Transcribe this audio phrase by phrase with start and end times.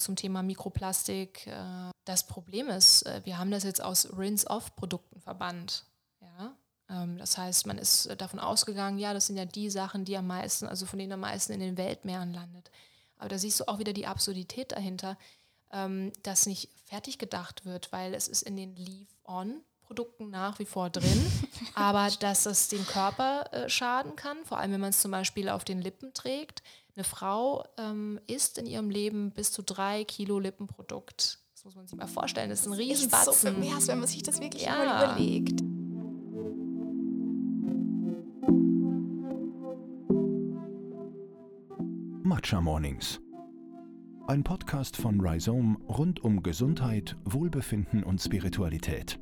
[0.00, 1.46] zum Thema Mikroplastik.
[1.46, 5.84] Äh, das Problem ist, äh, wir haben das jetzt aus Rinse-Off-Produkten verbannt.
[6.20, 6.56] Ja?
[6.88, 10.26] Ähm, das heißt, man ist davon ausgegangen, ja, das sind ja die Sachen, die am
[10.26, 12.70] meisten, also von denen am meisten in den Weltmeeren landet.
[13.16, 15.16] Aber da siehst du auch wieder die Absurdität dahinter,
[15.72, 20.66] ähm, dass nicht fertig gedacht wird, weil es ist in den Leave-On Produkten nach wie
[20.66, 21.26] vor drin,
[21.74, 25.48] aber dass es dem Körper äh, schaden kann, vor allem wenn man es zum Beispiel
[25.48, 26.62] auf den Lippen trägt.
[26.96, 31.38] Eine Frau ähm, isst in ihrem Leben bis zu drei Kilo Lippenprodukt.
[31.54, 32.50] Das muss man sich mal vorstellen.
[32.50, 33.26] Das ist ein Riesenbatzen.
[33.26, 34.76] Das ist so pervers, wenn man sich das wirklich ja.
[34.76, 35.62] mal überlegt.
[42.24, 43.20] Matcha Mornings.
[44.26, 49.18] Ein Podcast von Rhizome rund um Gesundheit, Wohlbefinden und Spiritualität.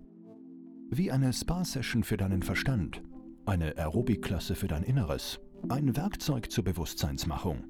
[0.90, 3.02] Wie eine Spa-Session für deinen Verstand,
[3.46, 7.64] eine Aerobic-Klasse für dein Inneres, ein Werkzeug zur Bewusstseinsmachung.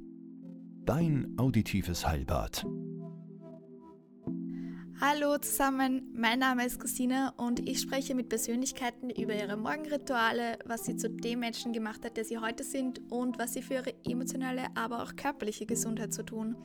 [0.84, 2.66] Dein auditives Heilbad.
[5.00, 10.84] Hallo zusammen, mein Name ist Christine und ich spreche mit Persönlichkeiten über ihre Morgenrituale, was
[10.84, 13.94] sie zu dem Menschen gemacht hat, der sie heute sind und was sie für ihre
[14.04, 16.56] emotionale, aber auch körperliche Gesundheit zu tun.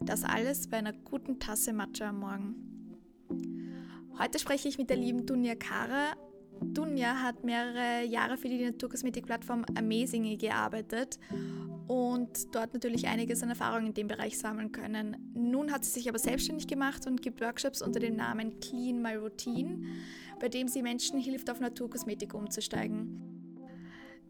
[0.00, 2.54] Das alles bei einer guten Tasse Matcha am Morgen.
[4.18, 6.14] Heute spreche ich mit der lieben Dunja Kara.
[6.60, 11.18] Dunja hat mehrere Jahre für die Naturkosmetikplattform Amazing gearbeitet
[11.86, 15.16] und dort natürlich einiges an Erfahrung in dem Bereich sammeln können.
[15.34, 19.14] Nun hat sie sich aber selbstständig gemacht und gibt Workshops unter dem Namen Clean My
[19.14, 19.84] Routine,
[20.40, 23.20] bei dem sie Menschen hilft, auf Naturkosmetik umzusteigen.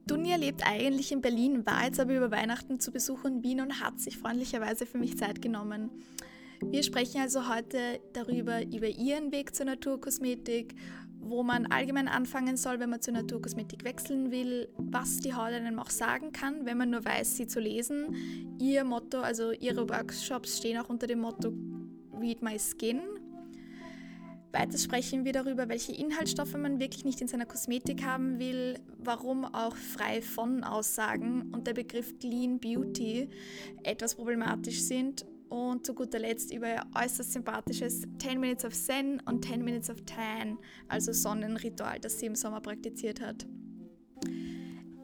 [0.07, 3.81] Dunja lebt eigentlich in Berlin, war jetzt aber über Weihnachten zu Besuch in Wien und
[3.81, 5.91] hat sich freundlicherweise für mich Zeit genommen.
[6.63, 10.75] Wir sprechen also heute darüber, über ihren Weg zur Naturkosmetik,
[11.29, 15.79] wo man allgemein anfangen soll, wenn man zur Naturkosmetik wechseln will, was die Haut einem
[15.79, 18.57] auch sagen kann, wenn man nur weiß, sie zu lesen.
[18.59, 21.53] Ihr Motto, also ihre Workshops stehen auch unter dem Motto
[22.21, 23.01] Read My Skin.
[24.53, 29.45] Weiter sprechen wir darüber, welche Inhaltsstoffe man wirklich nicht in seiner Kosmetik haben will, warum
[29.45, 33.29] auch frei von Aussagen und der Begriff Clean Beauty
[33.83, 39.21] etwas problematisch sind und zu guter Letzt über ihr äußerst sympathisches 10 Minutes of Zen
[39.27, 40.59] und 10 Minutes of Tan,
[40.89, 43.47] also Sonnenritual, das sie im Sommer praktiziert hat.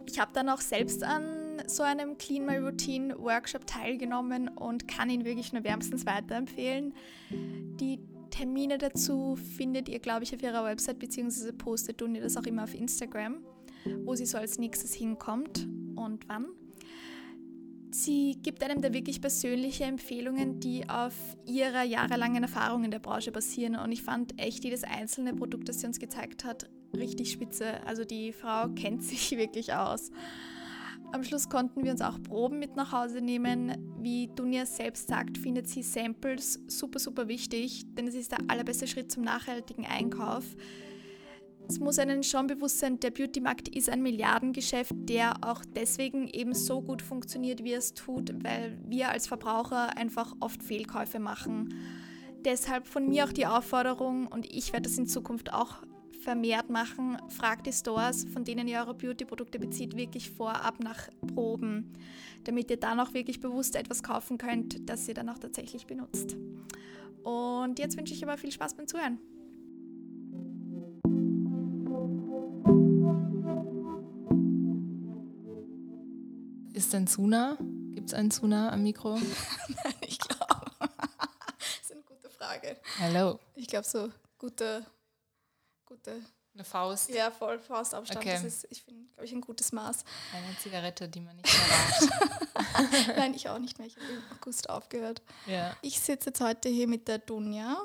[0.07, 5.11] Ich habe dann auch selbst an so einem Clean My Routine Workshop teilgenommen und kann
[5.11, 6.95] ihn wirklich nur wärmstens weiterempfehlen.
[7.31, 8.01] Die
[8.31, 12.65] Termine dazu findet ihr, glaube ich, auf ihrer Website, beziehungsweise postet ihr das auch immer
[12.65, 13.45] auf Instagram,
[14.05, 16.47] wo sie so als nächstes hinkommt und wann.
[17.95, 21.15] Sie gibt einem da wirklich persönliche Empfehlungen, die auf
[21.47, 23.77] ihrer jahrelangen Erfahrung in der Branche basieren.
[23.77, 27.87] Und ich fand echt jedes einzelne Produkt, das sie uns gezeigt hat, richtig spitze.
[27.87, 30.11] Also die Frau kennt sich wirklich aus.
[31.13, 33.77] Am Schluss konnten wir uns auch Proben mit nach Hause nehmen.
[34.01, 38.87] Wie Dunja selbst sagt, findet sie Samples super, super wichtig, denn es ist der allerbeste
[38.87, 40.57] Schritt zum nachhaltigen Einkauf.
[41.69, 46.55] Es muss einem schon bewusst sein, der Beauty-Markt ist ein Milliardengeschäft, der auch deswegen eben
[46.55, 51.75] so gut funktioniert, wie es tut, weil wir als Verbraucher einfach oft Fehlkäufe machen.
[52.45, 55.77] Deshalb von mir auch die Aufforderung, und ich werde das in Zukunft auch
[56.23, 61.93] vermehrt machen, fragt die Stores, von denen ihr eure Beauty-Produkte bezieht, wirklich vorab nach Proben,
[62.45, 66.37] damit ihr dann auch wirklich bewusst etwas kaufen könnt, das ihr dann auch tatsächlich benutzt.
[67.23, 69.19] Und jetzt wünsche ich aber viel Spaß beim Zuhören.
[76.93, 77.57] Ist denn Zuna?
[77.95, 79.15] Gibt es einen Zuna am Mikro?
[79.17, 80.71] Nein, ich glaube.
[80.79, 82.77] das ist eine gute Frage.
[82.99, 83.41] Hallo.
[83.55, 84.85] Ich glaube, so gute,
[85.87, 86.21] gute.
[86.53, 87.09] Eine Faust?
[87.09, 88.21] Ja, voll Faustabstand.
[88.21, 88.35] Okay.
[88.35, 90.05] Das ist, ich finde, glaube ich, ein gutes Maß.
[90.35, 91.49] Eine Zigarette, die man nicht
[92.11, 93.17] mehr.
[93.17, 93.87] Nein, ich auch nicht mehr.
[93.87, 95.23] Ich habe im August aufgehört.
[95.47, 95.75] Ja.
[95.81, 97.83] Ich sitze jetzt heute hier mit der Dunja.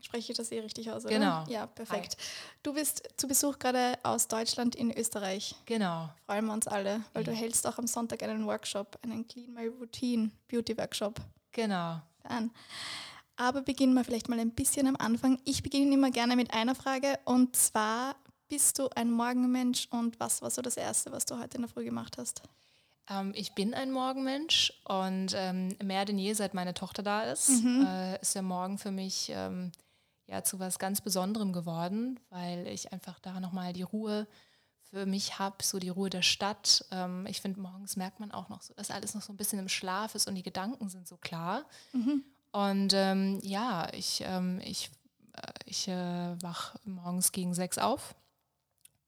[0.00, 1.14] Spreche ich das eh richtig aus, oder?
[1.14, 1.44] Genau.
[1.48, 2.16] Ja, perfekt.
[2.18, 2.24] Hi.
[2.62, 5.56] Du bist zu Besuch gerade aus Deutschland in Österreich.
[5.66, 6.08] Genau.
[6.26, 7.26] Freuen wir uns alle, weil mhm.
[7.26, 11.20] du hältst auch am Sonntag einen Workshop, einen Clean My Routine Beauty Workshop.
[11.52, 12.00] Genau.
[12.22, 12.50] An.
[13.36, 15.40] Aber beginnen wir vielleicht mal ein bisschen am Anfang.
[15.44, 18.16] Ich beginne immer gerne mit einer Frage und zwar,
[18.48, 21.70] bist du ein Morgenmensch und was war so das Erste, was du heute in der
[21.70, 22.42] Früh gemacht hast?
[23.10, 27.48] Ähm, ich bin ein Morgenmensch und ähm, mehr denn je, seit meine Tochter da ist,
[27.48, 27.86] mhm.
[27.86, 29.72] äh, ist der Morgen für mich ähm,
[30.28, 34.28] ja zu was ganz Besonderem geworden, weil ich einfach da nochmal die Ruhe
[34.90, 36.84] für mich habe, so die Ruhe der Stadt.
[36.90, 39.58] Ähm, ich finde, morgens merkt man auch noch so, dass alles noch so ein bisschen
[39.58, 41.64] im Schlaf ist und die Gedanken sind so klar.
[41.92, 42.24] Mhm.
[42.52, 44.90] Und ähm, ja, ich, ähm, ich,
[45.34, 48.14] äh, ich äh, wach morgens gegen sechs auf.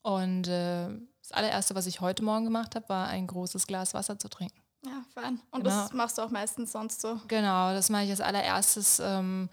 [0.02, 0.88] Und äh,
[1.22, 4.60] das allererste, was ich heute Morgen gemacht habe, war ein großes Glas Wasser zu trinken.
[4.84, 5.40] Ja, fein.
[5.50, 5.82] Und genau.
[5.82, 7.20] das machst du auch meistens sonst so?
[7.28, 9.00] Genau, das mache ich als allererstes.
[9.00, 9.50] Ähm,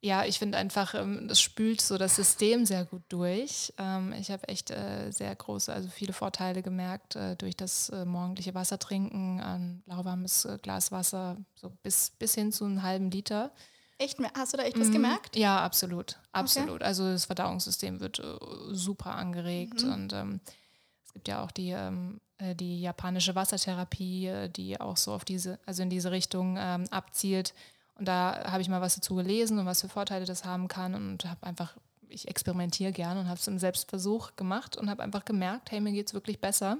[0.00, 3.72] ja, ich finde einfach, ähm, das spült so das System sehr gut durch.
[3.78, 8.04] Ähm, ich habe echt äh, sehr große, also viele Vorteile gemerkt äh, durch das äh,
[8.04, 13.52] morgendliche Wasser trinken, ein lauwarmes Glas Wasser, so bis, bis hin zu einem halben Liter.
[13.98, 14.18] Echt?
[14.34, 14.92] Hast du da echt was mhm.
[14.92, 15.36] gemerkt?
[15.36, 16.18] Ja, absolut.
[16.32, 16.76] Absolut.
[16.76, 16.84] Okay.
[16.84, 18.22] Also das Verdauungssystem wird
[18.72, 19.92] super angeregt mhm.
[19.92, 20.40] und ähm,
[21.06, 25.82] es gibt ja auch die, ähm, die japanische Wassertherapie, die auch so auf diese, also
[25.82, 27.54] in diese Richtung ähm, abzielt
[27.98, 30.94] und da habe ich mal was dazu gelesen und was für Vorteile das haben kann
[30.94, 31.74] und habe einfach,
[32.08, 35.92] ich experimentiere gerne und habe es im Selbstversuch gemacht und habe einfach gemerkt, hey, mir
[35.92, 36.78] geht es wirklich besser.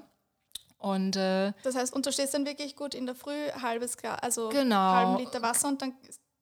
[0.77, 4.19] Und, äh, das heißt, und du stehst dann wirklich gut in der Früh, halbes Glas,
[4.21, 4.75] also genau.
[4.75, 5.93] halben Liter Wasser und dann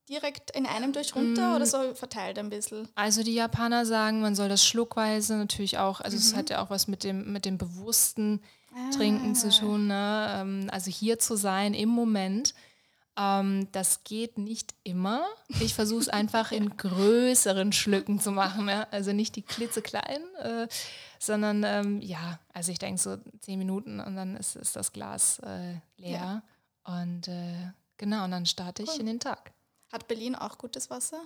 [0.09, 1.55] direkt in einem durch runter mm.
[1.55, 2.89] oder so verteilt ein bisschen?
[2.95, 6.37] Also die Japaner sagen, man soll das schluckweise natürlich auch, also es mhm.
[6.37, 8.41] hat ja auch was mit dem, mit dem bewussten
[8.73, 8.91] ah.
[8.95, 9.87] Trinken zu tun.
[9.87, 10.27] Ne?
[10.35, 12.53] Ähm, also hier zu sein im Moment
[13.17, 15.25] ähm, das geht nicht immer.
[15.61, 18.65] Ich versuche es einfach in größeren Schlücken zu machen.
[18.65, 18.91] Ne?
[18.91, 20.67] Also nicht die klitzekleinen, äh,
[21.19, 25.39] sondern ähm, ja, also ich denke so zehn Minuten und dann ist, ist das Glas
[25.39, 26.43] äh, leer.
[26.85, 27.01] Ja.
[27.01, 28.99] Und äh, genau, und dann starte ich cool.
[28.99, 29.53] in den Tag.
[29.91, 31.21] Hat Berlin auch gutes Wasser?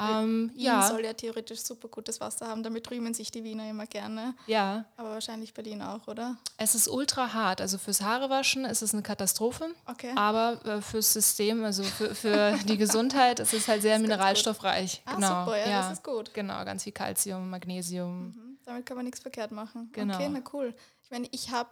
[0.00, 0.88] Ähm, Wien ja.
[0.88, 4.34] soll ja theoretisch super gutes Wasser haben, damit rühmen sich die Wiener immer gerne.
[4.46, 4.84] Ja.
[4.96, 6.38] Aber wahrscheinlich Berlin auch, oder?
[6.56, 7.60] Es ist ultra hart.
[7.60, 9.74] Also fürs Haarewaschen ist es eine Katastrophe.
[9.86, 10.12] Okay.
[10.16, 15.02] Aber äh, fürs System, also für, für die Gesundheit, ist es halt sehr mineralstoffreich.
[15.04, 15.44] Ah, genau.
[15.44, 16.32] super, ja, ja, das ist gut.
[16.34, 18.28] Genau, ganz viel Kalzium, Magnesium.
[18.28, 18.58] Mhm.
[18.64, 19.90] Damit kann man nichts verkehrt machen.
[19.92, 20.14] Genau.
[20.14, 20.74] Okay, na cool.
[21.02, 21.68] Ich meine, ich habe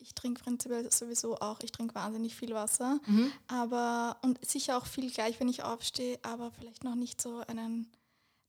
[0.00, 3.32] ich trinke prinzipiell sowieso auch, ich trinke wahnsinnig viel Wasser, mhm.
[3.48, 7.90] aber und sicher auch viel gleich, wenn ich aufstehe, aber vielleicht noch nicht so einen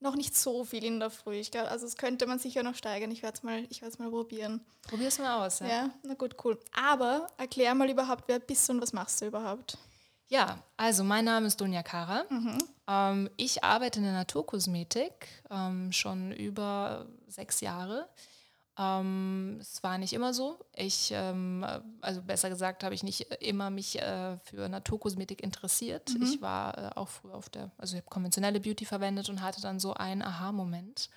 [0.02, 1.36] noch nicht so viel in der Früh.
[1.36, 3.12] Ich glaub, also es könnte man sicher noch steigern.
[3.12, 3.68] Ich werde es mal,
[4.00, 4.62] mal probieren.
[4.82, 5.60] Probier es mal aus.
[5.60, 5.68] Ja?
[5.68, 6.60] ja, na gut, cool.
[6.74, 9.78] Aber erklär mal überhaupt, wer bist du und was machst du überhaupt?
[10.28, 12.24] Ja, also mein Name ist Dunja Kara.
[12.30, 12.58] Mhm.
[12.88, 18.08] Ähm, ich arbeite in der Naturkosmetik ähm, schon über sechs Jahre.
[18.82, 20.58] Ähm, es war nicht immer so.
[20.76, 21.66] Ich, ähm,
[22.02, 26.10] also besser gesagt, habe ich nicht immer mich äh, für Naturkosmetik interessiert.
[26.16, 26.24] Mhm.
[26.24, 29.62] Ich war äh, auch früher auf der, also ich habe konventionelle Beauty verwendet und hatte
[29.62, 31.10] dann so einen Aha-Moment.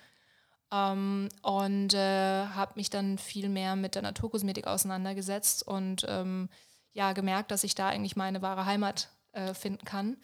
[0.71, 6.49] Ähm, und äh, habe mich dann viel mehr mit der Naturkosmetik auseinandergesetzt und ähm,
[6.93, 10.17] ja, gemerkt, dass ich da eigentlich meine wahre Heimat äh, finden kann.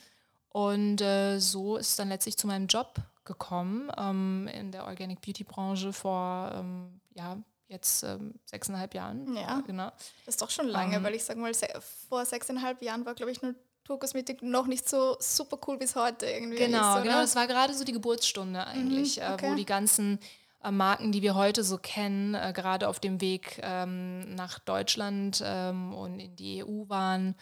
[0.49, 5.21] Und äh, so ist es dann letztlich zu meinem Job gekommen ähm, in der Organic
[5.21, 7.37] Beauty Branche vor ähm, ja,
[7.67, 9.35] jetzt ähm, sechseinhalb Jahren.
[9.35, 9.91] Ja, genau.
[10.25, 11.03] Das ist doch schon lange, ähm.
[11.03, 11.67] weil ich sage mal, se
[12.09, 16.57] vor sechseinhalb Jahren war, glaube ich, Naturkosmetik noch nicht so super cool bis heute irgendwie.
[16.57, 17.21] Genau, ist, genau.
[17.21, 19.45] Das war gerade so die Geburtsstunde eigentlich, mhm, okay.
[19.47, 20.19] äh, wo die ganzen
[20.63, 25.41] äh, Marken, die wir heute so kennen, äh, gerade auf dem Weg ähm, nach Deutschland
[25.43, 27.35] ähm, und in die EU waren.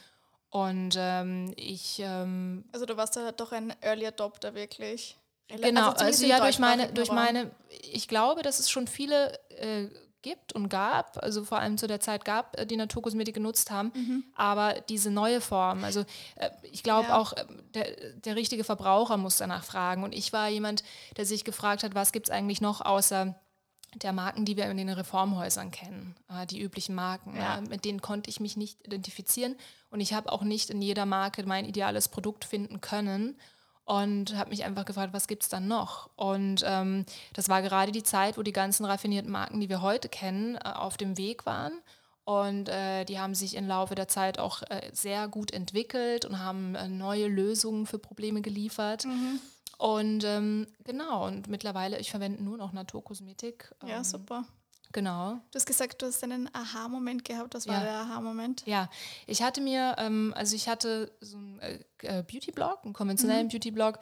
[0.50, 2.00] Und ähm, ich.
[2.04, 5.19] Ähm, also du warst da doch ein Early Adopter wirklich.
[5.50, 7.52] Genau, also, also ja, durch meine, durch meine,
[7.92, 9.88] ich glaube, dass es schon viele äh,
[10.22, 13.92] gibt und gab, also vor allem zu der Zeit gab, äh, die Naturkosmetik genutzt haben,
[13.96, 14.24] mhm.
[14.36, 16.02] aber diese neue Form, also
[16.36, 17.18] äh, ich glaube ja.
[17.18, 20.84] auch, äh, der, der richtige Verbraucher muss danach fragen und ich war jemand,
[21.18, 23.36] der sich gefragt hat, was gibt es eigentlich noch außer
[23.96, 27.36] der Marken, die wir in den Reformhäusern kennen, äh, die üblichen Marken.
[27.36, 27.62] Ja.
[27.62, 29.56] Mit denen konnte ich mich nicht identifizieren
[29.90, 33.40] und ich habe auch nicht in jeder Marke mein ideales Produkt finden können
[33.90, 36.12] und habe mich einfach gefragt, was gibt es dann noch?
[36.16, 40.10] Und ähm, das war gerade die Zeit, wo die ganzen raffinierten Marken, die wir heute
[40.10, 41.72] kennen, äh, auf dem Weg waren.
[42.24, 46.38] Und äh, die haben sich im Laufe der Zeit auch äh, sehr gut entwickelt und
[46.38, 49.06] haben äh, neue Lösungen für Probleme geliefert.
[49.06, 49.40] Mhm.
[49.80, 53.74] Und ähm, genau, und mittlerweile, ich verwende nur noch Naturkosmetik.
[53.82, 54.46] Ähm, ja, super.
[54.92, 55.34] Genau.
[55.52, 57.54] Du hast gesagt, du hast einen Aha-Moment gehabt.
[57.54, 57.84] Was war ja.
[57.84, 58.64] der Aha-Moment?
[58.66, 58.90] Ja,
[59.28, 63.52] ich hatte mir, ähm, also ich hatte so einen äh, äh Beauty-Blog, einen konventionellen mhm.
[63.52, 64.00] Beauty-Blog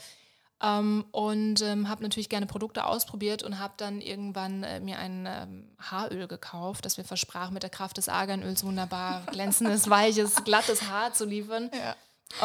[0.61, 5.27] ähm, und ähm, habe natürlich gerne Produkte ausprobiert und habe dann irgendwann äh, mir ein
[5.29, 10.83] ähm, Haaröl gekauft, das mir versprach, mit der Kraft des Arganöls wunderbar glänzendes, weiches, glattes
[10.83, 11.69] Haar zu liefern.
[11.73, 11.95] Ja.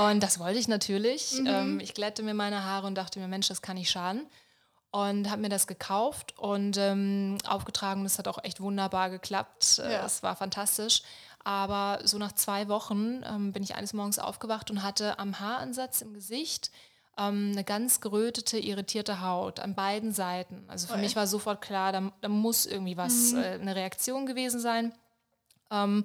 [0.09, 1.39] Und das wollte ich natürlich.
[1.39, 1.47] Mhm.
[1.47, 4.27] Ähm, ich glätte mir meine Haare und dachte mir, Mensch, das kann nicht schaden
[4.93, 8.05] und habe mir das gekauft und ähm, aufgetragen.
[8.05, 9.81] Das hat auch echt wunderbar geklappt.
[9.81, 10.07] Äh, ja.
[10.07, 11.03] Es war fantastisch.
[11.45, 16.03] Aber so nach zwei Wochen ähm, bin ich eines Morgens aufgewacht und hatte am Haaransatz
[16.03, 16.71] im Gesicht
[17.19, 20.63] ähm, eine ganz gerötete, irritierte Haut an beiden Seiten.
[20.69, 21.03] Also für okay.
[21.03, 23.39] mich war sofort klar, da, da muss irgendwie was, mhm.
[23.39, 24.93] äh, eine Reaktion gewesen sein.
[25.71, 26.05] Ähm,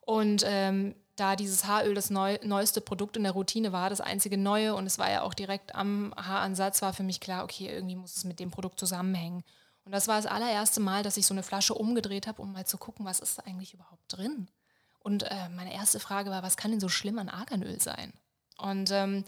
[0.00, 4.36] und ähm, da dieses Haaröl das neu, neueste Produkt in der Routine war, das einzige
[4.36, 7.96] neue und es war ja auch direkt am Haaransatz, war für mich klar, okay, irgendwie
[7.96, 9.44] muss es mit dem Produkt zusammenhängen.
[9.84, 12.66] Und das war das allererste Mal, dass ich so eine Flasche umgedreht habe, um mal
[12.66, 14.48] zu gucken, was ist da eigentlich überhaupt drin.
[15.00, 18.12] Und äh, meine erste Frage war, was kann denn so schlimm an Arganöl sein?
[18.56, 19.24] Und ähm,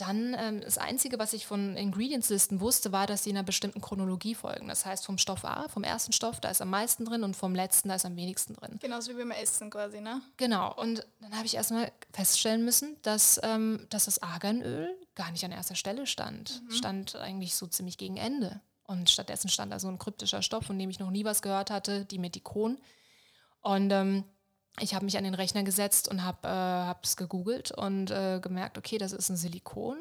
[0.00, 3.80] dann ähm, das Einzige, was ich von Ingredients-Listen wusste, war, dass sie in einer bestimmten
[3.80, 4.68] Chronologie folgen.
[4.68, 7.54] Das heißt, vom Stoff A, vom ersten Stoff, da ist am meisten drin und vom
[7.54, 8.78] letzten, da ist am wenigsten drin.
[8.80, 10.22] Genauso wie beim Essen quasi, ne?
[10.36, 10.72] Genau.
[10.74, 15.52] Und dann habe ich erstmal feststellen müssen, dass, ähm, dass das Arganöl gar nicht an
[15.52, 16.62] erster Stelle stand.
[16.62, 16.70] Mhm.
[16.70, 18.60] Stand eigentlich so ziemlich gegen Ende.
[18.84, 21.70] Und stattdessen stand da so ein kryptischer Stoff, von dem ich noch nie was gehört
[21.70, 22.78] hatte, die Methikon.
[23.60, 24.24] Und ähm,
[24.80, 28.78] ich habe mich an den Rechner gesetzt und habe es äh, gegoogelt und äh, gemerkt,
[28.78, 29.98] okay, das ist ein Silikon.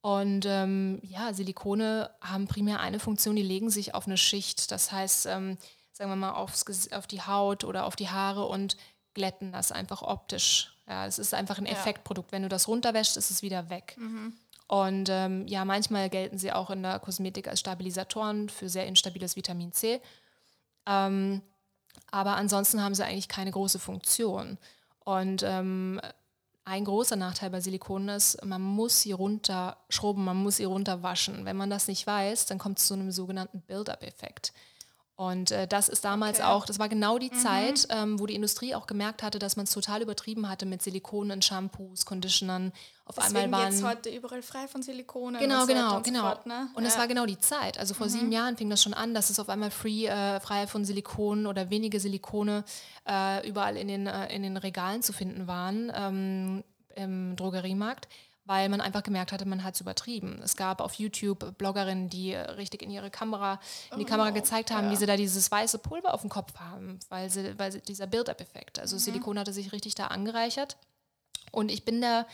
[0.00, 4.70] Und ähm, ja, Silikone haben primär eine Funktion, die legen sich auf eine Schicht.
[4.70, 5.56] Das heißt, ähm,
[5.92, 8.76] sagen wir mal, aufs, auf die Haut oder auf die Haare und
[9.14, 10.76] glätten das einfach optisch.
[10.86, 12.32] Ja, es ist einfach ein Effektprodukt.
[12.32, 13.96] Wenn du das runterwäschst, ist es wieder weg.
[13.98, 14.34] Mhm.
[14.66, 19.36] Und ähm, ja, manchmal gelten sie auch in der Kosmetik als Stabilisatoren für sehr instabiles
[19.36, 20.00] Vitamin C.
[20.86, 21.42] Ähm,
[22.10, 24.58] aber ansonsten haben sie eigentlich keine große Funktion.
[25.04, 26.00] Und ähm,
[26.64, 31.44] ein großer Nachteil bei Silikonen ist, man muss sie runterschrubben, man muss sie runterwaschen.
[31.44, 34.52] Wenn man das nicht weiß, dann kommt es zu einem sogenannten Build-up-Effekt.
[35.16, 36.48] Und äh, das ist damals okay.
[36.48, 37.38] auch, das war genau die mhm.
[37.38, 40.82] Zeit, ähm, wo die Industrie auch gemerkt hatte, dass man es total übertrieben hatte mit
[40.82, 42.72] Silikonen, Shampoos, Conditionern.
[43.04, 45.40] Auf Deswegen einmal waren jetzt heute überall frei von Silikonen.
[45.40, 46.22] Genau, und genau, und genau.
[46.22, 46.68] Fort, ne?
[46.74, 47.78] Und es war genau die Zeit.
[47.78, 48.10] Also vor mhm.
[48.10, 51.46] sieben Jahren fing das schon an, dass es auf einmal free, äh, frei von Silikonen
[51.46, 52.64] oder wenige Silikone
[53.08, 56.64] äh, überall in den, äh, in den Regalen zu finden waren ähm,
[56.96, 58.08] im Drogeriemarkt
[58.46, 60.40] weil man einfach gemerkt hatte, man hat es übertrieben.
[60.42, 63.58] Es gab auf YouTube Bloggerinnen, die richtig in ihre Kamera,
[63.92, 64.92] in die oh, Kamera gezeigt haben, ja.
[64.92, 68.06] wie sie da dieses weiße Pulver auf dem Kopf haben, weil sie, weil sie dieser
[68.06, 69.00] Build-up-Effekt, also mhm.
[69.00, 70.76] Silikon hatte sich richtig da angereichert.
[71.52, 72.26] Und ich bin da,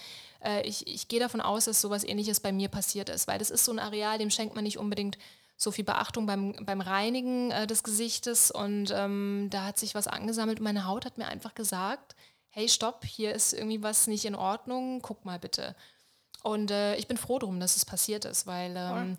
[0.43, 3.50] äh, ich, ich gehe davon aus, dass sowas ähnliches bei mir passiert ist, weil das
[3.50, 5.19] ist so ein Areal, dem schenkt man nicht unbedingt
[5.57, 10.07] so viel Beachtung beim, beim Reinigen äh, des Gesichtes und ähm, da hat sich was
[10.07, 12.17] angesammelt und meine Haut hat mir einfach gesagt,
[12.49, 15.76] hey, stopp, hier ist irgendwie was nicht in Ordnung, guck mal bitte.
[16.43, 19.19] Und äh, ich bin froh darum, dass es passiert ist, weil ähm,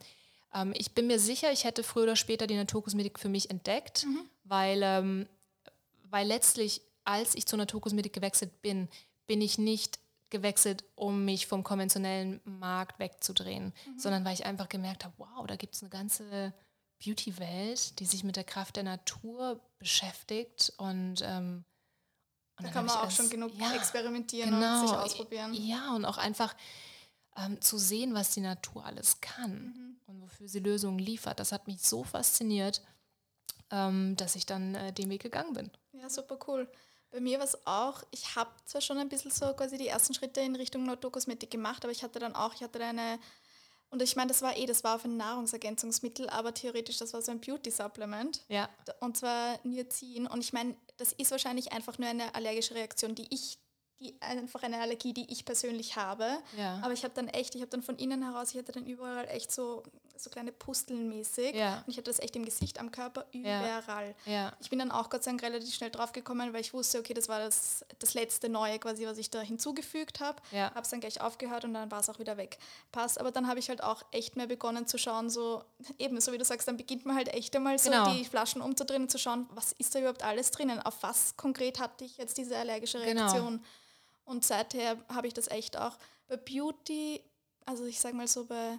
[0.54, 4.06] ähm, ich bin mir sicher, ich hätte früher oder später die Naturkosmetik für mich entdeckt,
[4.06, 4.30] mhm.
[4.44, 5.28] weil, ähm,
[6.10, 8.90] weil letztlich, als ich zur Naturkosmetik gewechselt bin,
[9.28, 10.00] bin ich nicht
[10.30, 14.00] gewechselt, um mich vom konventionellen Markt wegzudrehen, mhm.
[14.00, 16.54] sondern weil ich einfach gemerkt habe, wow, da gibt es eine ganze
[17.04, 21.66] Beauty-Welt, die sich mit der Kraft der Natur beschäftigt und ähm,
[22.58, 25.54] da kann man auch schon genug ja, experimentieren genau, und sich ausprobieren.
[25.54, 26.56] Ja, und auch einfach
[27.38, 29.96] ähm, zu sehen, was die Natur alles kann mhm.
[30.08, 31.40] und wofür sie Lösungen liefert.
[31.40, 32.82] Das hat mich so fasziniert,
[33.70, 35.72] ähm, dass ich dann äh, den Weg gegangen bin.
[35.94, 36.70] Ja, super cool.
[37.12, 40.14] Bei mir war es auch, ich habe zwar schon ein bisschen so quasi die ersten
[40.14, 43.20] Schritte in Richtung Naturkosmetik gemacht, aber ich hatte dann auch, ich hatte eine,
[43.90, 47.22] und ich meine, das war eh, das war auf ein Nahrungsergänzungsmittel, aber theoretisch, das war
[47.22, 48.46] so ein Beauty-Supplement.
[48.48, 48.70] Ja.
[49.02, 50.28] Und zwar Niacin.
[50.28, 53.60] Und ich meine, das ist wahrscheinlich einfach nur eine allergische Reaktion, die ich
[54.02, 56.28] die, einfach eine Allergie, die ich persönlich habe.
[56.58, 56.80] Ja.
[56.82, 59.28] Aber ich habe dann echt, ich habe dann von innen heraus, ich hatte dann überall
[59.30, 59.84] echt so,
[60.22, 61.56] so kleine Pusteln mäßig.
[61.56, 61.78] Ja.
[61.80, 64.16] Und ich hatte das echt im Gesicht, am Körper, überall.
[64.26, 64.54] Ja.
[64.60, 67.14] Ich bin dann auch Gott sei Dank relativ schnell drauf gekommen, weil ich wusste, okay,
[67.14, 70.42] das war das, das letzte Neue quasi, was ich da hinzugefügt habe.
[70.52, 70.70] Ja.
[70.72, 72.58] Habe es dann gleich aufgehört und dann war es auch wieder weg.
[72.92, 73.20] Passt.
[73.20, 75.64] Aber dann habe ich halt auch echt mehr begonnen zu schauen, so
[75.98, 78.12] eben, so wie du sagst, dann beginnt man halt echt einmal so genau.
[78.12, 80.80] die Flaschen umzudrehen und zu schauen, was ist da überhaupt alles drinnen?
[80.80, 83.22] Auf was konkret hatte ich jetzt diese allergische genau.
[83.22, 83.58] Reaktion?
[83.58, 83.64] Genau.
[84.32, 85.98] Und seither habe ich das echt auch.
[86.30, 87.22] Bei Beauty,
[87.66, 88.78] also ich sage mal so bei,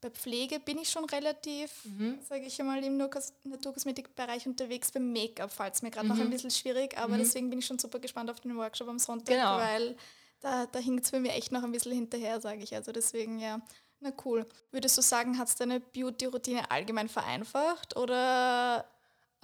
[0.00, 2.18] bei Pflege bin ich schon relativ, mhm.
[2.28, 4.90] sage ich mal, im Naturkosmetikbereich unterwegs.
[4.90, 6.14] Beim Make-up fällt es mir gerade mhm.
[6.16, 7.18] noch ein bisschen schwierig, aber mhm.
[7.18, 9.58] deswegen bin ich schon super gespannt auf den Workshop am Sonntag, genau.
[9.58, 9.96] weil
[10.40, 12.74] da, da hinkt es bei mir echt noch ein bisschen hinterher, sage ich.
[12.74, 13.60] Also deswegen, ja,
[14.00, 14.46] na cool.
[14.72, 18.84] Würdest du sagen, hat es deine Beauty-Routine allgemein vereinfacht oder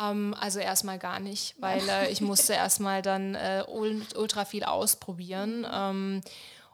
[0.01, 5.67] ähm, also erstmal gar nicht, weil äh, ich musste erstmal dann äh, ultra viel ausprobieren.
[5.71, 6.21] Ähm,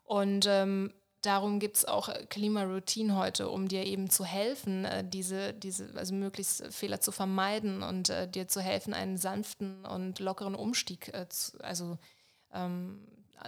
[0.05, 5.53] und ähm, darum gibt es auch Klimaroutine heute, um dir eben zu helfen, äh, diese,
[5.53, 10.55] diese, also möglichst Fehler zu vermeiden und äh, dir zu helfen, einen sanften und lockeren
[10.55, 11.99] Umstieg äh, zu, also
[12.53, 13.01] ähm,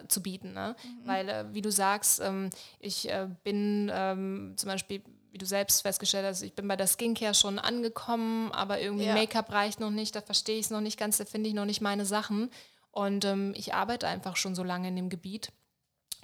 [0.08, 0.52] zu bieten.
[0.52, 0.76] Ne?
[0.82, 1.08] Mhm.
[1.08, 5.80] Weil, äh, wie du sagst, ähm, ich äh, bin ähm, zum Beispiel wie du selbst
[5.80, 9.14] festgestellt hast, ich bin bei der Skincare schon angekommen, aber irgendwie ja.
[9.14, 11.64] Make-up reicht noch nicht, da verstehe ich es noch nicht ganz, da finde ich noch
[11.64, 12.50] nicht meine Sachen.
[12.90, 15.50] Und ähm, ich arbeite einfach schon so lange in dem Gebiet.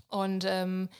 [0.08, 0.90] Und, ähm,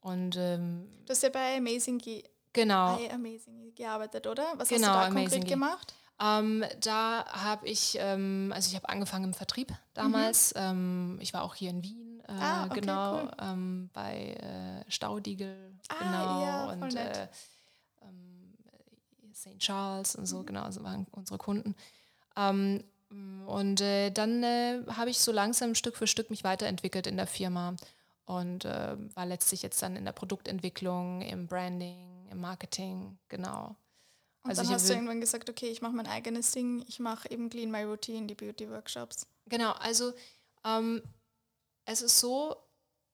[0.00, 2.98] und ähm, du hast ja bei Amazing, Ge genau.
[2.98, 4.44] bei Amazing gearbeitet, oder?
[4.56, 5.94] Was genau, hast du da Amazing konkret gemacht?
[6.20, 10.54] Ähm, da habe ich, ähm, also ich habe angefangen im Vertrieb damals.
[10.54, 10.60] Mhm.
[10.60, 13.30] Ähm, ich war auch hier in Wien, äh, ah, okay, genau, cool.
[13.40, 16.42] Ähm, bei äh, Staudigel, ah, genau.
[16.42, 17.28] Ja, und äh,
[19.34, 19.58] St.
[19.58, 20.46] Charles und so, mhm.
[20.46, 21.74] genau, so waren unsere Kunden.
[22.36, 22.84] Ähm,
[23.46, 27.26] Und äh, dann äh, habe ich so langsam Stück für Stück mich weiterentwickelt in der
[27.26, 27.76] Firma
[28.26, 33.76] und äh, war letztlich jetzt dann in der Produktentwicklung, im Branding, im Marketing, genau.
[34.42, 37.30] Und also dann hast du irgendwann gesagt, okay, ich mache mein eigenes Ding, ich mache
[37.30, 39.26] eben Clean My Routine, die Beauty-Workshops.
[39.46, 40.12] Genau, also
[40.64, 41.02] ähm,
[41.84, 42.56] es ist so,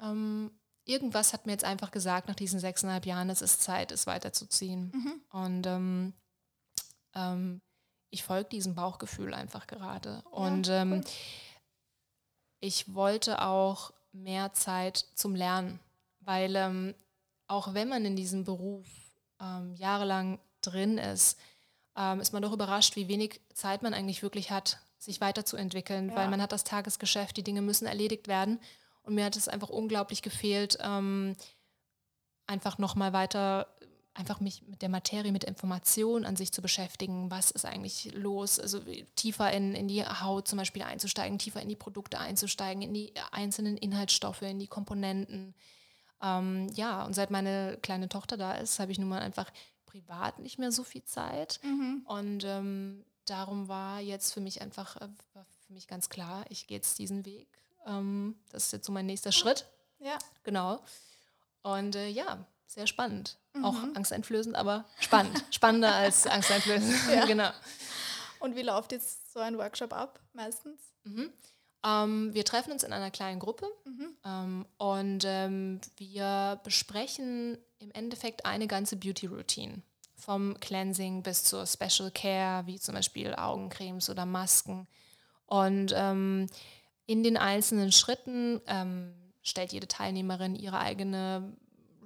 [0.00, 0.50] ähm,
[0.90, 4.92] irgendwas hat mir jetzt einfach gesagt, nach diesen sechseinhalb Jahren, es ist Zeit, es weiterzuziehen.
[4.92, 5.22] Mhm.
[5.30, 6.12] Und ähm,
[7.14, 7.60] ähm
[8.12, 10.22] ich folge diesem Bauchgefühl einfach gerade.
[10.32, 11.04] Und ja, ähm,
[12.58, 15.78] ich wollte auch mehr Zeit zum Lernen,
[16.20, 16.94] weil ähm,
[17.46, 18.86] auch wenn man in diesem Beruf
[19.40, 21.38] ähm, jahrelang drin ist,
[21.96, 26.16] ähm, ist man doch überrascht, wie wenig Zeit man eigentlich wirklich hat, sich weiterzuentwickeln, ja.
[26.16, 28.60] weil man hat das Tagesgeschäft, die Dinge müssen erledigt werden.
[29.10, 31.34] Und mir hat es einfach unglaublich gefehlt, ähm,
[32.46, 33.66] einfach nochmal weiter
[34.14, 37.28] einfach mich mit der Materie, mit Information an sich zu beschäftigen.
[37.28, 38.60] Was ist eigentlich los?
[38.60, 38.80] Also
[39.16, 43.12] tiefer in, in die Haut zum Beispiel einzusteigen, tiefer in die Produkte einzusteigen, in die
[43.32, 45.56] einzelnen Inhaltsstoffe, in die Komponenten.
[46.22, 49.50] Ähm, ja, und seit meine kleine Tochter da ist, habe ich nun mal einfach
[49.86, 51.58] privat nicht mehr so viel Zeit.
[51.64, 52.04] Mhm.
[52.06, 56.68] Und ähm, darum war jetzt für mich einfach, äh, war für mich ganz klar, ich
[56.68, 57.60] gehe jetzt diesen Weg.
[57.86, 59.66] Ähm, das ist jetzt so mein nächster Schritt.
[59.98, 60.18] Ja.
[60.44, 60.80] Genau.
[61.62, 63.36] Und äh, ja, sehr spannend.
[63.54, 63.64] Mhm.
[63.64, 65.44] Auch angsteinflößend, aber spannend.
[65.50, 66.94] Spannender als angsteinflößend.
[67.14, 67.26] Ja.
[67.26, 67.50] genau.
[68.38, 70.80] Und wie läuft jetzt so ein Workshop ab meistens?
[71.04, 71.30] Mhm.
[71.84, 74.16] Ähm, wir treffen uns in einer kleinen Gruppe mhm.
[74.24, 79.82] ähm, und ähm, wir besprechen im Endeffekt eine ganze Beauty-Routine.
[80.16, 84.86] Vom Cleansing bis zur Special Care, wie zum Beispiel Augencremes oder Masken.
[85.46, 86.46] Und ähm,
[87.10, 89.12] in den einzelnen Schritten ähm,
[89.42, 91.56] stellt jede Teilnehmerin ihre eigene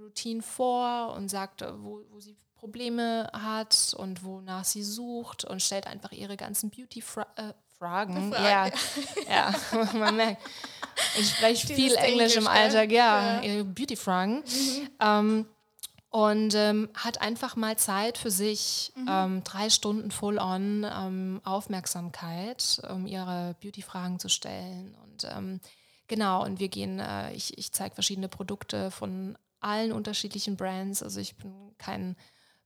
[0.00, 5.61] Routine vor und sagt, äh, wo, wo sie Probleme hat und wonach sie sucht und
[5.61, 8.32] stellt einfach ihre ganzen Beauty-Fragen.
[8.32, 8.70] Äh, ja,
[9.28, 9.54] ja,
[9.92, 10.42] man merkt.
[11.18, 13.42] Ich spreche viel Englisch im Alltag, ja, ja.
[13.42, 14.37] ihre Beauty-Fragen.
[14.37, 14.90] Mhm.
[15.00, 15.46] Ähm,
[16.14, 19.09] und ähm, hat einfach mal Zeit für sich, mhm.
[19.11, 24.96] ähm, drei Stunden full-on ähm, Aufmerksamkeit, um ihre Beauty-Fragen zu stellen.
[25.03, 25.61] Und ähm,
[26.07, 31.03] genau, und wir gehen, äh, ich, ich zeige verschiedene Produkte von allen unterschiedlichen Brands.
[31.03, 32.14] Also ich bin kein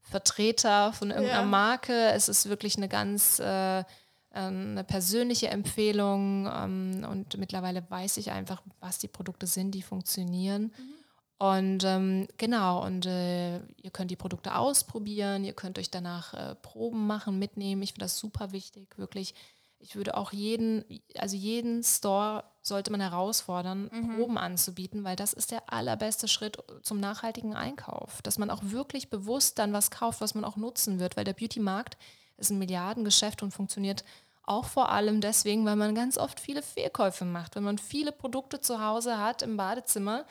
[0.03, 1.47] Vertreter von irgendeiner ja.
[1.47, 2.11] Marke.
[2.11, 3.83] Es ist wirklich eine ganz äh,
[4.31, 10.65] eine persönliche Empfehlung ähm, und mittlerweile weiß ich einfach, was die Produkte sind, die funktionieren.
[10.65, 10.98] Mhm.
[11.39, 16.57] Und ähm, genau, und äh, ihr könnt die Produkte ausprobieren, ihr könnt euch danach äh,
[16.57, 17.83] Proben machen, mitnehmen.
[17.83, 19.35] Ich finde das super wichtig, wirklich
[19.81, 20.85] ich würde auch jeden,
[21.17, 24.17] also jeden Store sollte man herausfordern, mhm.
[24.17, 28.21] Proben anzubieten, weil das ist der allerbeste Schritt zum nachhaltigen Einkauf.
[28.23, 31.33] Dass man auch wirklich bewusst dann was kauft, was man auch nutzen wird, weil der
[31.33, 31.97] Beauty-Markt
[32.37, 34.05] ist ein Milliardengeschäft und funktioniert
[34.43, 38.61] auch vor allem deswegen, weil man ganz oft viele Fehlkäufe macht, wenn man viele Produkte
[38.61, 40.25] zu Hause hat im Badezimmer,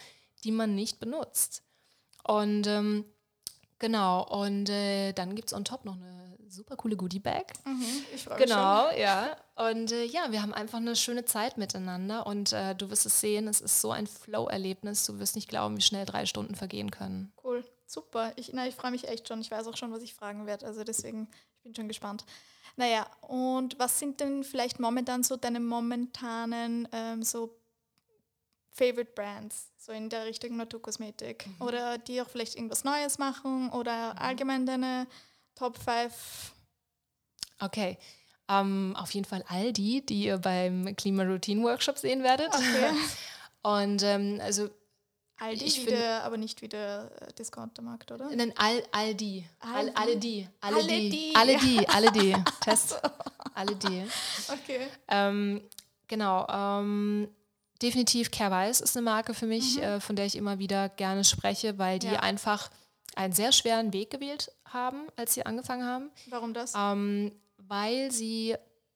[0.44, 1.64] die man nicht benutzt.
[2.24, 3.06] Und ähm,
[3.80, 6.18] genau, und äh, dann gibt es on top noch eine
[6.50, 7.54] super coole Goodie-Bag.
[7.66, 7.84] Mhm,
[8.16, 9.00] ich freue mich Genau, schon.
[9.00, 9.36] ja.
[9.56, 13.20] Und äh, ja, wir haben einfach eine schöne Zeit miteinander und äh, du wirst es
[13.20, 15.06] sehen, es ist so ein Flow-Erlebnis.
[15.06, 17.34] Du wirst nicht glauben, wie schnell drei Stunden vergehen können.
[17.44, 18.32] Cool, super.
[18.36, 19.42] Ich, ich freue mich echt schon.
[19.42, 20.66] Ich weiß auch schon, was ich fragen werde.
[20.66, 22.24] Also deswegen, ich bin schon gespannt.
[22.76, 27.58] Naja, und was sind denn vielleicht momentan so deine momentanen ähm, so
[28.78, 31.48] Favorite Brands, so in der Richtung Naturkosmetik?
[31.48, 31.66] Mhm.
[31.66, 34.20] Oder die auch vielleicht irgendwas Neues machen oder mhm.
[34.20, 35.08] allgemein deine
[35.56, 36.54] Top 5.
[37.60, 37.98] Okay.
[38.50, 42.54] Um, ähm, auf jeden Fall all die, die ihr beim Klima Routine Workshop sehen werdet.
[42.54, 42.92] Okay.
[43.64, 44.70] Und ähm, also
[45.40, 48.30] Aldi ich wieder, find, aber nicht wieder äh, Discountermarkt, oder?
[48.34, 49.46] Nein, all, all die.
[49.60, 50.48] All, alle die.
[50.62, 51.10] Alle, alle die.
[51.10, 51.36] die.
[51.36, 51.88] Alle die.
[51.90, 52.36] Alle die.
[52.62, 53.00] Test.
[53.54, 54.04] alle die.
[54.48, 54.88] Okay.
[55.08, 55.62] Ähm,
[56.08, 56.48] genau.
[56.50, 57.28] Ähm,
[57.82, 59.84] definitiv Care Weiß ist eine Marke für mich, mhm.
[59.84, 62.20] äh, von der ich immer wieder gerne spreche, weil die ja.
[62.20, 62.70] einfach
[63.16, 66.12] einen sehr schweren Weg gewählt haben, als sie angefangen haben.
[66.30, 66.74] Warum das?
[66.78, 68.56] Ähm, weil sie,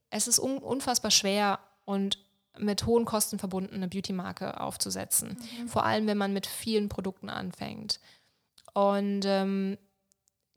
[0.09, 2.19] es ist un unfassbar schwer und
[2.57, 5.37] mit hohen Kosten verbunden, eine Beauty-Marke aufzusetzen.
[5.59, 5.67] Mhm.
[5.67, 7.99] Vor allem, wenn man mit vielen Produkten anfängt.
[8.73, 9.77] Und ähm,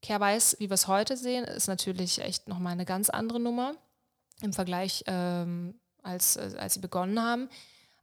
[0.02, 3.74] Care Weiß, wie wir es heute sehen, ist natürlich echt nochmal eine ganz andere Nummer
[4.42, 7.48] im Vergleich, ähm, als, als sie begonnen haben.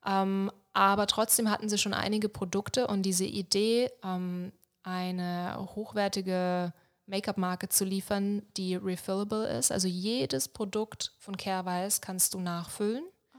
[0.05, 4.51] Ähm, aber trotzdem hatten sie schon einige Produkte und diese Idee, ähm,
[4.83, 6.73] eine hochwertige
[7.05, 9.71] Make-up-Marke zu liefern, die refillable ist.
[9.71, 13.03] Also jedes Produkt von Carewise kannst du nachfüllen.
[13.33, 13.37] Ah,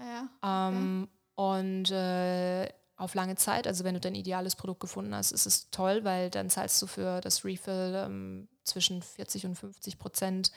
[0.00, 0.68] ja, ja.
[0.68, 1.12] Ähm, okay.
[1.34, 5.70] Und äh, auf lange Zeit, also wenn du dein ideales Produkt gefunden hast, ist es
[5.70, 10.52] toll, weil dann zahlst du für das Refill ähm, zwischen 40 und 50 Prozent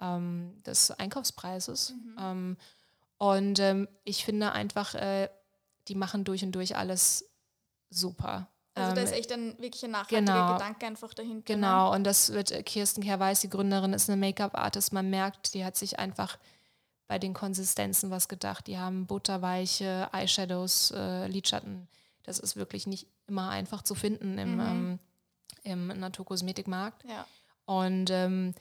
[0.00, 1.94] ähm, des Einkaufspreises.
[2.18, 2.56] Ähm,
[3.22, 5.28] und ähm, ich finde einfach, äh,
[5.86, 7.30] die machen durch und durch alles
[7.88, 8.48] super.
[8.74, 10.52] Also da Ähm, ist echt ein wirklich ein nachhaltiger genau.
[10.54, 11.52] Gedanke einfach dahinter.
[11.52, 11.60] ne?
[11.60, 14.92] Genau, und das wird äh, Kirsten Kerr-Weiß, die Gründerin, ist eine Make-up-Artist.
[14.92, 16.36] Man merkt, die hat sich einfach
[17.06, 18.66] bei den Konsistenzen was gedacht.
[18.66, 21.86] Die haben butterweiche Eyeshadows, äh, Lidschatten.
[22.24, 24.98] Das ist wirklich nicht immer einfach zu finden im, ähm,
[25.62, 27.04] im Naturkosmetikmarkt.
[27.04, 27.24] Ja.
[27.66, 28.52] Und ähm,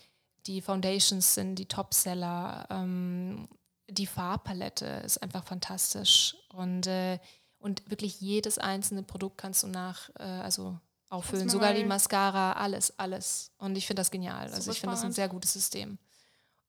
[0.45, 2.67] die Foundations sind die Topseller.
[2.69, 3.47] Ähm,
[3.91, 6.35] die Farbpalette ist einfach fantastisch.
[6.53, 7.19] Und, äh,
[7.59, 11.49] und wirklich jedes einzelne Produkt kannst du nach, äh, also auffüllen.
[11.49, 13.51] Sogar die Mascara, alles, alles.
[13.57, 14.51] Und ich finde das genial.
[14.51, 15.97] also ich finde das ein sehr gutes System.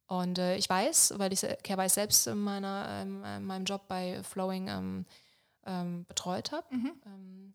[0.07, 3.87] Und äh, ich weiß, weil ich se- Care-Weiß selbst in, meiner, ähm, in meinem Job
[3.89, 5.07] bei Flowing ähm,
[5.65, 6.67] ähm, betreut habe.
[6.75, 6.93] Mhm.
[7.07, 7.53] Ähm,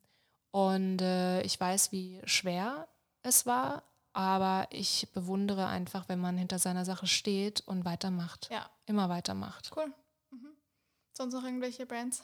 [0.51, 2.87] und äh, ich weiß, wie schwer
[3.21, 8.47] es war, aber ich bewundere einfach, wenn man hinter seiner Sache steht und weitermacht.
[8.49, 9.69] Ja, Immer weitermacht.
[9.75, 9.93] cool.
[10.31, 10.49] Mhm.
[11.13, 12.23] Sonst noch irgendwelche Brands,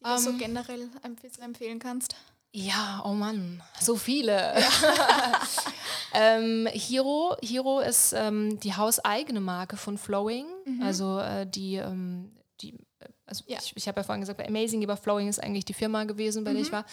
[0.00, 2.16] die du so Ähm, generell ein bisschen empfehlen kannst?
[2.54, 4.54] Ja, oh Mann, so viele.
[6.12, 10.46] ähm, Hero, Hero ist ähm, die hauseigene Marke von Flowing.
[10.82, 13.58] Also äh, die, ähm, die äh, also Ja.
[13.58, 16.44] ich, ich habe ja vorhin gesagt, bei Amazing, aber Flowing ist eigentlich die Firma gewesen,
[16.44, 16.84] bei der ich war.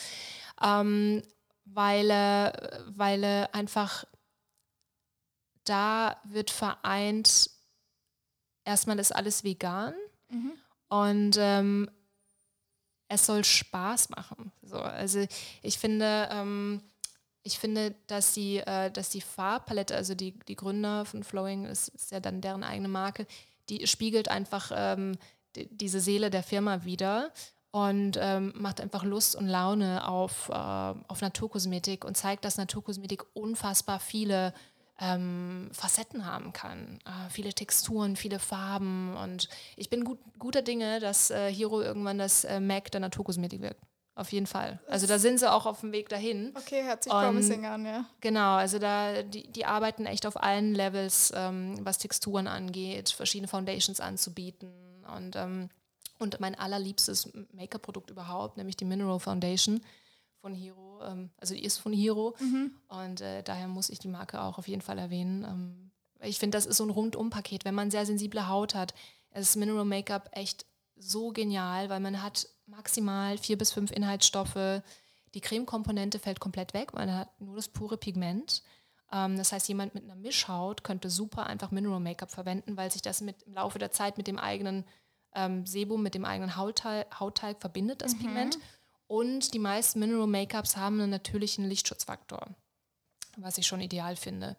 [0.62, 1.22] Ähm,
[1.66, 2.52] weil, äh,
[2.96, 4.06] weil äh, einfach
[5.66, 7.50] da wird vereint,
[8.70, 9.94] erstmal ist alles vegan
[10.90, 11.90] und ähm,
[13.08, 14.52] es soll Spaß machen.
[14.62, 15.26] So, also
[15.64, 16.82] ich finde, ähm,
[17.44, 21.88] ich finde, dass die, äh, dass die Farbpalette, also die, die Gründer von Flowing, ist,
[21.90, 23.26] ist ja dann deren eigene Marke,
[23.70, 25.18] die spiegelt einfach ähm,
[25.56, 27.32] die, diese Seele der Firma wieder
[27.72, 33.24] und ähm, macht einfach Lust und Laune auf, äh, auf Naturkosmetik und zeigt, dass Naturkosmetik
[33.34, 34.54] unfassbar viele
[35.00, 37.00] ähm, Facetten haben kann.
[37.06, 39.16] Äh, viele Texturen, viele Farben.
[39.16, 43.62] Und ich bin gut, guter Dinge, dass äh, Hero irgendwann das äh, Mac der Naturkosmetik
[43.62, 43.78] wird.
[44.16, 44.80] Auf jeden Fall.
[44.90, 46.52] Also da sind sie auch auf dem Weg dahin.
[46.58, 48.04] Okay, hört sich Und- promising an, ja.
[48.20, 53.48] Genau, also da, die, die arbeiten echt auf allen Levels, ähm, was Texturen angeht, verschiedene
[53.48, 54.74] Foundations anzubieten.
[55.16, 55.70] Und, ähm,
[56.18, 59.80] und mein allerliebstes Make-up-Produkt überhaupt, nämlich die Mineral Foundation
[60.42, 61.02] von Hero.
[61.04, 62.36] Ähm, also die ist von Hero.
[62.88, 65.44] Und äh, daher muss ich die Marke auch auf jeden Fall erwähnen.
[65.44, 67.66] Ähm, ich finde, das ist so ein Rundum-Paket.
[67.66, 68.94] Wenn man sehr sensible Haut hat,
[69.34, 74.82] ist Mineral Make-up echt so genial, weil man hat maximal vier bis fünf Inhaltsstoffe.
[75.34, 78.64] Die Cremekomponente fällt komplett weg, man hat nur das pure Pigment.
[79.12, 83.02] Ähm, das heißt, jemand mit einer Mischhaut könnte super einfach Mineral Make-up verwenden, weil sich
[83.02, 84.86] das mit, im Laufe der Zeit mit dem eigenen
[85.36, 88.58] ähm, Sebum, mit dem eigenen Hautteil, Hautteig verbindet, das Pigment.
[89.10, 92.46] Und die meisten Mineral Make-ups haben einen natürlichen Lichtschutzfaktor,
[93.38, 94.56] was ich schon ideal finde.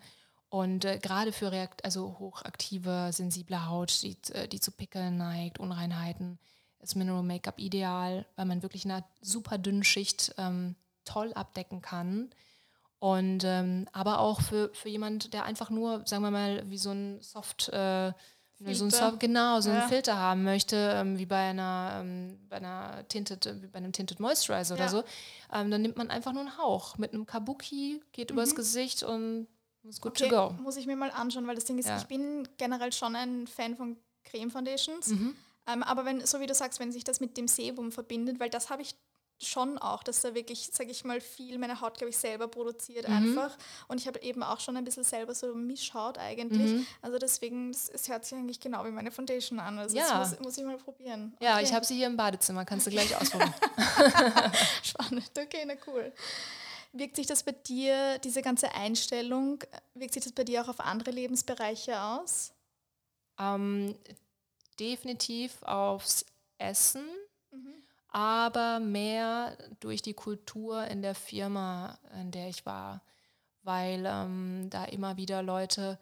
[0.48, 5.60] Und äh, gerade für reakt also hochaktive, sensible Haut, die, äh, die zu Pickeln neigt,
[5.60, 6.40] Unreinheiten,
[6.80, 12.30] ist Mineral Make-up ideal, weil man wirklich eine super dünne Schicht ähm, toll abdecken kann.
[12.98, 16.90] Und ähm, aber auch für, für jemand, der einfach nur, sagen wir mal, wie so
[16.90, 18.12] ein Soft, äh,
[18.60, 19.06] so ein Filter.
[19.10, 19.80] Soft, genau, so Ja.
[19.80, 23.92] einen Filter haben möchte, ähm, wie bei einer, ähm, bei einer Tinted, äh, bei einem
[23.92, 24.80] Tinted Moisturizer Ja.
[24.82, 25.04] oder so,
[25.52, 29.46] ähm, dann nimmt man einfach nur einen Hauch mit einem Kabuki, geht übers Gesicht und
[29.88, 30.26] ist good Mhm.
[30.26, 30.62] Okay, to go.
[30.62, 31.96] muss ich mir mal anschauen, weil das Ding ist, Ja.
[31.96, 35.06] ich bin generell schon ein Fan von Creme Foundations.
[35.08, 35.34] Mhm.
[35.66, 38.50] Ähm, aber wenn, so wie du sagst, wenn sich das mit dem Sebum verbindet, weil
[38.50, 38.94] das habe ich
[39.42, 43.08] schon auch, dass da wirklich, sage ich mal, viel meine Haut, glaube ich, selber produziert
[43.08, 43.14] Mhm.
[43.14, 43.56] einfach.
[43.88, 46.72] Und ich habe eben auch schon ein bisschen selber so Mischhaut eigentlich.
[46.72, 46.86] Mhm.
[47.02, 49.78] Also deswegen, es, es hört sich eigentlich genau wie meine Foundation an.
[49.78, 50.18] Also Ja.
[50.18, 51.34] das muss, muss ich mal probieren.
[51.40, 51.64] Ja, Okay.
[51.64, 53.54] ich habe sie hier im Badezimmer, kannst du gleich ausprobieren.
[54.82, 56.12] Spannend, okay, na cool.
[56.92, 59.62] Wirkt sich das bei dir, diese ganze Einstellung,
[59.94, 62.52] wirkt sich das bei dir auch auf andere Lebensbereiche aus?
[63.38, 63.94] ähm,
[64.78, 66.26] definitiv aufs
[66.58, 67.04] Essen.
[68.12, 73.02] Aber mehr durch die Kultur in der Firma, in der ich war,
[73.62, 75.98] weil ähm, da immer wieder Leute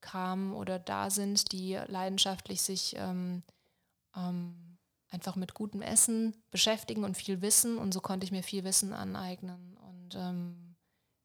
[0.00, 3.42] kamen oder da sind, die leidenschaftlich sich ähm,
[4.14, 4.78] ähm,
[5.10, 8.92] einfach mit gutem Essen beschäftigen und viel Wissen und so konnte ich mir viel Wissen
[8.92, 10.76] aneignen und ähm,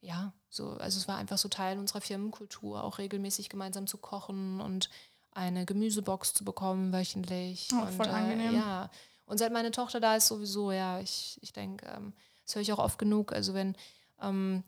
[0.02, 4.60] ja, so, also es war einfach so Teil unserer Firmenkultur, auch regelmäßig gemeinsam zu kochen
[4.60, 4.89] und
[5.32, 7.70] eine Gemüsebox zu bekommen wöchentlich.
[7.74, 8.56] Oh, und, voll angenehm.
[8.56, 8.89] ja,
[9.32, 12.12] und seit meine Tochter da ist sowieso, ja, ich, ich denke, ähm,
[12.46, 13.32] das höre ich auch oft genug.
[13.32, 13.78] Also wenn
[14.22, 14.63] ähm,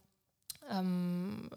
[0.70, 1.50] ähm,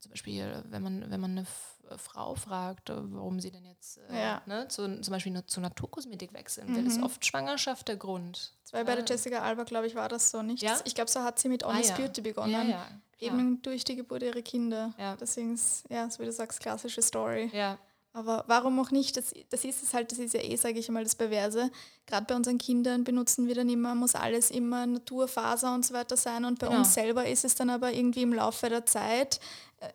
[0.00, 3.98] zum Beispiel, wenn man, wenn man eine F Frau fragt, äh, warum sie denn jetzt
[4.10, 4.42] äh, Ja.
[4.44, 8.52] ne, zu, zum Beispiel nur zu Naturkosmetik wechseln will, ist oft Schwangerschaft der Grund.
[8.72, 10.62] War bei der Jessica Alba, glaube ich, war das so nicht.
[10.62, 10.78] Ja?
[10.84, 11.96] Ich glaube, so hat sie mit Honest ja.
[11.96, 12.74] Beauty begonnen.
[13.20, 14.92] Eben durch die Geburt ihrer Kinder.
[15.20, 17.50] Deswegen ist, ja, so wie du sagst, klassische Story.
[17.54, 17.78] Ja.
[18.12, 19.16] Aber warum auch nicht?
[19.16, 21.70] Das, das ist es halt, das ist ja eh, sage ich mal, das Perverse.
[22.06, 26.16] Gerade bei unseren Kindern benutzen wir dann immer, muss alles immer Naturfaser und so weiter
[26.16, 26.44] sein.
[26.44, 26.80] Und bei genau.
[26.80, 29.40] uns selber ist es dann aber irgendwie im Laufe der Zeit,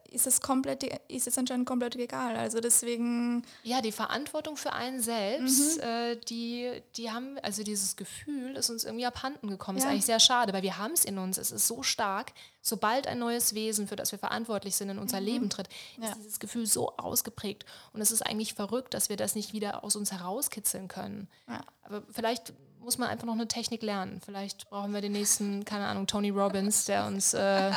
[0.09, 2.37] ist es komplett, ist es anscheinend komplett egal.
[2.37, 3.43] Also deswegen.
[3.63, 5.83] Ja, die Verantwortung für einen selbst, mhm.
[5.83, 9.77] äh, die, die haben, also dieses Gefühl ist uns irgendwie abhanden gekommen.
[9.77, 9.85] Ja.
[9.85, 11.37] Ist eigentlich sehr schade, weil wir haben es in uns.
[11.37, 12.33] Es ist so stark.
[12.61, 15.25] Sobald ein neues Wesen, für das wir verantwortlich sind, in unser mhm.
[15.25, 15.67] Leben tritt,
[15.97, 16.15] ist ja.
[16.15, 17.65] dieses Gefühl so ausgeprägt.
[17.91, 21.27] Und es ist eigentlich verrückt, dass wir das nicht wieder aus uns herauskitzeln können.
[21.49, 21.61] Ja.
[21.83, 24.21] Aber vielleicht muss man einfach noch eine Technik lernen.
[24.23, 27.71] Vielleicht brauchen wir den nächsten, keine Ahnung, Tony Robbins, der uns, äh,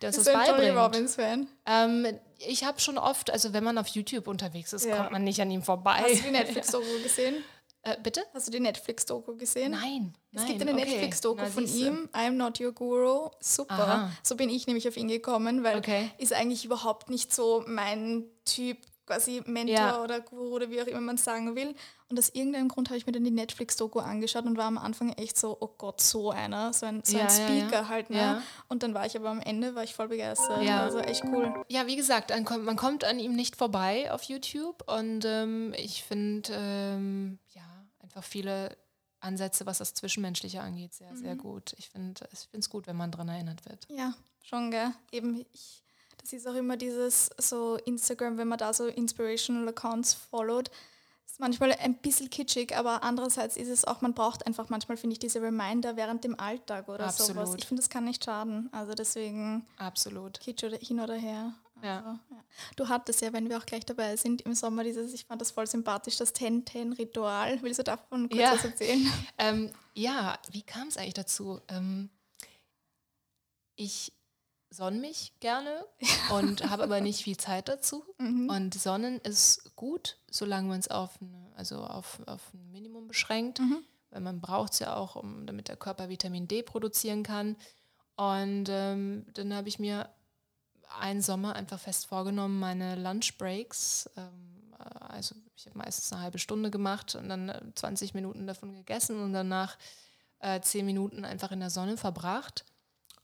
[0.00, 0.58] der uns das beibringt.
[0.58, 1.48] Tony Robbins-Fan?
[1.66, 2.06] Ähm,
[2.38, 4.96] ich habe schon oft, also wenn man auf YouTube unterwegs ist, ja.
[4.96, 6.02] kommt man nicht an ihm vorbei.
[6.02, 7.36] Hast du die Netflix-Doku gesehen?
[7.82, 8.24] Äh, bitte?
[8.34, 9.72] Hast du die Netflix-Doku gesehen?
[9.72, 10.14] Nein.
[10.32, 10.84] Es nein, gibt eine okay.
[10.84, 13.30] Netflix-Doku von ihm, I'm Not Your Guru.
[13.40, 13.74] Super.
[13.74, 14.12] Aha.
[14.22, 16.10] So bin ich nämlich auf ihn gekommen, weil okay.
[16.18, 20.02] ist eigentlich überhaupt nicht so mein Typ quasi Mentor ja.
[20.02, 21.74] oder Guru oder wie auch immer man sagen will.
[22.08, 25.12] Und aus irgendeinem Grund habe ich mir dann die Netflix-Doku angeschaut und war am Anfang
[25.14, 28.10] echt so, oh Gott, so einer, so ein, so ja, ein Speaker ja, halt.
[28.10, 28.42] Ne?
[28.68, 30.58] Und dann war ich aber am Ende, war ich voll begeistert.
[30.68, 31.64] Also echt cool.
[31.68, 36.52] Ja, wie gesagt, man kommt an ihm nicht vorbei auf YouTube und ähm, ich finde
[36.52, 37.62] ähm, ja
[38.02, 38.76] einfach viele
[39.20, 41.16] Ansätze, was das Zwischenmenschliche angeht, sehr, mhm.
[41.16, 41.74] sehr gut.
[41.78, 43.86] Ich finde es gut, wenn man daran erinnert wird.
[43.90, 44.92] Ja, schon, gell.
[45.10, 45.82] Eben, ich
[46.26, 50.70] das ist auch immer dieses so Instagram, wenn man da so inspirational Accounts followt,
[51.24, 55.14] ist manchmal ein bisschen kitschig, aber andererseits ist es auch, man braucht einfach manchmal, finde
[55.14, 57.34] ich, diese Reminder während dem Alltag oder Absolut.
[57.34, 57.54] sowas.
[57.58, 58.68] Ich finde, das kann nicht schaden.
[58.72, 60.40] Also deswegen Absolut.
[60.40, 61.54] Kitsch oder hin oder her.
[61.76, 62.20] Also, ja.
[62.30, 62.44] ja.
[62.74, 65.52] Du hattest ja, wenn wir auch gleich dabei sind, im Sommer dieses, ich fand das
[65.52, 67.62] voll sympathisch, das 10-10-Ritual.
[67.62, 68.52] Willst du davon kurz ja.
[68.52, 69.06] was erzählen?
[69.38, 71.60] Ähm, ja, wie kam es eigentlich dazu?
[71.68, 72.08] Ähm,
[73.76, 74.15] ich
[74.76, 75.84] sonne mich gerne
[76.32, 78.04] und habe aber nicht viel Zeit dazu.
[78.18, 78.48] Mhm.
[78.50, 81.18] Und Sonnen ist gut, solange man es auf,
[81.56, 83.82] also auf, auf ein Minimum beschränkt, mhm.
[84.10, 87.56] weil man braucht es ja auch, um, damit der Körper Vitamin D produzieren kann.
[88.16, 90.08] Und ähm, dann habe ich mir
[91.00, 96.70] einen Sommer einfach fest vorgenommen, meine Lunchbreaks, ähm, also ich habe meistens eine halbe Stunde
[96.70, 99.78] gemacht und dann 20 äh, Minuten davon gegessen und danach
[100.38, 102.64] äh, 10 Minuten einfach in der Sonne verbracht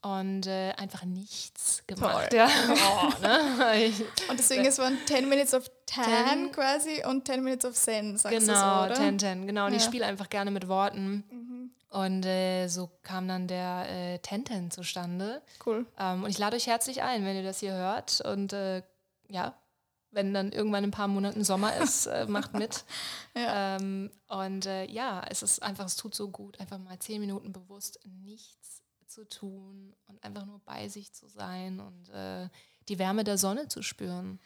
[0.03, 2.33] und äh, einfach nichts gemacht.
[2.33, 2.47] Ja.
[2.73, 3.91] Oh, ne?
[4.29, 8.39] und deswegen ist man 10 Minutes of 10 quasi und 10 Minutes of Zen, sagst
[8.39, 9.65] genau, du so, 10, 10, genau.
[9.65, 9.77] Und ja.
[9.77, 11.23] ich spiele einfach gerne mit Worten.
[11.29, 11.71] Mhm.
[11.89, 15.41] Und äh, so kam dann der äh, Tenten zustande.
[15.65, 15.85] Cool.
[15.97, 18.19] Ähm, und ich lade euch herzlich ein, wenn ihr das hier hört.
[18.21, 18.81] Und äh,
[19.29, 19.53] ja,
[20.11, 22.83] wenn dann irgendwann in ein paar Monaten Sommer ist, äh, macht mit.
[23.35, 23.77] ja.
[23.77, 27.53] Ähm, und äh, ja, es ist einfach, es tut so gut, einfach mal zehn Minuten
[27.53, 28.82] bewusst nichts
[29.13, 32.49] zu tun und einfach nur bei sich zu sein und äh,
[32.89, 34.39] die Wärme der Sonne zu spüren.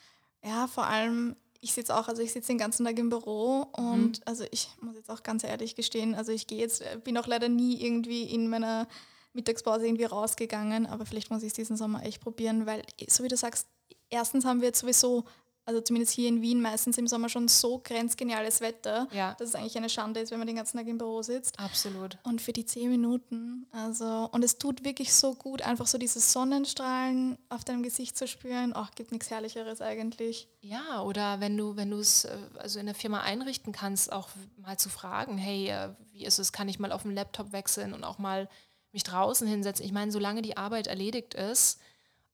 [0.44, 4.20] Ja, vor allem, ich sitze auch, also ich sitze den ganzen Tag im Büro und
[4.20, 4.24] mhm.
[4.26, 7.28] also ich muss jetzt auch ganz ehrlich gestehen, also ich gehe jetzt, äh, bin auch
[7.28, 8.88] leider nie irgendwie in meiner
[9.34, 13.28] Mittagspause irgendwie rausgegangen, aber vielleicht muss ich es diesen Sommer echt probieren, weil, so wie
[13.28, 13.68] du sagst,
[14.10, 15.26] erstens haben wir jetzt sowieso
[15.68, 19.36] also zumindest hier in Wien meistens im Sommer schon so grenzgeniales Wetter, ja.
[19.38, 21.60] dass es eigentlich eine Schande ist, wenn man den ganzen Tag im Büro sitzt.
[21.60, 22.18] Absolut.
[22.24, 26.22] Und für die zehn Minuten, also, und es tut wirklich so gut, einfach so diese
[26.22, 28.72] Sonnenstrahlen auf deinem Gesicht zu spüren.
[28.74, 30.48] Ach, gibt nichts Herrlicheres eigentlich.
[30.62, 34.30] Ja, oder wenn du, wenn du es äh, also in der Firma einrichten kannst, auch
[34.56, 37.94] mal zu fragen, hey, äh, wie ist es, kann ich mal auf dem Laptop wechseln
[37.94, 38.48] und auch mal
[38.94, 39.86] mich draußen hinsetzen?
[39.86, 41.82] Ich meine, solange die Arbeit erledigt ist,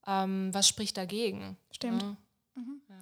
[0.06, 1.56] ähm, was spricht dagegen?
[1.72, 2.02] Stimmt.
[2.02, 2.16] Ja.
[2.54, 2.80] Mhm.
[2.88, 2.94] Ja.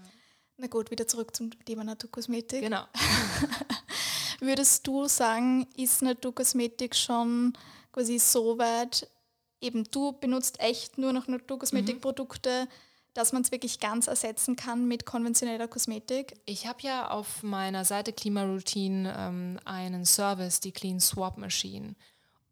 [0.56, 2.60] Na gut, wieder zurück zum Thema Naturkosmetik.
[2.60, 2.84] Genau.
[4.40, 7.52] Würdest du sagen, ist Naturkosmetik schon
[7.92, 9.08] quasi so weit,
[9.60, 12.68] eben du benutzt echt nur noch Naturkosmetikprodukte, mhm.
[13.14, 16.34] dass man es wirklich ganz ersetzen kann mit konventioneller Kosmetik?
[16.44, 21.94] Ich habe ja auf meiner Seite Klimaroutine ähm, einen Service, die Clean Swap Machine.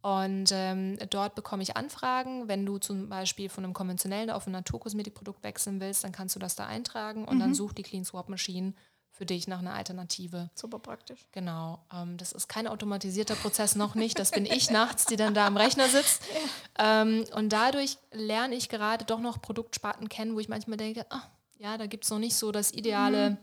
[0.03, 2.49] Und ähm, dort bekomme ich Anfragen.
[2.49, 6.41] Wenn du zum Beispiel von einem konventionellen auf ein Naturkosmetikprodukt wechseln willst, dann kannst du
[6.41, 7.41] das da eintragen und mhm.
[7.41, 8.73] dann sucht die Clean Swap Machine
[9.21, 10.49] für dich nach einer Alternative.
[10.55, 11.27] Super praktisch.
[11.33, 11.85] Genau.
[11.93, 14.19] Ähm, das ist kein automatisierter Prozess noch nicht.
[14.19, 16.23] Das bin ich nachts, die dann da am Rechner sitzt.
[16.79, 17.03] Ja.
[17.03, 21.29] Ähm, und dadurch lerne ich gerade doch noch Produktsparten kennen, wo ich manchmal denke, ach,
[21.59, 23.37] ja, da gibt es noch nicht so das ideale mhm.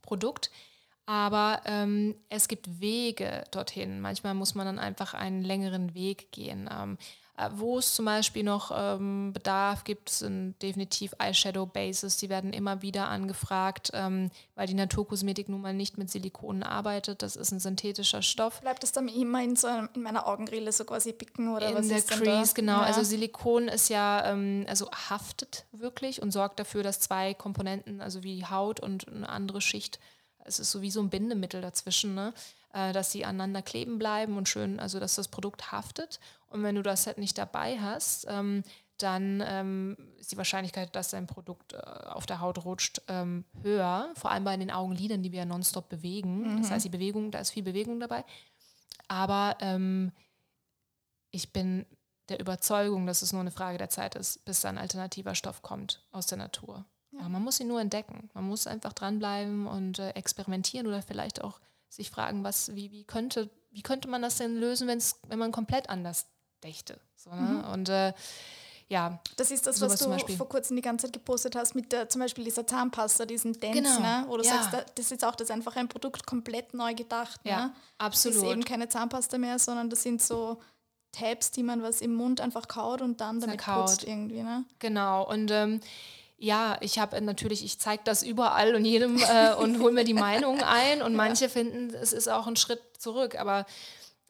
[0.00, 0.50] Produkt.
[1.12, 4.00] Aber ähm, es gibt Wege dorthin.
[4.00, 6.70] Manchmal muss man dann einfach einen längeren Weg gehen.
[6.72, 6.96] Ähm,
[7.38, 12.18] Äh, wo es zum Beispiel noch ähm, Bedarf gibt, sind definitiv Eyeshadow Bases.
[12.18, 17.22] Die werden immer wieder angefragt, ähm, weil die Naturkosmetik nun mal nicht mit Silikonen arbeitet.
[17.22, 18.60] Das ist ein synthetischer Stoff.
[18.60, 21.74] Bleibt das dann immer in, so einem, in meiner Augenrille so quasi bicken oder in
[21.74, 22.80] was der ist denn Crease, genau.
[22.80, 22.82] Ja.
[22.82, 28.22] Also Silikon ist ja, ähm, also haftet wirklich und sorgt dafür, dass zwei Komponenten, also
[28.22, 29.98] wie Haut und eine andere Schicht,
[30.44, 32.32] es ist so wie so ein Bindemittel dazwischen, ne?
[32.72, 36.20] äh, dass sie aneinander kleben bleiben und schön, also dass das Produkt haftet.
[36.48, 38.62] Und wenn du das halt nicht dabei hast, ähm,
[38.98, 44.10] dann ähm, ist die Wahrscheinlichkeit, dass dein Produkt äh, auf der Haut rutscht, ähm, höher.
[44.14, 46.60] Vor allem bei den Augenlidern, die wir ja nonstop bewegen.
[46.60, 48.24] Das heißt, die Bewegung, da ist viel Bewegung dabei.
[49.08, 50.12] Aber ähm,
[51.30, 51.86] ich bin
[52.28, 55.62] der Überzeugung, dass es nur eine Frage der Zeit ist, bis da ein alternativer Stoff
[55.62, 56.84] kommt aus der Natur.
[57.12, 57.28] Ja.
[57.28, 58.30] man muss ihn nur entdecken.
[58.34, 63.04] Man muss einfach dranbleiben und äh, experimentieren oder vielleicht auch sich fragen, was, wie, wie,
[63.04, 66.26] könnte, wie könnte man das denn lösen, wenn's, wenn man komplett anders
[66.62, 66.98] dächte.
[67.16, 67.68] So, ne?
[67.72, 68.14] Und äh,
[68.88, 72.08] ja, Das ist das, was du vor kurzem die ganze Zeit gepostet hast mit der,
[72.08, 74.24] zum Beispiel dieser Zahnpasta, diesen Dance, Genau, ne?
[74.28, 74.50] wo du ja.
[74.54, 77.40] sagst, da- das ist auch das ist einfach ein Produkt komplett neu gedacht.
[77.44, 77.72] ja, Ne?
[77.98, 78.52] Das ist absolut.
[78.52, 80.60] eben keine Zahnpasta mehr, sondern das sind so
[81.12, 83.86] Tabs, die man was im Mund einfach kaut und dann damit Zerkaut.
[83.86, 84.42] putzt irgendwie.
[84.42, 84.64] Ne?
[84.78, 85.28] Genau.
[85.28, 85.80] Und ähm,
[86.42, 90.12] ja, ich habe natürlich, ich zeige das überall und jedem äh, und hole mir die
[90.12, 91.00] Meinung ein.
[91.00, 93.38] Und manche finden, es ist auch ein Schritt zurück.
[93.38, 93.64] Aber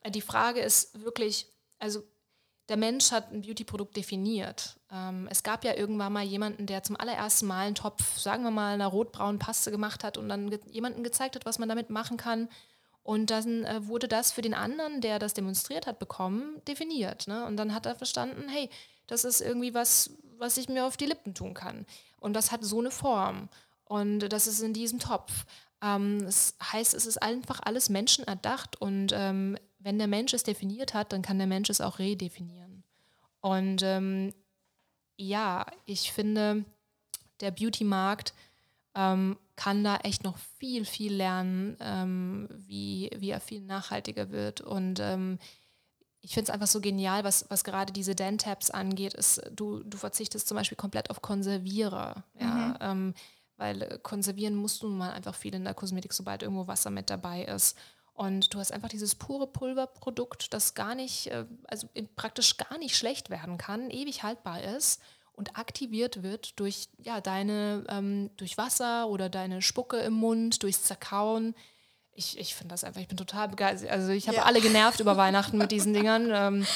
[0.02, 1.46] äh, die Frage ist wirklich,
[1.78, 2.02] also
[2.68, 4.76] der Mensch hat ein Beauty-Produkt definiert.
[4.90, 8.50] Ähm, es gab ja irgendwann mal jemanden, der zum allerersten Mal einen Topf, sagen wir
[8.50, 11.88] mal, einer rotbraunen Paste gemacht hat und dann ge jemanden gezeigt hat, was man damit
[11.88, 12.50] machen kann.
[13.02, 17.26] Und dann äh, wurde das für den anderen, der das demonstriert hat, bekommen, definiert.
[17.26, 17.46] Ne?
[17.46, 18.68] Und dann hat er verstanden, hey,
[19.06, 21.86] das ist irgendwie was, was ich mir auf die Lippen tun kann.
[22.18, 23.48] Und das hat so eine Form.
[23.84, 25.44] Und das ist in diesem Topf.
[25.82, 28.80] Ähm, das heißt, es ist einfach alles menschenerdacht.
[28.80, 32.84] Und ähm, wenn der Mensch es definiert hat, dann kann der Mensch es auch redefinieren.
[33.40, 34.32] Und ähm,
[35.16, 36.64] ja, ich finde,
[37.40, 38.32] der Beauty-Markt
[38.94, 44.60] ähm, kann da echt noch viel, viel lernen, ähm, wie, wie er viel nachhaltiger wird.
[44.60, 45.38] Und ähm,
[46.22, 49.98] ich finde es einfach so genial, was, was gerade diese Dentabs angeht, ist, du, du
[49.98, 52.24] verzichtest zum Beispiel komplett auf Konservierer.
[52.38, 52.78] Ja?
[52.80, 53.14] Ähm,
[53.56, 56.90] weil äh, konservieren musst du nun mal einfach viel in der Kosmetik, sobald irgendwo Wasser
[56.90, 57.76] mit dabei ist.
[58.14, 62.96] Und du hast einfach dieses pure Pulverprodukt, das gar nicht, äh, also praktisch gar nicht
[62.96, 69.08] schlecht werden kann, ewig haltbar ist und aktiviert wird durch ja, deine, ähm, durch Wasser
[69.08, 71.54] oder deine Spucke im Mund, durchs Zerkauen.
[72.14, 73.90] Ich, ich finde das einfach, ich bin total begeistert.
[73.90, 74.44] Also ich habe Ja.
[74.44, 76.30] alle genervt über Weihnachten mit diesen Dingern.
[76.32, 76.66] Ähm,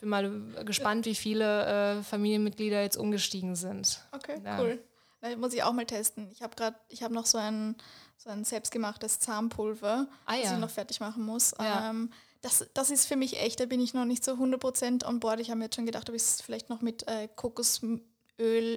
[0.00, 0.30] bin mal
[0.64, 4.00] gespannt, wie viele äh, Familienmitglieder jetzt umgestiegen sind.
[4.12, 4.60] Okay, Ja.
[4.60, 4.80] cool.
[5.20, 6.28] Na, muss ich auch mal testen.
[6.30, 7.74] Ich habe gerade, ich habe noch so ein,
[8.16, 10.52] so ein selbstgemachtes Zahnpulver, Ah, das ja.
[10.54, 11.52] ich noch fertig machen muss.
[11.58, 11.90] Ja.
[11.90, 12.12] Ähm,
[12.42, 15.40] das, das ist für mich echt, da bin ich noch nicht so 100% on board.
[15.40, 18.00] Ich habe mir jetzt schon gedacht, ob ich es vielleicht noch mit äh, Kokosöl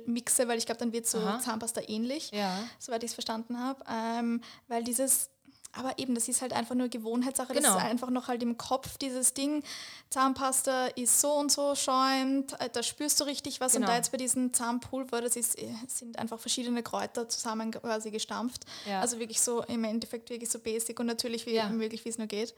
[0.07, 1.39] mixe, weil ich glaube, dann wird so Aha.
[1.39, 2.57] Zahnpasta ähnlich, Ja.
[2.79, 3.83] soweit ich es verstanden habe.
[3.87, 5.29] Ähm, weil dieses,
[5.73, 7.53] aber eben, das ist halt einfach nur Gewohnheitssache.
[7.53, 7.69] Genau.
[7.73, 9.63] Das ist einfach noch halt im Kopf, dieses Ding.
[10.09, 13.73] Zahnpasta ist so und so schäumt, äh, da spürst du richtig was.
[13.75, 13.91] Und Genau.
[13.91, 18.65] da jetzt bei diesem Zahnpulver, das ist, äh, sind einfach verschiedene Kräuter zusammen quasi gestampft.
[18.87, 18.99] Ja.
[19.01, 21.69] Also wirklich so im Endeffekt wirklich so basic und natürlich wie Ja.
[21.69, 22.53] möglich, wie es nur geht.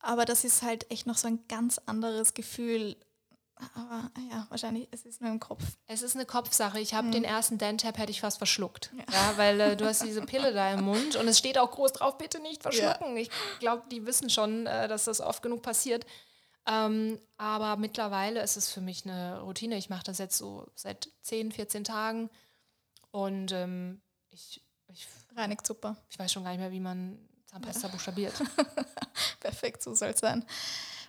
[0.00, 2.96] Aber das ist halt echt noch so ein ganz anderes Gefühl.
[3.56, 5.62] Aber ja, wahrscheinlich, es ist nur im Kopf.
[5.86, 6.80] Es ist eine Kopfsache.
[6.80, 8.92] Ich habe den ersten Dentab hätte ich fast verschluckt.
[9.12, 11.92] Ja, weil äh, du hast diese Pille da im Mund und es steht auch groß
[11.92, 13.16] drauf, bitte nicht verschlucken.
[13.16, 16.04] Ich glaube, die wissen schon, äh, dass das oft genug passiert.
[16.66, 19.76] Ähm, aber mittlerweile ist es für mich eine Routine.
[19.76, 22.30] Ich mache das jetzt so seit 10, 14 Tagen
[23.10, 25.96] und ähm, ich, ich, Reinigt super.
[26.08, 28.34] ich weiß schon gar nicht mehr, wie man Zahnpasta buchstabiert.
[29.40, 30.44] Perfekt, so soll es sein.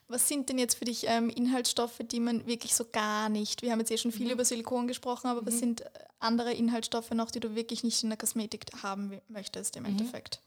[0.08, 3.72] Was sind denn jetzt für dich ähm, Inhaltsstoffe, die man wirklich so gar nicht, wir
[3.72, 4.16] haben jetzt eh schon Mhm.
[4.16, 5.90] viel über Silikon gesprochen, aber was sind äh,
[6.20, 9.90] andere Inhaltsstoffe noch, die du wirklich nicht in der Kosmetik haben möchtest im Mhm.
[9.90, 10.42] Endeffekt?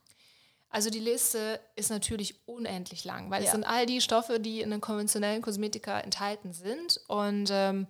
[0.69, 3.47] Also die Liste ist natürlich unendlich lang, weil Ja.
[3.47, 7.01] es sind all die Stoffe, die in einem konventionellen Kosmetika enthalten sind.
[7.07, 7.87] Und ähm,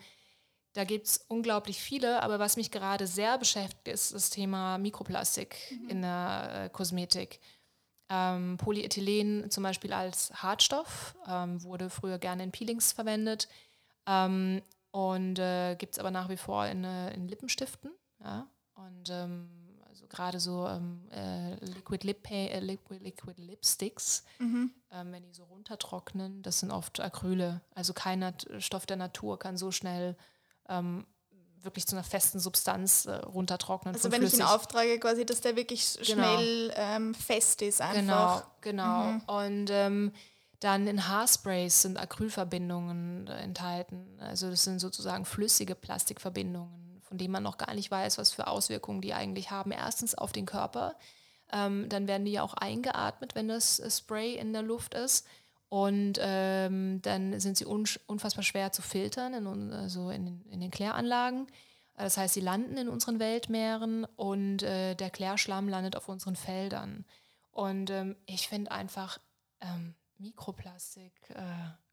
[0.74, 5.56] da gibt es unglaublich viele, aber was mich gerade sehr beschäftigt, ist das Thema Mikroplastik
[5.90, 7.40] in der äh, Kosmetik.
[8.10, 13.48] Ähm, Polyethylen zum Beispiel als Hartstoff ähm, wurde früher gerne in Peelings verwendet
[14.08, 17.92] ähm, und äh, gibt es aber nach wie vor in, äh, in Lippenstiften.
[18.24, 18.48] Ja?
[18.74, 19.48] Und ähm,
[19.88, 24.24] also gerade so ähm, äh, Liquid, Lip äh, Liquid, Liquid Lipsticks,
[24.92, 27.62] ähm, wenn die so runtertrocknen, das sind oft Acryle.
[27.76, 30.16] Also kein Nat Stoff der Natur kann so schnell
[31.64, 33.94] wirklich zu einer festen Substanz äh, runtertrocknen.
[33.96, 34.54] Also wenn ich ihn flüssig.
[34.56, 36.24] auftrage, quasi, dass der wirklich Genau.
[36.38, 38.48] schnell ähm, fest ist Genau, einfach.
[38.62, 39.14] genau.
[39.28, 40.12] Und ähm,
[40.62, 44.18] Dann in Haarsprays sind Acrylverbindungen enthalten.
[44.20, 48.48] Also das sind sozusagen flüssige Plastikverbindungen, von denen man noch gar nicht weiß, was für
[48.48, 49.72] Auswirkungen die eigentlich haben.
[49.72, 50.96] Erstens auf den Körper.
[51.52, 55.26] Ähm, dann werden die ja auch eingeatmet, wenn das äh, Spray in der Luft ist.
[55.70, 61.48] Und ähm, dann sind sie unfassbar schwer zu filtern, in, also in, in den Kläranlagen.
[61.96, 67.06] Das heißt, sie landen in unseren Weltmeeren und äh, der Klärschlamm landet auf unseren Feldern.
[67.52, 69.20] Und ähm, ich finde einfach,
[69.62, 71.42] ähm, Mikroplastik äh,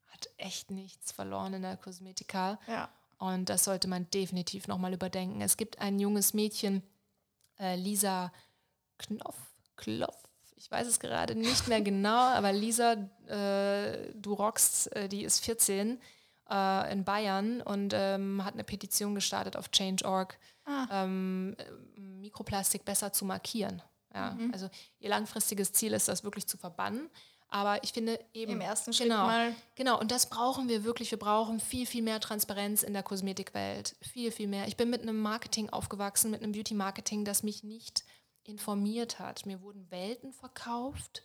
[0.06, 2.58] hat echt nichts verloren in der Kosmetika.
[2.66, 2.88] Ja.
[3.18, 5.40] Und das sollte man definitiv nochmal überdenken.
[5.40, 6.82] Es gibt ein junges Mädchen,
[7.58, 8.32] äh, Lisa
[8.98, 9.36] Knopf,
[9.76, 10.25] Klopf,
[10.66, 12.94] ich weiß es gerade nicht mehr genau, aber Lisa,
[13.28, 16.00] äh, du rockst, äh, die ist 14
[16.50, 20.88] äh, in Bayern und ähm, hat eine Petition gestartet auf Change.org, ah.
[20.90, 21.56] ähm,
[21.94, 23.80] Mikroplastik besser zu markieren.
[24.12, 24.50] Ja, mhm.
[24.52, 27.10] Also ihr langfristiges Ziel ist, das wirklich zu verbannen.
[27.48, 28.50] Aber ich finde eben.
[28.50, 29.54] Im ersten Schritt genau, mal.
[29.76, 31.12] Genau, und das brauchen wir wirklich.
[31.12, 33.94] Wir brauchen viel, viel mehr Transparenz in der Kosmetikwelt.
[34.00, 34.66] Viel, viel mehr.
[34.66, 38.02] Ich bin mit einem Marketing aufgewachsen, mit einem Beauty-Marketing, das mich nicht
[38.48, 39.46] informiert hat.
[39.46, 41.22] Mir wurden Welten verkauft,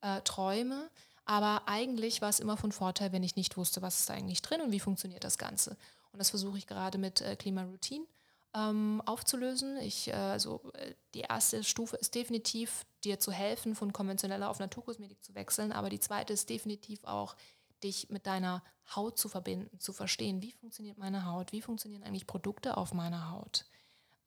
[0.00, 0.90] äh, Träume,
[1.24, 4.42] aber eigentlich war es immer von Vorteil, wenn ich nicht wusste, was ist da eigentlich
[4.42, 5.76] drin und wie funktioniert das Ganze.
[6.12, 8.06] Und das versuche ich gerade mit äh, Klimaroutine
[8.54, 9.76] ähm, aufzulösen.
[9.78, 14.58] Ich, äh, also äh, die erste Stufe ist definitiv, dir zu helfen, von konventioneller auf
[14.58, 17.36] Naturkosmetik zu wechseln, aber die zweite ist definitiv auch,
[17.82, 18.62] dich mit deiner
[18.94, 23.30] Haut zu verbinden, zu verstehen, wie funktioniert meine Haut, wie funktionieren eigentlich Produkte auf meiner
[23.30, 23.64] Haut.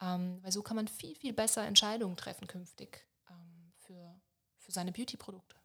[0.02, 4.22] Ähm, weil so kann man viel, viel besser Entscheidungen treffen künftig ähm, für,
[4.58, 5.56] für seine Beauty-Produkte.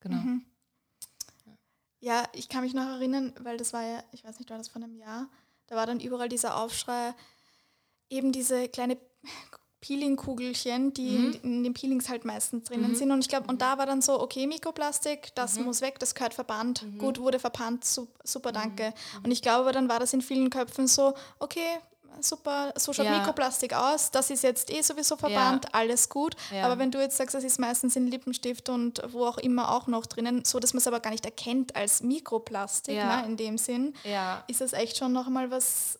[0.00, 0.16] Genau.
[0.16, 0.46] Mhm.
[1.44, 1.52] Ja.
[2.00, 4.68] ja, ich kann mich noch erinnern, weil das war ja, ich weiß nicht, war das
[4.68, 5.28] von einem Jahr,
[5.66, 7.14] da war dann überall dieser Aufschrei,
[8.08, 8.98] eben diese kleine
[9.80, 11.38] Peeling-Kugelchen, die mhm.
[11.42, 12.96] in, den Peelings halt meistens drinnen mhm.
[12.96, 13.10] sind.
[13.10, 15.66] Und ich glaube, und da war dann so, okay, Mikroplastik, das mhm.
[15.66, 16.82] muss weg, das gehört verbannt.
[16.82, 16.98] Mhm.
[16.98, 18.88] Gut, wurde verbannt, super, danke.
[19.18, 19.24] Mhm.
[19.24, 21.78] Und ich glaube, dann war das in vielen Köpfen so, okay,
[22.20, 23.18] super, so schaut ja.
[23.18, 25.70] Mikroplastik aus, das ist jetzt eh sowieso verbannt, ja.
[25.72, 26.36] alles gut.
[26.52, 26.64] Ja.
[26.64, 29.86] Aber wenn du jetzt sagst, das ist meistens in Lippenstift und wo auch immer auch
[29.86, 33.58] noch drinnen, so dass man es aber gar nicht erkennt als Mikroplastik, ne, in dem
[33.58, 33.94] Sinn,
[34.48, 35.98] ist das echt schon nochmal was,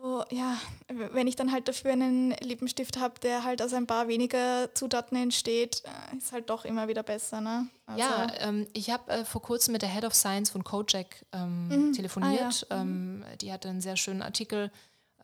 [0.00, 0.56] wo, ja,
[0.88, 5.16] wenn ich dann halt dafür einen Lippenstift habe, der halt aus ein paar weniger Zutaten
[5.16, 7.40] entsteht, äh, ist halt doch immer wieder besser.
[7.40, 7.68] Ne?
[7.86, 11.24] Also ja, ähm, ich habe äh, vor kurzem mit der Head of Science von Kojak
[11.32, 11.92] ähm, mhm.
[11.92, 12.66] telefoniert.
[12.70, 12.80] Ah, ja.
[12.80, 13.24] ähm, mhm.
[13.42, 14.70] Die hatte einen sehr schönen Artikel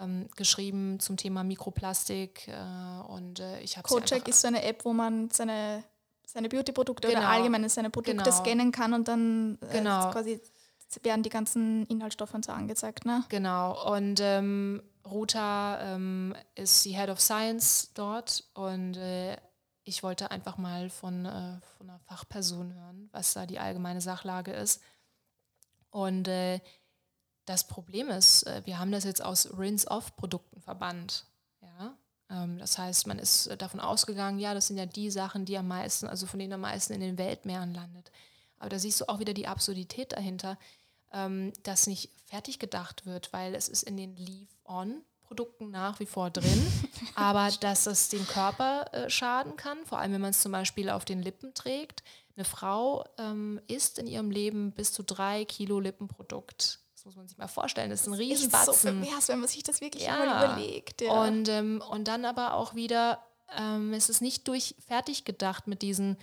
[0.00, 2.48] ähm, geschrieben zum Thema Mikroplastik.
[2.48, 5.84] Äh, und äh, ich habe Cocheck ist so eine App, wo man seine,
[6.26, 7.20] seine Beauty-Produkte genau.
[7.20, 8.36] oder allgemein seine Produkte genau.
[8.36, 10.10] scannen kann und dann äh, genau.
[10.10, 10.40] quasi
[11.02, 13.04] werden die ganzen Inhaltsstoffe und so angezeigt.
[13.04, 13.24] Ne?
[13.28, 13.92] Genau.
[13.92, 19.36] Und ähm, Ruta ähm, ist die Head of Science dort und äh,
[19.84, 24.52] ich wollte einfach mal von, äh, von einer Fachperson hören, was da die allgemeine Sachlage
[24.52, 24.82] ist.
[25.90, 26.60] Und äh,
[27.46, 31.24] das Problem ist, äh, wir haben das jetzt aus Rinse-Off-Produkten verbannt.
[31.62, 31.96] Ja?
[32.28, 35.56] Ähm, das heißt, man ist äh, davon ausgegangen, ja, das sind ja die Sachen, die
[35.56, 38.10] am meisten, also von denen am meisten in den Weltmeeren landet.
[38.58, 40.58] Aber da siehst du auch wieder die Absurdität dahinter,
[41.12, 46.06] ähm, dass nicht fertig gedacht wird, weil es ist in den Leave-On Produkten nach wie
[46.06, 46.66] vor drin,
[47.16, 50.88] aber dass es den Körper äh, schaden kann, vor allem wenn man es zum Beispiel
[50.88, 52.02] auf den Lippen trägt.
[52.36, 57.38] Eine Frau ähm, isst in ihrem Leben bis zu drei Kilo Lippenprodukt muss man sich
[57.38, 57.88] mal vorstellen.
[57.88, 58.66] Das ist ein Riesenbatzen.
[58.66, 60.18] Das ist so pervers, wenn man sich das wirklich ja.
[60.18, 61.00] mal überlegt.
[61.00, 61.22] Ja.
[61.22, 63.22] Und, ähm, und dann aber auch wieder,
[63.56, 66.16] ähm, es ist nicht durch fertig gedacht mit diesem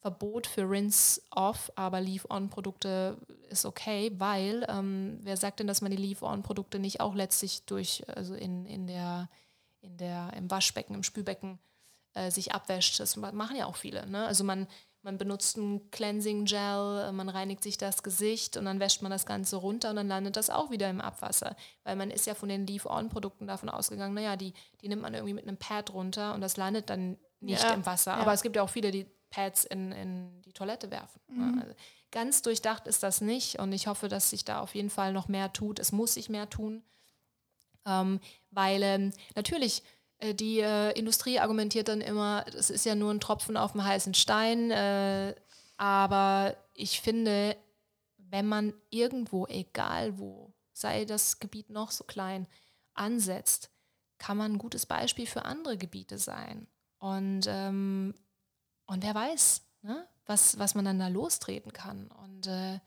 [0.00, 3.18] Verbot für Rinse-Off, aber Leave-On-Produkte
[3.50, 8.02] ist okay, weil ähm, wer sagt denn, dass man die Leave-On-Produkte nicht auch letztlich durch,
[8.08, 9.28] also in, in der,
[9.82, 11.58] in der, im Waschbecken, im Spülbecken
[12.14, 12.98] äh, sich abwäscht?
[12.98, 14.06] Das machen ja auch viele.
[14.06, 14.24] Ne?
[14.24, 14.66] Also man
[15.02, 19.10] man benutzt ein Cleansing Gel, äh, man reinigt sich das Gesicht und dann wäscht man
[19.10, 21.56] das Ganze runter und dann landet das auch wieder im Abwasser.
[21.84, 25.34] Weil man ist ja von den Leave-On-Produkten davon ausgegangen, naja, die, die nimmt man irgendwie
[25.34, 28.12] mit einem Pad runter und das landet dann nicht ja, im Wasser.
[28.12, 28.18] Ja.
[28.18, 31.20] Aber es gibt ja auch viele, die Pads in, in die Toilette werfen.
[31.28, 31.44] Ne?
[31.44, 31.58] Mhm.
[31.60, 31.74] Also
[32.10, 35.28] ganz durchdacht ist das nicht und ich hoffe, dass sich da auf jeden Fall noch
[35.28, 35.78] mehr tut.
[35.78, 36.82] Es muss sich mehr tun,
[37.86, 38.20] ähm,
[38.50, 39.82] weil ähm, natürlich
[40.22, 44.14] die äh, Industrie argumentiert dann immer, das ist ja nur ein Tropfen auf dem heißen
[44.14, 44.70] Stein.
[44.70, 45.34] Äh,
[45.76, 47.56] aber ich finde,
[48.16, 52.46] wenn man irgendwo, egal wo, sei das Gebiet noch so klein,
[52.94, 53.70] ansetzt,
[54.18, 56.68] kann man ein gutes Beispiel für andere Gebiete sein.
[56.98, 58.14] Und, ähm,
[58.86, 62.08] und wer weiß, ne, was, was man dann da lostreten kann.
[62.08, 62.78] Und äh,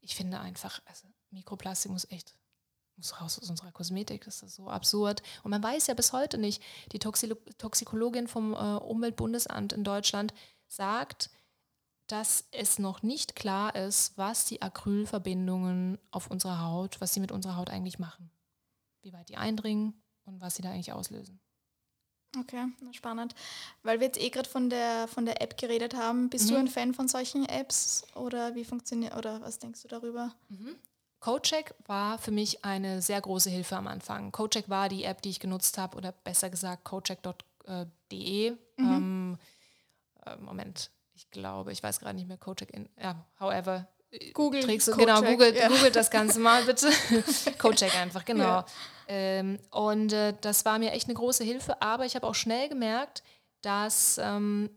[0.00, 2.37] ich finde einfach, also Mikroplastik muss echt
[2.98, 5.22] muss raus aus unserer Kosmetik, das ist so absurd.
[5.42, 10.34] Und man weiß ja bis heute nicht, die Toxilo Toxikologin vom äh, Umweltbundesamt in Deutschland
[10.66, 11.30] sagt,
[12.08, 17.32] dass es noch nicht klar ist, was die Acrylverbindungen auf unserer Haut, was sie mit
[17.32, 18.30] unserer Haut eigentlich machen.
[19.02, 21.40] Wie weit die eindringen und was sie da eigentlich auslösen.
[22.36, 23.34] Okay, spannend.
[23.82, 26.54] Weil wir jetzt eh gerade von der, von der App geredet haben, bist mhm.
[26.54, 30.34] du ein Fan von solchen Apps oder wie funktioniert oder was denkst du darüber?
[30.48, 30.76] Mhm.
[31.20, 34.30] CodeCheck war für mich eine sehr große Hilfe am Anfang.
[34.32, 38.50] CodeCheck war die App, die ich genutzt habe oder besser gesagt codecheck.de.
[38.50, 38.58] Mhm.
[38.78, 39.38] Ähm,
[40.24, 43.88] äh, Moment, ich glaube, ich weiß gerade nicht mehr CodeCheck in, ja, however.
[44.32, 44.62] Google.
[44.62, 45.68] Trägst du, genau, Google, ja.
[45.68, 46.90] Google das Ganze mal bitte.
[47.58, 48.44] CodeCheck einfach, genau.
[48.44, 48.66] Ja.
[49.08, 52.68] Ähm, und äh, das war mir echt eine große Hilfe, aber ich habe auch schnell
[52.68, 53.22] gemerkt,
[53.60, 54.70] dass ähm,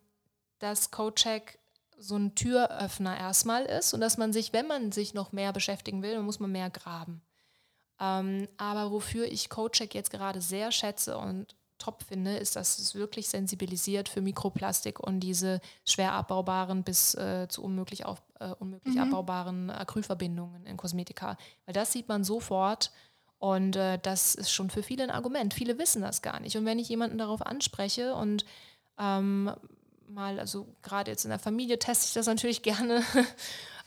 [0.59, 1.59] das CodeCheck
[2.01, 6.01] so ein Türöffner erstmal ist und dass man sich, wenn man sich noch mehr beschäftigen
[6.01, 7.21] will, dann muss man mehr graben.
[7.99, 12.95] Ähm, aber wofür ich CodeCheck jetzt gerade sehr schätze und top finde, ist, dass es
[12.95, 18.95] wirklich sensibilisiert für Mikroplastik und diese schwer abbaubaren bis äh, zu unmöglich, auf, äh, unmöglich
[18.95, 19.01] mhm.
[19.01, 21.37] abbaubaren Acrylverbindungen in Kosmetika.
[21.65, 22.91] Weil das sieht man sofort
[23.39, 25.53] und äh, das ist schon für viele ein Argument.
[25.53, 26.55] Viele wissen das gar nicht.
[26.55, 28.45] Und wenn ich jemanden darauf anspreche und
[28.99, 29.51] ähm,
[30.13, 33.03] mal, also gerade jetzt in der Familie teste ich das natürlich gerne,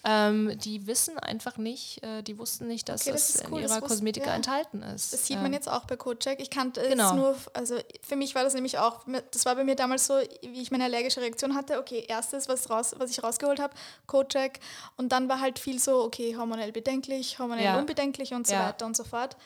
[0.06, 3.68] ähm, die wissen einfach nicht, äh, die wussten nicht, dass okay, das, das cool, in
[3.68, 4.34] ihrer Kosmetika ja.
[4.34, 5.14] enthalten ist.
[5.14, 6.40] Das sieht man ähm, jetzt auch bei CodeCheck.
[6.40, 7.08] Ich kannte genau.
[7.08, 9.00] es nur, also für mich war das nämlich auch,
[9.30, 11.78] das war bei mir damals so, wie ich meine allergische Reaktion hatte.
[11.78, 13.72] Okay, erstes, was, raus, was ich rausgeholt habe,
[14.06, 14.60] CodeCheck.
[14.96, 17.78] Und dann war halt viel so, okay, hormonell bedenklich, hormonell ja.
[17.78, 18.68] unbedenklich und so ja.
[18.68, 19.38] weiter und so fort.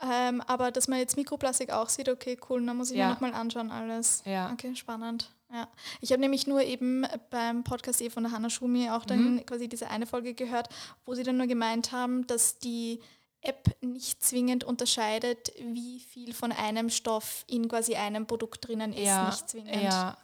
[0.00, 3.08] Ähm, aber dass man jetzt Mikroplastik auch sieht, okay, cool, dann muss ich ja.
[3.08, 4.22] mir nochmal anschauen alles.
[4.24, 4.52] Ja.
[4.52, 5.28] Okay, spannend.
[5.50, 5.68] Ja.
[6.00, 9.46] Ich habe nämlich nur eben beim Podcast von der Hanna Schumi auch dann mhm.
[9.46, 10.68] quasi diese eine Folge gehört,
[11.04, 13.00] wo sie dann nur gemeint haben, dass die
[13.40, 19.06] App nicht zwingend unterscheidet, wie viel von einem Stoff in quasi einem Produkt drinnen ist,
[19.06, 19.82] ja, nicht zwingend.
[19.82, 20.18] Ja.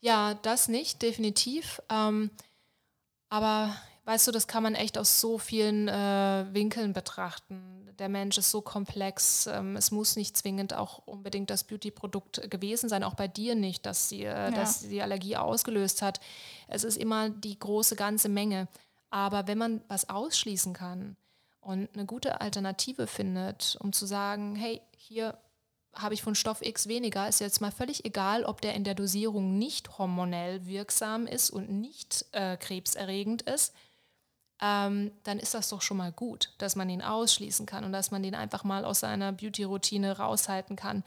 [0.00, 1.80] ja, das nicht, definitiv.
[1.90, 2.30] Ähm,
[3.28, 3.76] aber
[4.06, 8.50] weißt du, das kann man echt aus so vielen äh, Winkeln betrachten der Mensch ist
[8.50, 9.46] so komplex.
[9.46, 13.86] Ähm, es muss nicht zwingend auch unbedingt das Beauty-Produkt gewesen sein, auch bei dir nicht,
[13.86, 14.50] dass die, äh, ja.
[14.50, 16.20] dass die Allergie ausgelöst hat.
[16.68, 18.68] Es ist immer die große ganze Menge.
[19.10, 21.16] Aber wenn man was ausschließen kann
[21.60, 25.38] und eine gute Alternative findet, um zu sagen, hey, hier
[25.94, 28.94] habe ich von Stoff X weniger, ist jetzt mal völlig egal, ob der in der
[28.94, 33.72] Dosierung nicht hormonell wirksam ist und nicht äh, krebserregend ist,
[34.60, 38.10] ähm, dann ist das doch schon mal gut, dass man ihn ausschließen kann und dass
[38.10, 41.04] man den einfach mal aus seiner Beauty-Routine raushalten kann.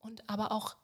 [0.00, 0.76] Und aber auch,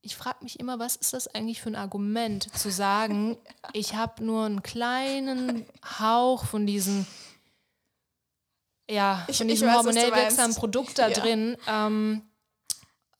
[0.00, 3.36] ich frage mich immer, was ist das eigentlich für ein Argument, zu sagen,
[3.74, 5.66] ich habe nur einen kleinen
[5.98, 7.06] Hauch von diesen
[8.88, 11.20] ja, von diesem weiß, hormonell wirksamen Produkt da ja.
[11.20, 11.56] drin.
[11.68, 12.22] Ähm,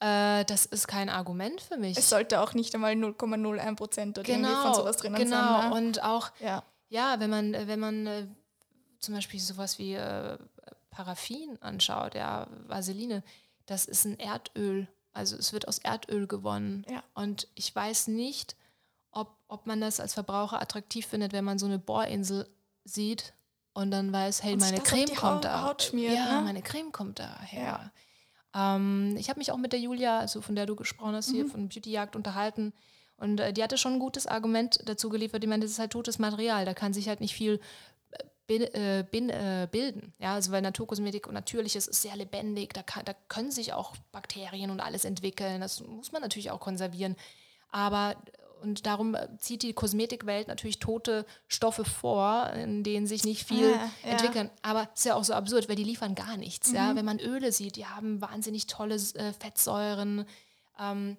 [0.01, 1.97] äh, das ist kein Argument für mich.
[1.97, 5.37] Es sollte auch nicht einmal 0,01 Prozent oder genau, irgendwie von sowas drinnen genau.
[5.37, 5.61] sein.
[5.61, 5.87] Genau, ne?
[5.87, 8.27] und auch, ja ja, wenn man, äh, wenn man äh,
[8.99, 10.37] zum Beispiel sowas wie äh,
[10.91, 13.23] Paraffin anschaut, ja, Vaseline,
[13.67, 14.89] das ist ein Erdöl.
[15.13, 16.85] Also es wird aus Erdöl gewonnen.
[16.91, 17.03] Ja.
[17.15, 18.57] Und ich weiß nicht,
[19.13, 22.49] ob, ob man das als Verbraucher attraktiv findet, wenn man so eine Bohrinsel
[22.85, 23.33] sieht
[23.73, 25.63] und dann weiß, hey, meine Creme kommt da.
[25.63, 26.45] Haut schmiert, ja, ne?
[26.45, 27.91] meine Creme kommt daher.
[28.55, 28.77] Ja.
[28.77, 31.35] Ähm, ich habe mich auch mit der Julia, also von der du gesprochen hast, mhm.
[31.35, 32.73] hier von Beautyjagd unterhalten.
[33.21, 35.45] Und äh, die hatte schon ein gutes Argument dazu geliefert.
[35.45, 36.65] Ich meine, das ist halt totes Material.
[36.65, 37.61] Da kann sich halt nicht viel
[38.11, 40.13] äh, bin, äh, bin, äh, bilden.
[40.19, 42.73] Ja, also weil Naturkosmetik und Natürliches ist sehr lebendig.
[42.73, 45.61] Da, kann, da können sich auch Bakterien und alles entwickeln.
[45.61, 47.15] Das muss man natürlich auch konservieren.
[47.71, 48.17] Aber
[48.63, 53.71] und darum äh, zieht die Kosmetikwelt natürlich tote Stoffe vor, in denen sich nicht viel
[53.71, 54.11] ja, ja.
[54.11, 54.51] entwickeln.
[54.63, 56.71] Aber es ist ja auch so absurd, weil die liefern gar nichts.
[56.71, 56.77] Mhm.
[56.77, 56.97] Ja?
[56.97, 60.27] Wenn man Öle sieht, die haben wahnsinnig tolle äh, Fettsäuren.
[60.79, 61.17] Ähm,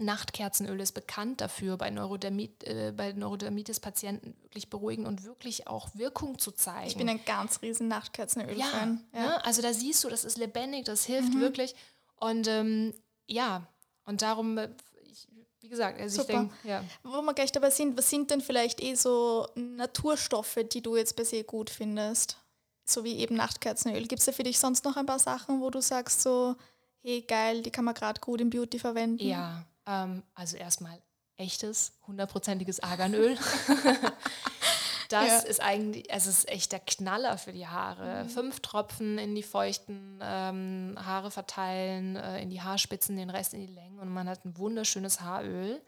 [0.00, 6.38] Nachtkerzenöl ist bekannt dafür, bei, Neurodermit, äh, bei Neurodermitis-Patienten wirklich beruhigen und wirklich auch Wirkung
[6.38, 6.88] zu zeigen.
[6.88, 9.04] Ich bin ein ganz riesen Nachtkerzenöl-Fan.
[9.12, 9.26] Ja, ja.
[9.26, 9.44] Ne?
[9.44, 11.40] also da siehst du, das ist lebendig, das hilft mhm.
[11.40, 11.74] wirklich.
[12.16, 12.94] Und ähm,
[13.26, 13.66] ja,
[14.04, 14.70] und darum, äh,
[15.04, 15.28] ich,
[15.60, 16.32] wie gesagt, also Super.
[16.32, 16.84] ich denke, ja.
[17.02, 21.16] Wo wir gleich dabei sind, was sind denn vielleicht eh so Naturstoffe, die du jetzt
[21.16, 22.38] per se gut findest?
[22.84, 24.06] So wie eben Nachtkerzenöl.
[24.06, 26.56] Gibt es da für dich sonst noch ein paar Sachen, wo du sagst so,
[27.02, 29.26] hey geil, die kann man gerade gut im Beauty verwenden?
[29.26, 31.00] Ja, ähm, also erstmal
[31.36, 33.36] echtes, hundertprozentiges Arganöl.
[35.08, 35.38] das ja.
[35.38, 38.24] ist eigentlich, es ist echt der Knaller für die Haare.
[38.24, 38.28] Mhm.
[38.28, 43.66] Fünf Tropfen in die feuchten ähm, Haare verteilen, äh, in die Haarspitzen, den Rest in
[43.66, 45.80] die Längen und man hat ein wunderschönes Haaröl.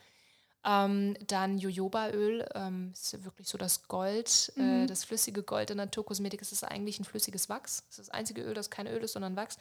[0.62, 4.84] Ähm, dann Jojobaöl, ähm, ist wirklich so das Gold, äh, mhm.
[4.84, 6.42] äh, das flüssige Gold der Naturkosmetik.
[6.42, 7.84] Es ist eigentlich ein flüssiges Wachs.
[7.88, 9.57] Es ist das einzige Öl, das kein Öl ist, sondern Wachs.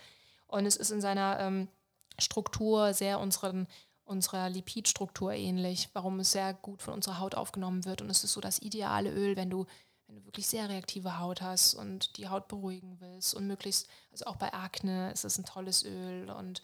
[0.47, 1.69] Und es ist in seiner ähm,
[2.17, 3.67] Struktur sehr unseren
[4.09, 8.01] unserer Lipidstruktur ähnlich, warum es sehr gut von unserer Haut aufgenommen wird.
[8.01, 9.67] Und es ist so das ideale Öl, wenn du,
[10.07, 14.25] wenn du wirklich sehr reaktive Haut hast und die Haut beruhigen willst und möglichst, also
[14.25, 16.31] auch bei Akne ist es ein tolles Öl.
[16.31, 16.63] Und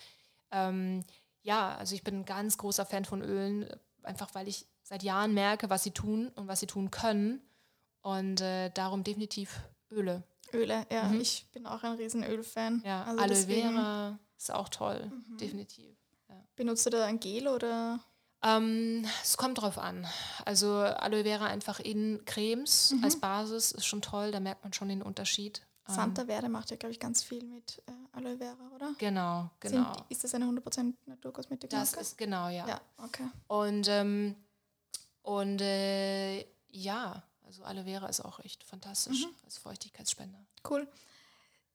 [0.52, 1.04] ähm,
[1.44, 3.70] ja, also ich bin ein ganz großer Fan von Ölen,
[4.02, 7.42] einfach weil ich seit Jahren merke, was sie tun und was sie tun können.
[8.02, 10.24] Und äh, darum definitiv Öle.
[10.52, 11.10] Öle, ja.
[11.10, 11.22] Mhm.
[11.22, 12.82] Ich bin auch ein riesen Ölfan.
[12.84, 15.38] Ja, also Aloe Vera ist auch toll, mhm.
[15.38, 15.96] definitiv.
[16.36, 16.46] Ja.
[16.56, 18.00] Benutzt du da ein Gel oder?
[18.44, 20.06] Ähm, es kommt drauf an.
[20.46, 23.04] Also Aloe Vera einfach in Cremes mhm.
[23.04, 25.62] als Basis ist schon toll, da merkt man schon den Unterschied.
[25.88, 28.94] Santa ähm, Verde macht ja, glaube ich, ganz viel mit äh, Aloe Vera, oder?
[28.98, 29.94] Genau, genau.
[29.94, 31.70] Sind, ist das eine 100% Naturkosmetik?
[31.70, 32.68] Das ist genau, ja.
[32.68, 33.28] Ja, okay.
[33.48, 34.36] Und, ähm,
[35.22, 39.36] und äh, ja, also Aloe Vera ist auch echt fantastisch mhm.
[39.44, 40.40] als Feuchtigkeitsspender.
[40.70, 40.88] Cool.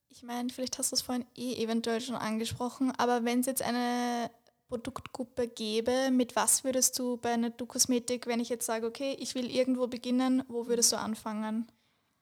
[0.09, 3.61] Ich meine, vielleicht hast du es vorhin eh eventuell schon angesprochen, aber wenn es jetzt
[3.61, 4.29] eine
[4.71, 9.51] Produktgruppe gäbe, mit was würdest du bei Naturkosmetik, wenn ich jetzt sage, okay, ich will
[9.51, 11.69] irgendwo beginnen, wo würdest du anfangen?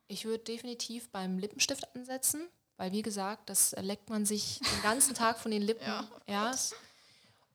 [0.08, 5.14] Ich würde definitiv beim Lippenstift ansetzen, weil wie gesagt, das leckt man sich den ganzen
[5.14, 6.08] Tag von den Lippen ja.
[6.26, 6.74] erst.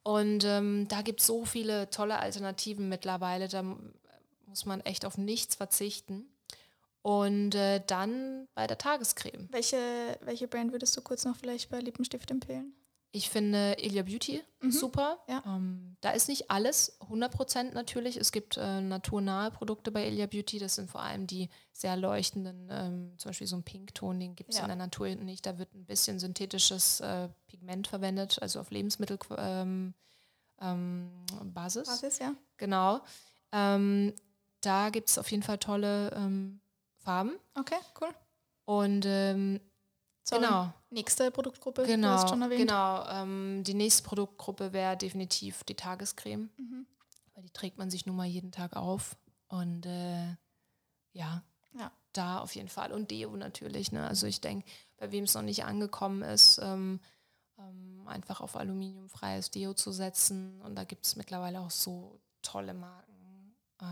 [0.03, 3.63] Und ähm, da gibt es so viele tolle Alternativen mittlerweile, da
[4.45, 6.25] muss man echt auf nichts verzichten.
[7.01, 9.49] Und äh, dann bei der Tagescreme.
[9.51, 9.77] Welche,
[10.21, 12.73] welche Brand würdest du kurz noch vielleicht bei Lippenstift empfehlen?
[13.15, 14.71] Ich finde Ilia Beauty mhm.
[14.71, 15.19] super.
[15.29, 15.41] Ja.
[15.45, 18.17] Ähm, da ist nicht alles 100% natürlich.
[18.17, 20.59] Es gibt äh, naturnahe Produkte bei Ilia Beauty.
[20.59, 24.49] Das sind vor allem die sehr leuchtenden, ähm, zum Beispiel so ein Pinkton, den gibt
[24.51, 24.63] es ja.
[24.63, 25.45] in der Natur nicht.
[25.45, 29.37] Da wird ein bisschen synthetisches äh, Pigment verwendet, also auf Lebensmittelbasis.
[29.39, 29.93] Ähm,
[30.59, 32.35] ähm, Basis, ja.
[32.57, 32.99] Genau.
[33.53, 34.11] Ähm,
[34.59, 36.59] da gibt es auf jeden Fall tolle ähm,
[36.97, 37.31] Farben.
[37.53, 38.09] Okay, cool.
[38.65, 39.05] Und
[40.27, 40.41] Sorry.
[40.41, 40.73] Genau.
[40.89, 42.61] Nächste Produktgruppe, genau, du hast schon erwähnt.
[42.61, 46.49] Genau, ähm, die nächste Produktgruppe wäre definitiv die Tagescreme.
[46.57, 46.87] Mhm.
[47.35, 49.15] Weil die trägt man sich nun mal jeden Tag auf.
[49.47, 50.35] Und äh,
[51.11, 51.43] ja,
[51.77, 52.91] ja, da auf jeden Fall.
[52.91, 53.91] Und Deo natürlich.
[53.91, 54.07] Ne?
[54.07, 54.65] Also ich denke,
[54.97, 56.99] bei wem es noch nicht angekommen ist, ähm,
[57.59, 60.59] ähm, einfach auf aluminiumfreies Deo zu setzen.
[60.61, 63.04] Und da gibt es mittlerweile auch so tolle Marken.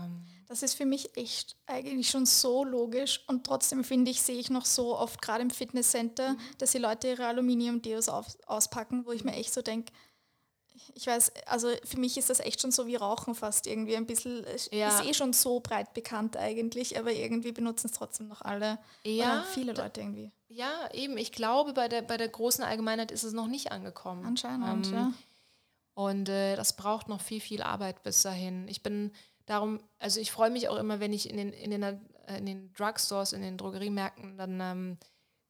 [0.02, 4.38] Ähm, das ist für mich echt eigentlich schon so logisch und trotzdem finde ich, sehe
[4.38, 6.38] ich noch so oft gerade im Fitnesscenter, mhm.
[6.58, 9.92] dass die Leute ihre Aluminium-Deos auspacken, wo ich mir echt so denke,
[10.94, 14.06] ich weiß, also für mich ist das echt schon so wie Rauchen fast irgendwie ein
[14.06, 14.88] bisschen, ja.
[14.88, 19.44] ist eh schon so breit bekannt eigentlich, aber irgendwie benutzen es trotzdem noch alle, ja,
[19.54, 20.32] viele Leute irgendwie.
[20.48, 24.24] Ja, eben, ich glaube, bei der, bei der großen Allgemeinheit ist es noch nicht angekommen.
[24.24, 25.12] Anscheinend, ähm, ja.
[25.94, 28.66] Und äh, das braucht noch viel, viel Arbeit bis dahin.
[28.68, 29.12] Ich bin
[29.46, 31.98] darum, also ich freue mich auch immer, wenn ich in den, in den, äh,
[32.38, 34.98] in den Drugstores, in den Drogeriemärkten dann ähm,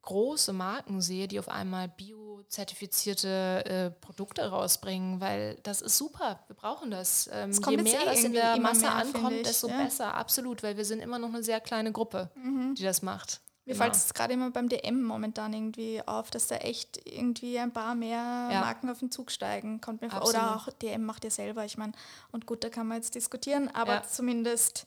[0.04, 6.40] große Marken sehe, die auf einmal biozertifizierte äh, Produkte rausbringen, weil das ist super.
[6.46, 7.28] Wir brauchen das.
[7.32, 9.82] Ähm, je mehr eh das in der Masse mehr, ankommt, desto ja.
[9.82, 10.14] besser.
[10.14, 12.74] Absolut, weil wir sind immer noch eine sehr kleine Gruppe, mhm.
[12.74, 13.40] die das macht.
[13.66, 13.84] Mir genau.
[13.84, 17.94] fällt es gerade immer beim DM momentan irgendwie auf, dass da echt irgendwie ein paar
[17.94, 18.60] mehr ja.
[18.60, 19.80] Marken auf den Zug steigen.
[19.80, 20.28] Kommt mir vor.
[20.28, 21.64] Oder auch DM macht ihr selber.
[21.64, 21.92] Ich meine,
[22.30, 24.02] und gut, da kann man jetzt diskutieren, aber ja.
[24.02, 24.86] zumindest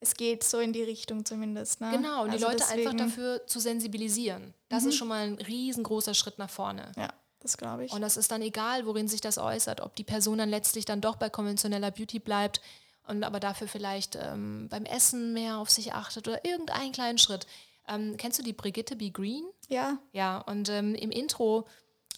[0.00, 1.80] es geht so in die Richtung zumindest.
[1.80, 1.90] Ne?
[1.92, 4.54] Genau, und also die Leute deswegen, einfach dafür zu sensibilisieren.
[4.68, 4.88] Das mhm.
[4.88, 6.92] ist schon mal ein riesengroßer Schritt nach vorne.
[6.96, 7.92] Ja, das glaube ich.
[7.92, 11.00] Und das ist dann egal, worin sich das äußert, ob die Person dann letztlich dann
[11.00, 12.60] doch bei konventioneller Beauty bleibt
[13.06, 17.46] und aber dafür vielleicht ähm, beim Essen mehr auf sich achtet oder irgendeinen kleinen Schritt.
[17.88, 19.10] Ähm, kennst du die Brigitte B.
[19.10, 19.44] Green?
[19.68, 19.98] Ja.
[20.12, 21.66] Ja, und ähm, im Intro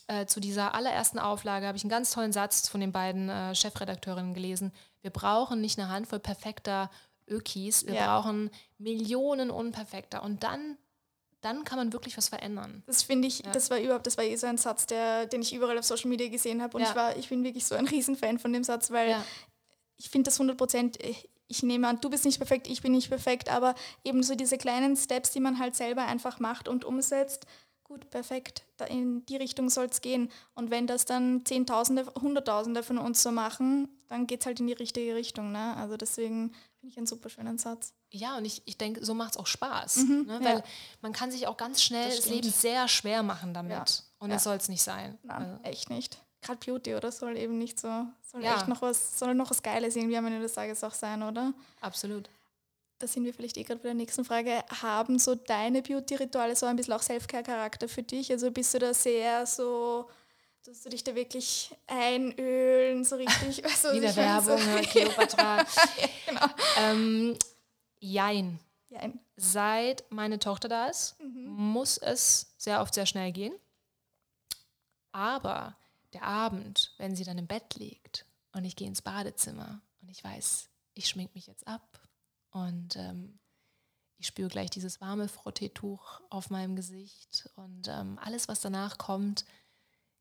[0.07, 3.55] äh, zu dieser allerersten Auflage habe ich einen ganz tollen Satz von den beiden äh,
[3.55, 4.73] Chefredakteurinnen gelesen.
[5.03, 6.91] Wir brauchen nicht eine Handvoll perfekter
[7.29, 8.07] Ökis, wir ja.
[8.07, 10.23] brauchen Millionen unperfekter.
[10.23, 10.79] Und dann
[11.41, 12.83] dann kann man wirklich was verändern.
[12.87, 13.53] Das finde ich, ja.
[13.53, 16.09] das war überhaupt, das war eh so ein Satz, der, den ich überall auf Social
[16.09, 16.77] Media gesehen habe.
[16.77, 16.91] Und ja.
[16.91, 19.25] ich war, ich bin wirklich so ein Riesenfan von dem Satz, weil ja.
[19.97, 20.99] ich finde das 100 Prozent,
[21.49, 23.75] ich nehme an, du bist nicht perfekt, ich bin nicht perfekt, aber
[24.05, 27.47] eben so diese kleinen Steps, die man halt selber einfach macht und umsetzt,
[27.85, 30.31] gut, perfekt, in die Richtung soll es gehen.
[30.55, 34.67] Und wenn das dann Zehntausende, Hunderttausende von uns so machen, dann geht es halt in
[34.67, 35.53] die richtige Richtung.
[35.53, 35.75] Ne?
[35.77, 37.95] Also deswegen finde ich einen super schönen Satz.
[38.11, 39.97] Ja, und ich, ich denke, so macht es auch Spaß.
[39.97, 40.39] Mhm, ne?
[40.43, 40.65] Weil ja.
[41.01, 43.71] man kann sich auch ganz schnell das, das Leben sehr schwer machen damit.
[43.71, 43.85] Ja.
[44.19, 45.19] Und das soll es nicht sein.
[45.23, 45.63] Nein, also.
[45.65, 48.57] echt nicht gerade Beauty oder soll eben nicht so, soll ja.
[48.57, 51.53] echt noch was, soll noch was Geiles irgendwie am Ende des Tages auch sein, oder?
[51.81, 52.29] Absolut.
[52.99, 54.65] Da sind wir vielleicht eh gerade bei der nächsten Frage.
[54.83, 58.33] Haben so deine Beauty-Rituale so ein bisschen auch Self-Care-Charakter für dich?
[58.33, 60.11] Also bist du da sehr so,
[60.65, 63.65] dass du dich da wirklich einölen, so richtig?
[63.65, 65.65] Also Wieder Werbung, so, Kleopatra.
[66.27, 66.47] genau.
[66.79, 67.37] ähm,
[68.01, 68.59] jein.
[68.89, 69.21] jein.
[69.37, 71.51] Seit meine Tochter da ist, mhm.
[71.51, 73.55] muss es sehr oft sehr schnell gehen.
[75.13, 75.77] Aber
[76.13, 80.23] der Abend, wenn sie dann im Bett liegt und ich gehe ins Badezimmer und ich
[80.23, 82.01] weiß, ich schmink mich jetzt ab
[82.51, 83.39] und ähm,
[84.19, 89.45] ich spüre gleich dieses warme Frotteetuch auf meinem Gesicht und ähm, alles, was danach kommt,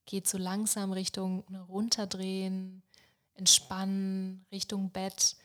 [0.05, 2.83] geht so langsam Richtung runterdrehen,
[3.33, 5.35] entspannen, Richtung Bett.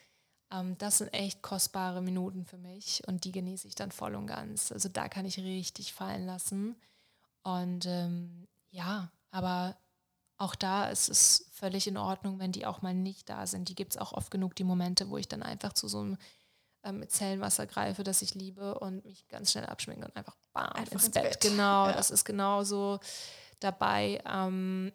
[0.51, 4.27] Ähm, das sind echt kostbare Minuten für mich und die genieße ich dann voll und
[4.27, 4.71] ganz.
[4.71, 6.77] Also da kann ich richtig fallen lassen.
[7.43, 9.77] Und ähm, ja, aber
[10.43, 13.69] auch da ist es völlig in Ordnung, wenn die auch mal nicht da sind.
[13.69, 16.19] Die gibt es auch oft genug, die Momente, wo ich dann einfach zu so einem
[16.83, 20.93] ähm, Zellenwasser greife, das ich liebe und mich ganz schnell abschminke und einfach bam einfach
[20.95, 21.23] ins, ins Bett.
[21.23, 21.41] Bett.
[21.41, 21.93] Genau, ja.
[21.93, 22.99] das ist genauso
[23.61, 24.21] dabei.
[24.27, 24.93] Ähm,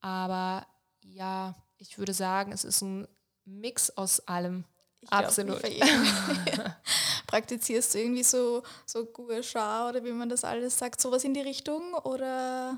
[0.00, 0.66] aber
[1.02, 3.06] ja, ich würde sagen, es ist ein
[3.44, 4.64] Mix aus allem.
[5.00, 5.62] Ich Absolut.
[5.62, 5.72] Glaub,
[7.28, 11.32] Praktizierst du irgendwie so, so Gua Sha oder wie man das alles sagt, sowas in
[11.32, 11.94] die Richtung?
[11.94, 12.76] Oder?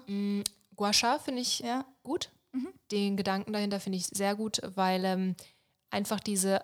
[0.76, 1.84] Gua Sha finde ich ja.
[2.02, 2.30] gut.
[2.52, 2.68] Mhm.
[2.90, 5.36] Den Gedanken dahinter finde ich sehr gut, weil ähm,
[5.90, 6.62] einfach diese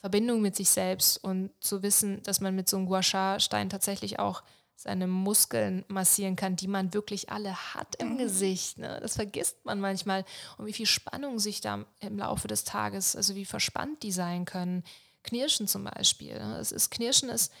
[0.00, 4.18] Verbindung mit sich selbst und zu wissen, dass man mit so einem Gua Sha-Stein tatsächlich
[4.18, 4.42] auch
[4.82, 8.18] seine Muskeln massieren kann, die man wirklich alle hat im mhm.
[8.18, 8.78] Gesicht.
[8.78, 8.98] Ne?
[9.00, 10.24] Das vergisst man manchmal.
[10.58, 14.44] Und wie viel Spannung sich da im Laufe des Tages, also wie verspannt die sein
[14.44, 14.82] können.
[15.22, 16.34] Knirschen zum Beispiel.
[16.34, 16.58] Ne?
[16.58, 17.52] Es ist, Knirschen ist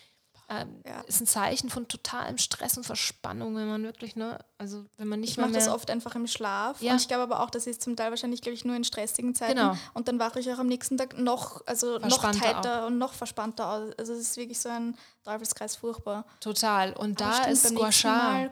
[0.48, 1.00] ähm, ja.
[1.02, 5.20] ist ein Zeichen von totalem Stress und Verspannung, wenn man wirklich, ne, also wenn man
[5.20, 6.80] nicht ich mache das oft einfach im Schlaf.
[6.82, 6.92] Ja.
[6.92, 9.34] Und ich glaube aber auch, das ist zum Teil wahrscheinlich, glaube ich, nur in stressigen
[9.34, 9.56] Zeiten.
[9.58, 9.76] Genau.
[9.94, 12.86] Und dann wache ich auch am nächsten Tag noch, also noch tighter auch.
[12.88, 13.92] und noch verspannter aus.
[13.98, 16.24] Also es ist wirklich so ein Teufelskreis furchtbar.
[16.40, 16.92] Total.
[16.92, 18.40] Und da stimmt, ist Gua Sha.
[18.40, 18.48] Ja,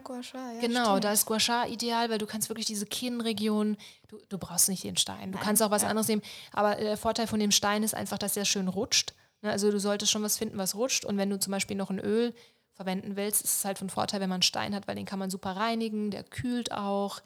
[0.61, 1.05] genau, stimmt.
[1.05, 3.77] da ist Gua Sha ideal, weil du kannst wirklich diese Kinnregion,
[4.09, 5.33] du, du brauchst nicht den Stein.
[5.33, 6.23] Du Nein, kannst auch was anderes nehmen.
[6.53, 9.15] Aber der Vorteil von dem Stein ist einfach, dass er schön rutscht.
[9.43, 11.05] Ne, also du solltest schon was finden, was rutscht.
[11.05, 12.35] Und wenn du zum Beispiel noch ein Öl
[12.73, 15.19] verwenden willst, ist es halt von Vorteil, wenn man einen Stein hat, weil den kann
[15.19, 17.21] man super reinigen, der kühlt auch.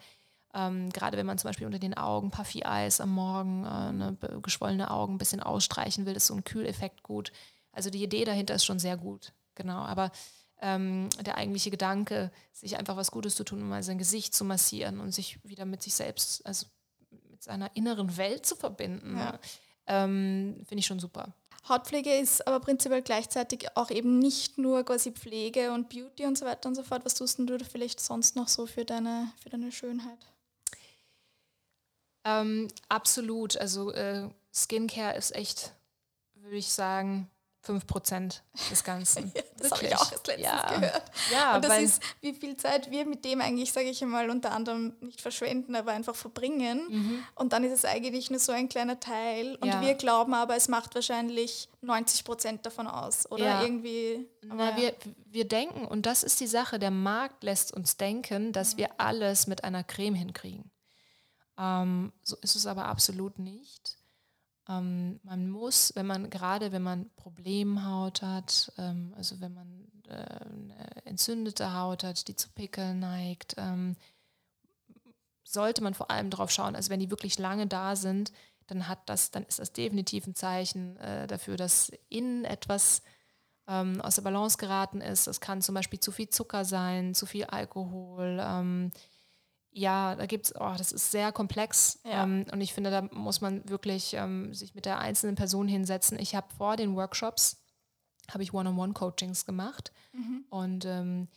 [0.53, 4.89] Ähm, gerade wenn man zum Beispiel unter den Augen Puffy-Eyes am Morgen, äh, ne, geschwollene
[4.89, 7.31] Augen ein bisschen ausstreichen will, ist so ein Kühleffekt gut.
[7.71, 9.79] Also die Idee dahinter ist schon sehr gut, genau.
[9.79, 10.11] Aber
[10.61, 14.45] ähm, der eigentliche Gedanke, sich einfach was Gutes zu tun, um mal sein Gesicht zu
[14.45, 16.67] massieren und sich wieder mit sich selbst, also
[17.29, 19.37] mit seiner inneren Welt zu verbinden, ja.
[19.87, 21.33] ähm, finde ich schon super.
[21.67, 26.45] Hautpflege ist aber prinzipiell gleichzeitig auch eben nicht nur quasi Pflege und Beauty und so
[26.45, 27.03] weiter und so fort.
[27.05, 30.19] Was tust du vielleicht sonst noch so für deine, für deine Schönheit?
[32.23, 33.57] Ähm, absolut.
[33.57, 35.73] Also äh, Skincare ist echt,
[36.35, 37.29] würde ich sagen,
[37.65, 38.39] 5%
[38.69, 39.31] des Ganzen.
[39.35, 40.73] ja, das habe ich auch letztens ja.
[40.73, 41.03] gehört.
[41.31, 44.51] Ja, und das ist, wie viel Zeit wir mit dem eigentlich, sage ich einmal, unter
[44.51, 46.85] anderem nicht verschwenden, aber einfach verbringen.
[46.89, 47.23] Mhm.
[47.35, 49.55] Und dann ist es eigentlich nur so ein kleiner Teil.
[49.55, 49.81] Und ja.
[49.81, 53.29] wir glauben aber, es macht wahrscheinlich 90% davon aus.
[53.31, 53.63] Oder ja.
[53.63, 54.27] irgendwie.
[54.43, 54.93] Na, wir,
[55.25, 58.77] wir denken, und das ist die Sache, der Markt lässt uns denken, dass mhm.
[58.77, 60.71] wir alles mit einer Creme hinkriegen.
[61.57, 63.97] Ähm, so ist es aber absolut nicht.
[64.67, 70.13] Ähm, man muss, wenn man gerade wenn man Problemhaut hat, ähm, also wenn man äh,
[70.13, 73.95] eine entzündete Haut hat, die zu Pickeln neigt, ähm,
[75.43, 78.31] sollte man vor allem darauf schauen, also wenn die wirklich lange da sind,
[78.67, 83.03] dann hat das, dann ist das definitiv ein Zeichen äh, dafür, dass innen etwas
[83.67, 85.27] ähm, aus der Balance geraten ist.
[85.27, 88.91] Es kann zum Beispiel zu viel Zucker sein, zu viel Alkohol ähm,
[89.77, 92.23] ja, da gibt es, oh, das ist sehr komplex ja.
[92.23, 96.17] ähm, und ich finde, da muss man wirklich ähm, sich mit der einzelnen Person hinsetzen.
[96.17, 97.61] Ich habe vor den Workshops,
[98.31, 100.45] habe ich One-on-One-Coachings gemacht mhm.
[100.49, 101.27] und ähm,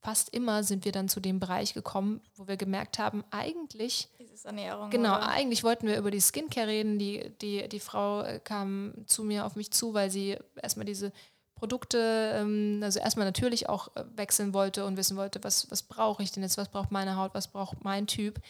[0.00, 4.46] fast immer sind wir dann zu dem Bereich gekommen, wo wir gemerkt haben, eigentlich, Dieses
[4.46, 5.28] Ernährung, genau, oder?
[5.28, 6.98] eigentlich wollten wir über die Skincare reden.
[6.98, 11.12] Die, die, die Frau äh, kam zu mir auf mich zu, weil sie erstmal diese
[11.56, 16.22] Produkte, ähm, also erstmal natürlich auch äh, wechseln wollte und wissen wollte, was, was brauche
[16.22, 18.40] ich denn jetzt, was braucht meine Haut, was braucht mein Typ.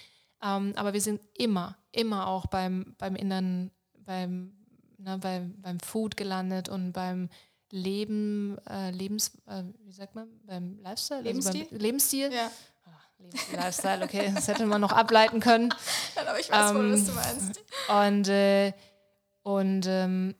[0.42, 3.70] Ähm, aber wir sind immer, immer auch beim, beim Inneren,
[4.04, 4.52] beim,
[4.98, 7.30] na, beim, beim Food gelandet und beim
[7.70, 11.22] Leben, äh, Lebens, äh, wie sagt man, beim Lifestyle?
[11.22, 11.60] Lebensstil?
[11.60, 12.32] Also beim Lebensstil.
[12.32, 12.50] Ja.
[12.86, 15.72] Oh, Lebensstil, Lifestyle, okay, das hätte man noch ableiten können.
[16.16, 17.64] aber ich weiß ähm, wohl, was du meinst.
[17.88, 18.72] Und, äh,
[19.42, 20.34] und ähm,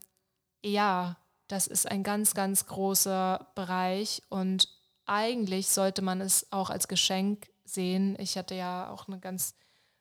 [0.64, 1.16] ja,
[1.48, 4.68] das ist ein ganz, ganz großer Bereich und
[5.06, 8.16] eigentlich sollte man es auch als Geschenk sehen.
[8.18, 9.54] Ich hatte ja auch eine ganz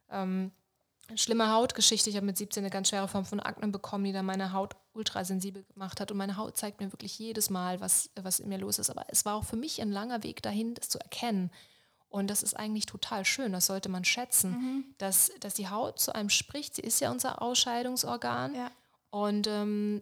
[0.09, 0.51] ähm,
[1.15, 2.09] schlimme Hautgeschichte.
[2.09, 4.75] Ich habe mit 17 eine ganz schwere Form von Akne bekommen, die dann meine Haut
[4.93, 6.11] ultrasensibel gemacht hat.
[6.11, 8.89] Und meine Haut zeigt mir wirklich jedes Mal, was, was in mir los ist.
[8.89, 11.51] Aber es war auch für mich ein langer Weg dahin, das zu erkennen.
[12.09, 14.85] Und das ist eigentlich total schön, das sollte man schätzen, mhm.
[14.99, 16.75] dass, dass die Haut zu einem spricht.
[16.75, 18.55] Sie ist ja unser Ausscheidungsorgan.
[18.55, 18.71] Ja.
[19.09, 20.01] Und ähm,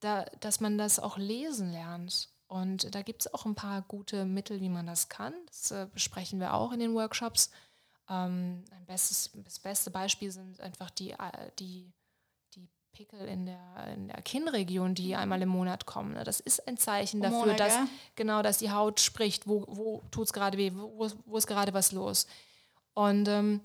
[0.00, 2.28] da, dass man das auch lesen lernt.
[2.46, 5.34] Und da gibt es auch ein paar gute Mittel, wie man das kann.
[5.46, 7.50] Das äh, besprechen wir auch in den Workshops.
[8.08, 11.92] Ähm, ein bestes, das beste Beispiel sind einfach die, äh, die
[12.98, 16.14] Pickel in der, in der Kinnregion, die einmal im Monat kommen.
[16.14, 16.24] Ne?
[16.24, 17.86] Das ist ein Zeichen dafür, Hormone, dass gell?
[18.16, 21.72] genau, dass die Haut spricht, wo, wo tut es gerade weh, wo, wo ist gerade
[21.74, 22.26] was los.
[22.94, 23.60] Und ähm,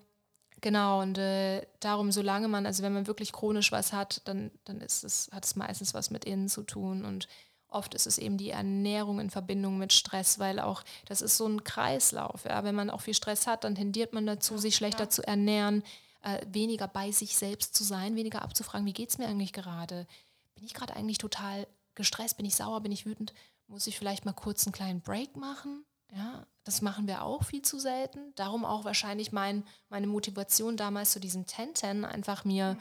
[0.63, 4.81] genau, und äh, darum, solange man, also wenn man wirklich chronisch was hat, dann, dann
[4.81, 7.05] ist es, hat es meistens was mit innen zu tun.
[7.05, 7.27] Und
[7.67, 11.45] oft ist es eben die Ernährung in Verbindung mit Stress, weil auch das ist so
[11.45, 12.45] ein Kreislauf.
[12.45, 12.63] Ja?
[12.63, 15.83] Wenn man auch viel Stress hat, dann tendiert man dazu, sich schlechter zu ernähren,
[16.23, 20.07] äh, weniger bei sich selbst zu sein, weniger abzufragen, wie geht es mir eigentlich gerade?
[20.55, 22.37] Bin ich gerade eigentlich total gestresst?
[22.37, 22.81] Bin ich sauer?
[22.81, 23.33] Bin ich wütend?
[23.67, 25.85] Muss ich vielleicht mal kurz einen kleinen Break machen?
[26.15, 28.33] Ja, das machen wir auch viel zu selten.
[28.35, 32.77] Darum auch wahrscheinlich mein, meine Motivation damals zu diesem Ten-Ten, einfach mir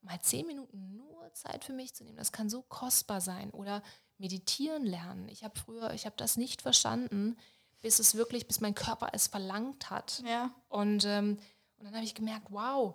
[0.00, 2.16] mal zehn Minuten nur Zeit für mich zu nehmen.
[2.16, 3.50] Das kann so kostbar sein.
[3.50, 3.82] Oder
[4.18, 5.28] meditieren lernen.
[5.28, 7.36] Ich habe früher, ich habe das nicht verstanden,
[7.80, 10.22] bis es wirklich, bis mein Körper es verlangt hat.
[10.26, 10.54] Ja.
[10.68, 11.38] Und, ähm,
[11.76, 12.94] und dann habe ich gemerkt, wow,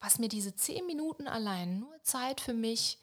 [0.00, 2.98] was mir diese zehn Minuten allein, nur Zeit für mich,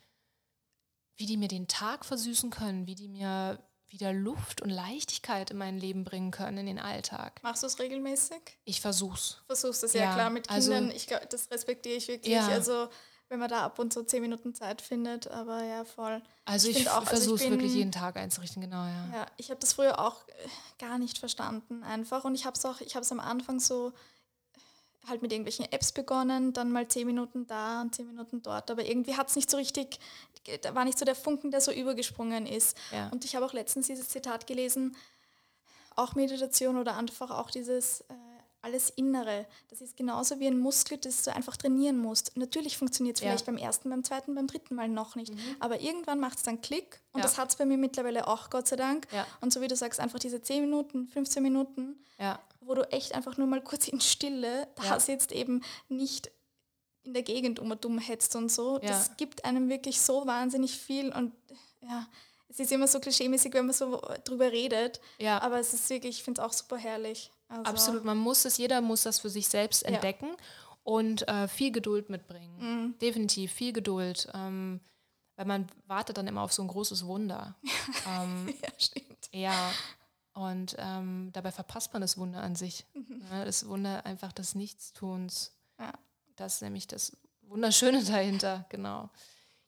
[1.18, 3.60] wie die mir den Tag versüßen können, wie die mir
[3.92, 7.40] wieder Luft und Leichtigkeit in mein Leben bringen können, in den Alltag.
[7.44, 8.40] Machst du es regelmäßig?
[8.66, 9.42] Ich versuch's.
[9.48, 10.96] Versuchst es ja, Ja, klar mit also- Kindern.
[10.96, 12.34] ich glaub, das respektiere ich wirklich.
[12.34, 12.48] Ja.
[12.48, 12.88] Also
[13.30, 16.22] wenn man da ab und zu zehn Minuten Zeit findet, aber ja, voll.
[16.44, 19.08] Also ich, also ich versuche es bin- wirklich jeden Tag einzurichten, genau, ja.
[19.14, 20.32] Ja, ich habe das früher auch äh,
[20.80, 23.94] gar nicht verstanden einfach und ich habe es auch, ich habe es am Anfang so
[25.08, 28.86] halt mit irgendwelchen Apps begonnen, dann mal zehn Minuten da und zehn Minuten dort, aber
[28.86, 30.00] irgendwie hat es nicht so richtig,
[30.62, 32.78] da war nicht so der Funken, der so übergesprungen ist.
[32.92, 33.10] Ja.
[33.10, 34.96] Und ich habe auch letztens dieses Zitat gelesen,
[35.96, 38.14] auch Meditation oder einfach auch dieses äh,
[38.64, 39.46] alles Innere.
[39.70, 42.38] Das ist genauso wie ein Muskel, das du einfach trainieren musst.
[42.38, 43.30] Natürlich funktioniert es Ja.
[43.30, 45.34] vielleicht beim ersten, beim zweiten, beim dritten Mal noch nicht.
[45.60, 47.24] Aber irgendwann macht es dann Klick und Ja.
[47.24, 49.08] das hat es bei mir mittlerweile auch, Gott sei Dank.
[49.12, 49.26] Ja.
[49.42, 53.16] Und so wie du sagst, einfach diese 10 Minuten, 15 Minuten, Ja, wo du echt
[53.16, 56.30] einfach nur mal kurz in Stille da sitzt, eben nicht
[57.04, 58.78] in der Gegend um und dumm hetzt und so.
[58.78, 61.34] Das gibt einem wirklich so wahnsinnig viel und
[61.82, 62.06] ja,
[62.48, 65.42] es ist immer so klischeemäßig, wenn man so drüber redet, ja.
[65.42, 67.32] aber es ist wirklich, ich finde es auch super herrlich.
[67.52, 69.90] Also, Absolut, man muss es, jeder muss das für sich selbst Ja.
[69.90, 70.30] entdecken
[70.84, 72.96] und äh, viel Geduld mitbringen.
[73.02, 74.30] Definitiv, viel Geduld.
[74.34, 74.80] Ähm,
[75.36, 77.56] weil man wartet dann immer auf so ein großes Wunder.
[78.08, 79.30] ähm, Ja, stimmt.
[79.34, 79.72] ja,
[80.34, 82.86] und ähm, dabei verpasst man das Wunder an sich.
[82.94, 83.44] Ne?
[83.46, 85.54] Das Wunder einfach des Nichtstuns.
[85.78, 85.94] Ja.
[86.38, 89.10] Das ist nämlich das Wunderschöne dahinter, genau.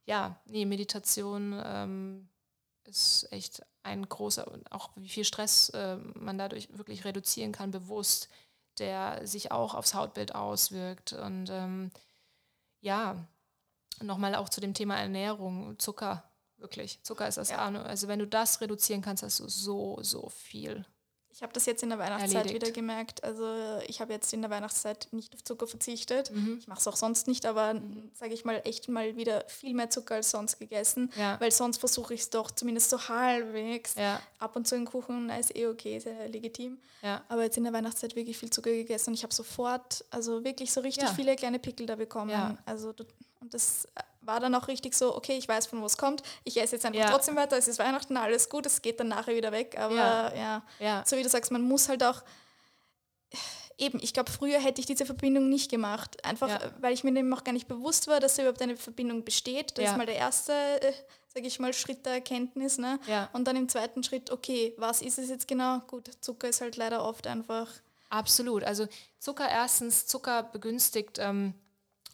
[0.05, 2.29] Ja, nee, Meditation ähm,
[2.85, 7.71] ist echt ein großer, und auch wie viel Stress äh, man dadurch wirklich reduzieren kann,
[7.71, 8.29] bewusst,
[8.79, 11.13] der sich auch aufs Hautbild auswirkt.
[11.13, 11.91] Und ähm,
[12.81, 13.27] ja,
[14.01, 16.23] nochmal auch zu dem Thema Ernährung, Zucker,
[16.57, 16.99] wirklich.
[17.03, 17.59] Zucker ist das Ja.
[17.59, 17.83] A.
[17.83, 20.85] Also wenn du das reduzieren kannst, hast du so, so viel.
[21.35, 22.61] Ich habe das jetzt in der Weihnachtszeit Erledigt.
[22.61, 23.23] wieder gemerkt.
[23.23, 26.31] Also ich habe jetzt in der Weihnachtszeit nicht auf Zucker verzichtet.
[26.31, 26.57] Mhm.
[26.59, 27.81] Ich mache es auch sonst nicht, aber
[28.13, 31.11] sage ich mal, echt mal wieder viel mehr Zucker als sonst gegessen.
[31.17, 31.39] Ja.
[31.39, 33.95] Weil sonst versuche ich es doch zumindest so halbwegs.
[33.95, 36.77] Ja, Ab und zu einen Kuchen, ist eh okay, ja legitim.
[37.01, 37.23] ja.
[37.29, 40.71] Aber jetzt in der Weihnachtszeit wirklich viel Zucker gegessen und ich habe sofort, also wirklich
[40.71, 42.57] so richtig viele kleine Pickel da bekommen.
[42.65, 42.93] Also
[43.39, 43.87] und das
[44.25, 46.23] war dann auch richtig so, okay, ich weiß von wo es kommt.
[46.43, 47.09] Ich esse jetzt einfach Ja.
[47.11, 49.77] trotzdem weiter, es ist Weihnachten, alles gut, es geht dann nachher wieder weg.
[49.77, 50.33] Aber Ja.
[50.35, 51.03] ja, Ja.
[51.05, 52.21] so wie du sagst, man muss halt auch
[53.77, 56.23] eben, ich glaube, früher hätte ich diese Verbindung nicht gemacht.
[56.23, 56.47] Einfach,
[56.79, 59.77] weil ich mir dem auch gar nicht bewusst war, dass da überhaupt eine Verbindung besteht.
[59.77, 60.93] Das ist mal der erste, äh,
[61.33, 62.77] sage ich mal, Schritt der Erkenntnis.
[62.77, 62.99] Ne?
[63.33, 65.79] Und dann im zweiten Schritt, okay, was ist es jetzt genau?
[65.87, 67.67] Gut, Zucker ist halt leider oft einfach.
[68.09, 68.63] Absolut.
[68.63, 68.87] Also
[69.19, 71.55] Zucker erstens, Zucker begünstigt ähm,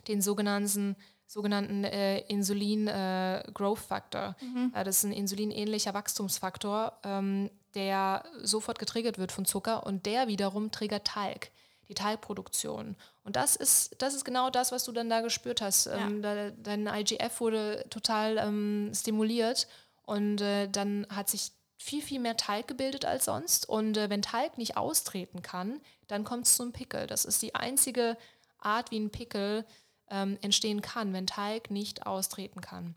[0.07, 0.95] den sogenannten,
[1.29, 4.35] sogenannten äh, Insulin-Growth-Faktor.
[4.73, 10.27] Ja, das ist ein insulinähnlicher Wachstumsfaktor, ähm, der sofort getriggert wird von Zucker und der
[10.27, 11.51] wiederum triggert Talg,
[11.87, 12.95] die Talgproduktion.
[13.23, 15.85] Und das ist, das ist genau das, was du dann da gespürt hast.
[15.85, 19.67] Ähm, da, dein IGF wurde total ähm, stimuliert
[20.07, 23.69] und äh, dann hat sich viel, viel mehr Talg gebildet als sonst.
[23.69, 27.05] Und äh, wenn Talg nicht austreten kann, dann kommt es zum Pickel.
[27.05, 28.17] Das ist die einzige
[28.57, 29.63] Art, wie ein Pickel
[30.09, 32.95] ähm, entstehen kann, wenn Talg nicht austreten kann.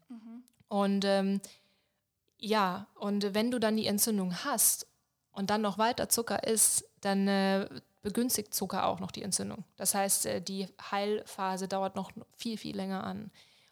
[0.68, 1.40] Und ähm,
[2.38, 4.86] ja, und wenn du dann die Entzündung hast
[5.32, 7.68] und dann noch weiter Zucker isst, dann äh,
[8.02, 9.64] begünstigt Zucker auch noch die Entzündung.
[9.76, 13.30] Das heißt, äh, die Heilphase dauert noch viel, viel länger an.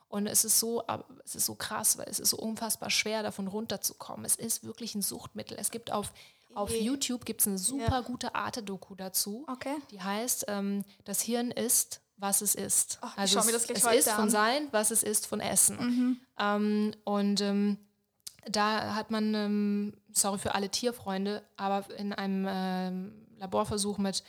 [0.09, 0.83] Und es ist so,
[1.25, 4.27] es ist so krass, weil es ist so unfassbar schwer, davon runterzukommen.
[4.27, 5.57] Es ist wirklich ein Suchtmittel.
[5.59, 6.13] Es gibt auf,
[6.53, 6.81] auf Je.
[6.81, 9.47] YouTube gibt's eine super gute Arte-Doku dazu.
[9.49, 9.77] Okay.
[9.93, 12.99] Die heißt, ähm, das Hirn ist, was es ist.
[13.03, 14.31] Ich also schau mir es, das gleich es heute ist von an.
[14.31, 16.21] Sein, was es ist von Essen.
[16.39, 17.79] Ähm, und ähm,
[18.47, 24.23] da hat man, ähm, sorry für alle Tierfreunde, aber in einem ähm, Laborversuch mit,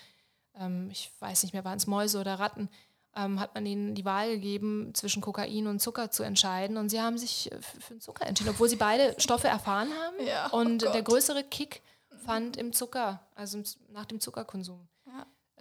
[0.56, 2.70] ähm, ich weiß nicht mehr, waren es Mäuse oder Ratten,
[3.16, 6.78] ähm, hat man ihnen die Wahl gegeben, zwischen Kokain und Zucker zu entscheiden.
[6.78, 10.26] Und sie haben sich für den Zucker entschieden, obwohl sie beide Stoffe erfahren haben.
[10.26, 10.94] Ja, oh und Gott.
[10.94, 11.82] der größere Kick
[12.26, 13.62] fand im Zucker, also
[13.92, 14.88] nach dem Zuckerkonsum.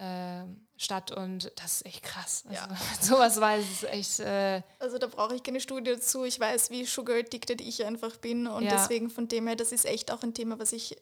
[0.01, 0.43] Äh,
[0.77, 1.11] statt.
[1.11, 2.43] Und das ist echt krass.
[2.47, 2.77] Also, Ja.
[3.01, 4.19] sowas weiß, ist echt.
[4.19, 6.23] Äh, Also da brauche ich keine Studie dazu.
[6.25, 8.71] Ich weiß, wie sugar addicted ich einfach bin und Ja.
[8.71, 10.95] deswegen von dem her, das ist echt auch ein Thema, was ich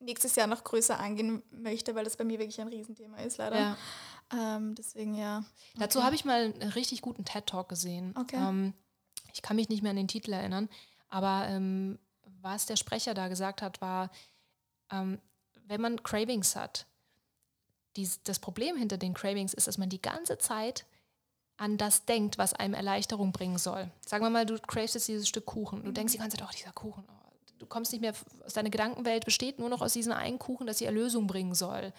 [0.00, 3.58] nächstes Jahr noch größer angehen möchte, weil das bei mir wirklich ein Riesenthema ist, leider.
[3.58, 3.76] ja.
[4.34, 5.44] Ähm, deswegen ja.
[5.76, 8.14] Dazu habe ich mal einen richtig guten TED-Talk gesehen.
[8.18, 8.36] Okay.
[8.36, 8.72] Ähm,
[9.34, 10.68] ich kann mich nicht mehr an den Titel erinnern,
[11.08, 11.98] aber ähm,
[12.40, 14.10] was der Sprecher da gesagt hat, war,
[14.90, 15.20] ähm,
[15.66, 16.86] wenn man Cravings hat,
[17.96, 20.86] dies, das Problem hinter den Cravings ist, dass man die ganze Zeit
[21.56, 23.90] an das denkt, was einem Erleichterung bringen soll.
[24.04, 25.84] Sagen wir mal, du cravest jetzt dieses Stück Kuchen.
[25.84, 27.04] Du denkst die ganze Zeit, oh, dieser Kuchen.
[27.08, 27.22] Oh.
[27.58, 28.14] Du kommst nicht mehr,
[28.44, 31.92] aus deiner Gedankenwelt besteht nur noch aus diesem einen Kuchen, das die Erlösung bringen soll.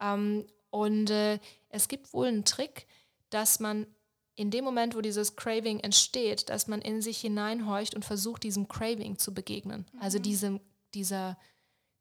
[0.00, 1.38] Ähm, und äh,
[1.70, 2.86] es gibt wohl einen Trick,
[3.30, 3.86] dass man
[4.34, 8.68] in dem Moment, wo dieses Craving entsteht, dass man in sich hineinhorcht und versucht, diesem
[8.68, 9.86] Craving zu begegnen.
[9.98, 10.60] Also diesem,
[10.92, 11.38] dieser,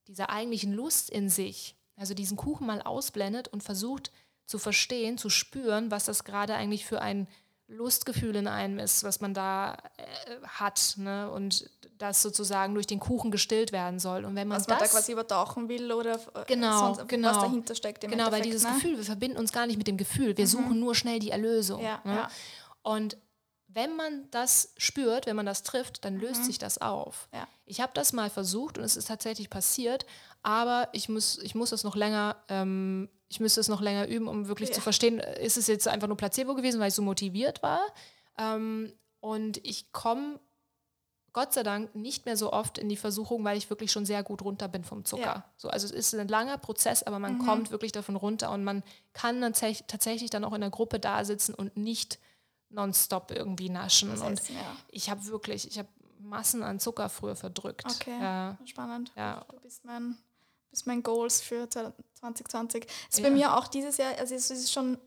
[0.07, 4.11] dieser eigentlichen Lust in sich, also diesen Kuchen mal ausblendet und versucht
[4.45, 7.27] zu verstehen, zu spüren, was das gerade eigentlich für ein
[7.67, 10.95] Lustgefühl in einem ist, was man da äh, hat.
[10.97, 11.29] Ne?
[11.29, 14.23] Und das sozusagen durch den Kuchen gestillt werden soll.
[14.23, 17.29] Und wenn man Was man da das quasi übertauchen will oder Genau, sonst, genau.
[17.29, 18.03] was dahinter steckt.
[18.05, 18.73] Im Genau, weil dieses ne?
[18.73, 20.37] Gefühl, wir verbinden uns gar nicht mit dem Gefühl.
[20.37, 21.81] Wir suchen nur schnell die Erlösung.
[21.81, 22.15] Ja, ne?
[22.15, 22.29] ja.
[22.83, 23.17] Und
[23.77, 27.27] wenn man das spürt, wenn man das trifft, dann löst sich das auf.
[27.31, 27.37] Mhm.
[27.39, 27.47] Ja.
[27.65, 30.05] Ich habe das mal versucht und es ist tatsächlich passiert,
[30.41, 34.27] aber ich muss, ich muss das noch länger, ähm, ich müsste es noch länger üben,
[34.27, 34.75] um wirklich Ja.
[34.75, 37.81] zu verstehen, ist es jetzt einfach nur Placebo gewesen, weil ich so motiviert war.
[38.39, 40.39] Ähm, und ich komme
[41.33, 44.23] Gott sei Dank nicht mehr so oft in die Versuchung, weil ich wirklich schon sehr
[44.23, 45.21] gut runter bin vom Zucker.
[45.23, 45.37] Ja.
[45.37, 45.43] Mhm.
[45.57, 48.81] So, also es ist ein langer Prozess, aber man kommt wirklich davon runter und man
[49.13, 52.17] kann dann tats- tatsächlich dann auch in der Gruppe da sitzen und nicht
[52.69, 54.09] nonstop irgendwie naschen.
[54.11, 54.75] Das und Essen, ja.
[54.89, 55.89] ich habe wirklich, ich habe
[56.19, 57.85] Massen an Zucker früher verdrückt.
[57.85, 59.11] Okay, Ja, spannend.
[59.15, 59.45] Ja.
[59.49, 60.17] Du bist mein,
[60.69, 62.85] bist mein Goals für 2020.
[63.09, 63.23] Ist Ja.
[63.23, 64.97] bei mir auch dieses Jahr, also es ist schon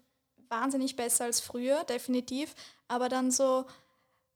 [0.48, 2.54] wahnsinnig besser als früher, definitiv.
[2.88, 3.66] Aber dann so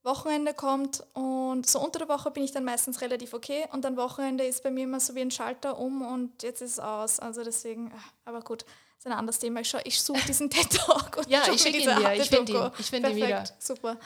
[0.03, 3.97] Wochenende kommt und so unter der Woche bin ich dann meistens relativ okay und dann
[3.97, 7.21] Wochenende ist bei mir immer so wie ein Schalter um und jetzt ist es aus.
[7.21, 8.67] Also deswegen, ah, aber gut,
[9.05, 9.61] ist ein anderes Thema.
[9.61, 12.13] Ich, schau- ich suche diesen TED-Talk und Ja, ich mir schick ihn dir.
[12.15, 12.65] Ich find Doku.
[12.67, 12.71] ihn.
[12.79, 13.45] Ich find ihn wieder.
[13.59, 13.97] Super.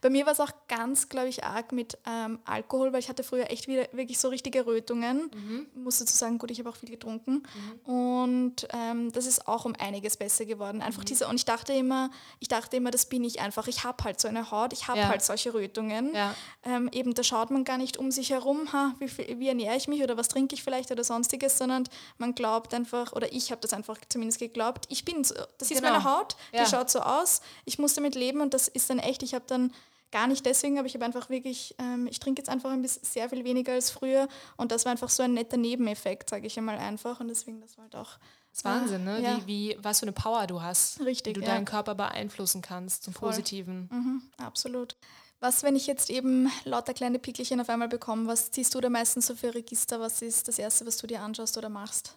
[0.00, 3.22] Bei mir war es auch ganz, glaube ich, arg mit ähm, Alkohol, weil ich hatte
[3.24, 5.30] früher echt wieder, wirklich so richtige Rötungen.
[5.34, 5.66] Mhm.
[5.74, 7.42] Ich muss dazu sagen, gut, ich habe auch viel getrunken.
[7.84, 10.82] Und ähm, das ist auch um einiges besser geworden.
[10.82, 11.06] Einfach Mhm.
[11.06, 13.68] diese, und ich dachte immer, ich dachte immer, das bin ich einfach.
[13.68, 15.08] Ich habe halt so eine Haut, ich habe Ja.
[15.08, 16.14] halt solche Rötungen.
[16.14, 16.34] Ja.
[16.64, 19.76] Ähm, eben, da schaut man gar nicht um sich herum, ha, wie, viel, wie ernähre
[19.76, 21.84] ich mich oder was trinke ich vielleicht oder sonstiges, sondern
[22.18, 25.80] man glaubt einfach, oder ich habe das einfach zumindest geglaubt, ich bin so, das ist
[25.80, 25.92] Genau.
[25.92, 26.64] meine Haut, Ja.
[26.64, 29.44] die schaut so aus, ich muss damit leben und das ist dann echt, ich habe
[29.46, 29.72] dann
[30.16, 33.04] gar nicht deswegen, aber ich habe einfach wirklich, ähm, ich trinke jetzt einfach ein bisschen
[33.04, 36.56] sehr viel weniger als früher und das war einfach so ein netter Nebeneffekt, sage ich
[36.56, 38.12] einmal einfach und deswegen, das war halt auch
[38.50, 39.20] Das ist Wahnsinn, ne?
[39.20, 39.36] Ja.
[39.44, 41.00] Wie, wie, was für eine Power du hast.
[41.00, 41.52] Richtig, Wie du ja.
[41.52, 43.28] deinen Körper beeinflussen kannst zum Voll.
[43.28, 43.90] Positiven.
[43.92, 44.96] Mhm, absolut.
[45.38, 48.88] Was, wenn ich jetzt eben lauter kleine Pickelchen auf einmal bekomme, was ziehst du da
[48.88, 50.00] meistens so für Register?
[50.00, 52.16] Was ist das Erste, was du dir anschaust oder machst?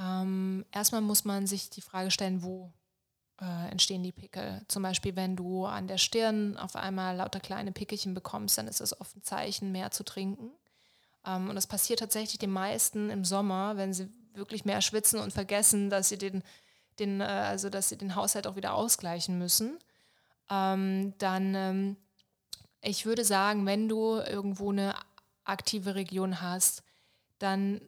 [0.00, 2.72] Ähm, erstmal muss man sich die Frage stellen, wo
[3.40, 4.62] äh, entstehen die Pickel.
[4.68, 8.80] Zum Beispiel, wenn du an der Stirn auf einmal lauter kleine Pickelchen bekommst, dann ist
[8.80, 10.50] das oft ein Zeichen, mehr zu trinken.
[11.26, 15.32] Ähm, und das passiert tatsächlich den meisten im Sommer, wenn sie wirklich mehr schwitzen und
[15.32, 16.42] vergessen, dass sie den,
[16.98, 19.78] den, äh, also dass sie den Haushalt auch wieder ausgleichen müssen.
[20.50, 21.96] Ähm, dann, ähm,
[22.80, 24.94] ich würde sagen, wenn du irgendwo eine
[25.44, 26.82] aktive Region hast,
[27.38, 27.80] dann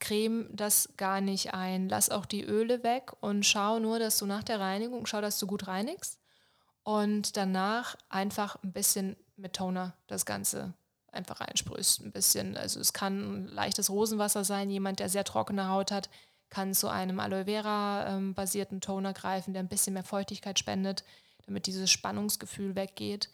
[0.00, 1.88] creme das gar nicht ein.
[1.88, 5.38] Lass auch die Öle weg und schau nur, dass du nach der Reinigung, schau, dass
[5.38, 6.18] du gut reinigst
[6.82, 10.74] und danach einfach ein bisschen mit Toner das Ganze
[11.12, 12.00] einfach reinsprühst.
[12.00, 14.70] Ein bisschen, also es kann leichtes Rosenwasser sein.
[14.70, 16.08] Jemand, der sehr trockene Haut hat,
[16.48, 18.34] kann zu einem Aloe Vera ähm,
[18.80, 21.04] Toner greifen, der ein bisschen mehr Feuchtigkeit spendet,
[21.46, 23.30] damit dieses Spannungsgefühl weggeht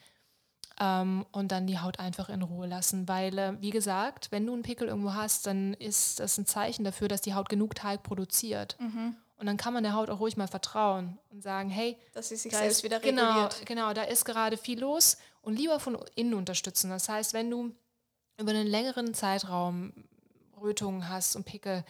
[0.80, 3.08] ähm, und dann die Haut einfach in Ruhe lassen.
[3.08, 6.84] Weil, äh, wie gesagt, wenn du einen Pickel irgendwo hast, dann ist das ein Zeichen
[6.84, 8.76] dafür, dass die Haut genug Talg produziert.
[9.38, 12.36] Und dann kann man der Haut auch ruhig mal vertrauen und sagen, hey, Dass sie
[12.36, 13.66] sich da selbst ist, wieder genau, reguliert.
[13.66, 16.88] genau, da ist gerade viel los und lieber von innen unterstützen.
[16.90, 17.72] Das heißt, wenn du
[18.38, 19.92] über einen längeren Zeitraum
[20.60, 21.84] Rötungen hast und Pickel,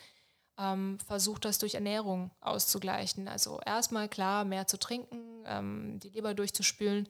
[0.59, 3.28] ähm, versuch das durch Ernährung auszugleichen.
[3.28, 7.09] Also erstmal klar, mehr zu trinken, ähm, die Leber durchzuspülen,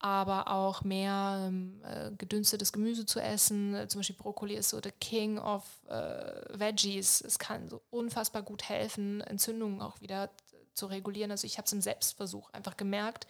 [0.00, 3.74] aber auch mehr ähm, äh, gedünstetes Gemüse zu essen.
[3.74, 7.20] Äh, Zum Beispiel Brokkoli ist so the king of äh, Veggies.
[7.20, 10.30] Es kann so unfassbar gut helfen, Entzündungen auch wieder
[10.74, 11.30] zu regulieren.
[11.30, 13.26] Also ich habe es im Selbstversuch einfach gemerkt.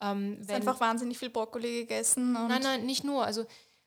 [0.00, 2.32] Ähm, wenn, einfach wahnsinnig viel Brokkoli gegessen.
[2.32, 3.24] nein, nein, nicht nur.
[3.24, 3.44] Also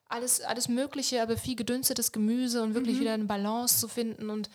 [0.10, 3.02] alles, alles Mögliche, aber viel gedünstetes Gemüse und wirklich mhm.
[3.02, 4.30] wieder eine Balance zu finden.
[4.30, 4.50] Und,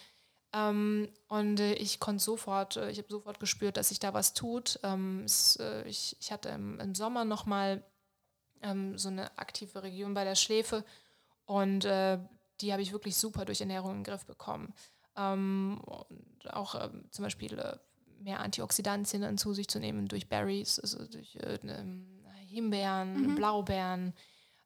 [0.52, 4.34] ähm, und äh, ich konnte sofort, äh, ich habe sofort gespürt, dass sich da was
[4.34, 4.78] tut.
[4.82, 7.82] Ähm, es, äh, ich, ich hatte im, im Sommer nochmal
[8.60, 10.84] ähm, so eine aktive Region bei der Schläfe
[11.46, 12.18] und äh,
[12.60, 14.74] die habe ich wirklich super durch Ernährung in den Griff bekommen.
[15.16, 15.80] Ähm,
[16.50, 17.78] auch ähm, zum Beispiel äh,
[18.20, 22.04] mehr Antioxidantien zu sich zu nehmen durch Berries, also durch äh, ne,
[22.46, 23.34] Himbeeren, mhm.
[23.34, 24.12] Blaubeeren.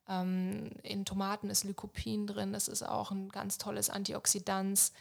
[0.08, 4.92] Ähm, in Tomaten ist Lycopin drin, das ist auch ein ganz tolles Antioxidant.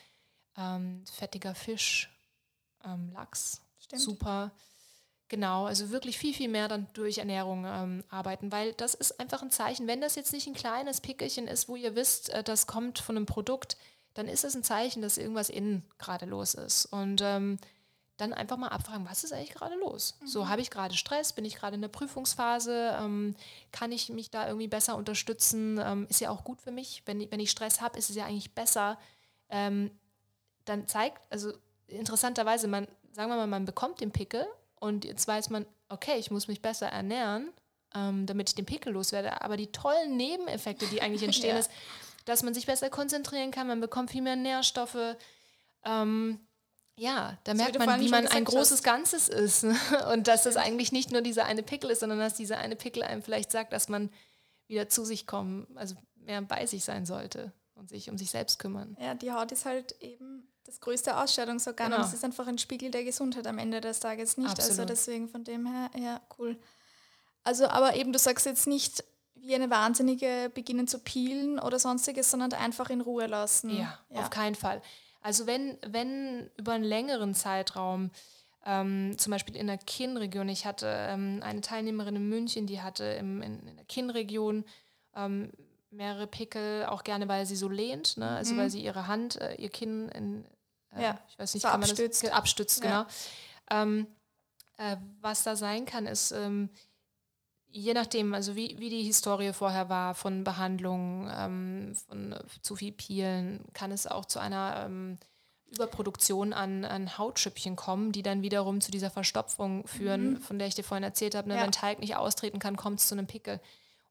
[0.58, 2.10] Ähm, fettiger Fisch,
[2.84, 4.02] ähm, Lachs, Stimmt.
[4.02, 4.52] super.
[5.28, 9.42] Genau, also wirklich viel, viel mehr dann durch Ernährung ähm, arbeiten, weil das ist einfach
[9.42, 9.88] ein Zeichen.
[9.88, 13.18] Wenn das jetzt nicht ein kleines Pickelchen ist, wo ihr wisst, äh, das kommt von
[13.18, 13.76] einem Produkt,
[14.14, 16.86] dann ist es ein Zeichen, dass irgendwas innen gerade los ist.
[16.86, 17.58] Und ähm,
[18.18, 20.18] dann einfach mal abfragen, was ist eigentlich gerade los?
[20.22, 20.28] Mhm.
[20.28, 21.34] So, habe ich gerade Stress?
[21.34, 22.96] Bin ich gerade in der Prüfungsphase?
[23.00, 23.36] Ähm,
[23.72, 25.80] kann ich mich da irgendwie besser unterstützen?
[25.84, 27.04] Ähm, ist ja auch gut für mich.
[27.06, 28.98] Wenn, wenn ich Stress habe, ist es ja eigentlich besser.
[30.66, 31.54] Dann zeigt, also
[31.88, 34.46] interessanterweise, man, sagen wir mal, man bekommt den Pickel
[34.80, 37.52] und jetzt weiß man, okay, ich muss mich besser ernähren,
[37.94, 39.42] ähm, damit ich den Pickel loswerde.
[39.42, 41.60] Aber die tollen Nebeneffekte, die eigentlich entstehen, ja.
[41.60, 41.72] ist,
[42.26, 45.16] dass man sich besser konzentrieren kann, man bekommt viel mehr Nährstoffe.
[45.84, 46.40] Ähm,
[46.98, 48.84] ja, da merkt man, wie man ein großes hast.
[48.84, 49.64] Ganzes ist.
[49.64, 49.78] Ne?
[50.14, 53.04] Und dass das eigentlich nicht nur dieser eine Pickel ist, sondern dass dieser eine Pickel
[53.04, 54.10] einem vielleicht sagt, dass man
[54.68, 58.60] wieder zu sich kommen, also mehr bei sich sein sollte und sich um sich selbst
[58.60, 58.98] kümmern.
[59.00, 62.02] Ja, die Haut ist halt eben das größte Ausscheidungsorgan genau.
[62.02, 64.50] und es ist einfach ein Spiegel der Gesundheit am Ende des Tages nicht.
[64.50, 64.80] Also Absolut.
[64.80, 66.58] Also deswegen von dem her, ja, cool.
[67.44, 69.04] Also, aber eben, du sagst jetzt nicht
[69.36, 73.70] wie eine Wahnsinnige beginnen zu peelen oder sonstiges, sondern einfach in Ruhe lassen.
[73.70, 74.22] Ja, ja.
[74.22, 74.82] auf keinen Fall.
[75.22, 78.10] Also wenn, wenn über einen längeren Zeitraum,
[78.66, 83.04] ähm, zum Beispiel in der Kinnregion, ich hatte ähm, eine Teilnehmerin in München, die hatte
[83.04, 84.66] im, in, in der Kinnregion
[85.16, 85.52] ähm,
[85.92, 88.30] mehrere Pickel, auch gerne, weil sie so lehnt, ne?
[88.30, 88.58] also mhm.
[88.58, 90.46] weil sie ihre Hand, äh, ihr Kinn in,
[90.96, 91.20] äh, ja.
[91.30, 92.24] ich weiß nicht, so kann abstützt.
[92.24, 93.06] man das abstützt, genau.
[93.70, 94.08] Ähm,
[94.78, 96.70] äh, was da sein kann, ist, ähm,
[97.68, 102.76] je nachdem, also wie, wie die Historie vorher war von Behandlungen, ähm, von äh, zu
[102.76, 105.18] viel Pielen, kann es auch zu einer ähm,
[105.74, 110.42] Überproduktion an, an Hautschüppchen kommen, die dann wiederum zu dieser Verstopfung führen, mhm.
[110.42, 111.50] von der ich dir vorhin erzählt habe.
[111.50, 111.56] Ne?
[111.56, 111.64] Ja.
[111.64, 113.60] Wenn Teig nicht austreten kann, kommt es zu einem Pickel.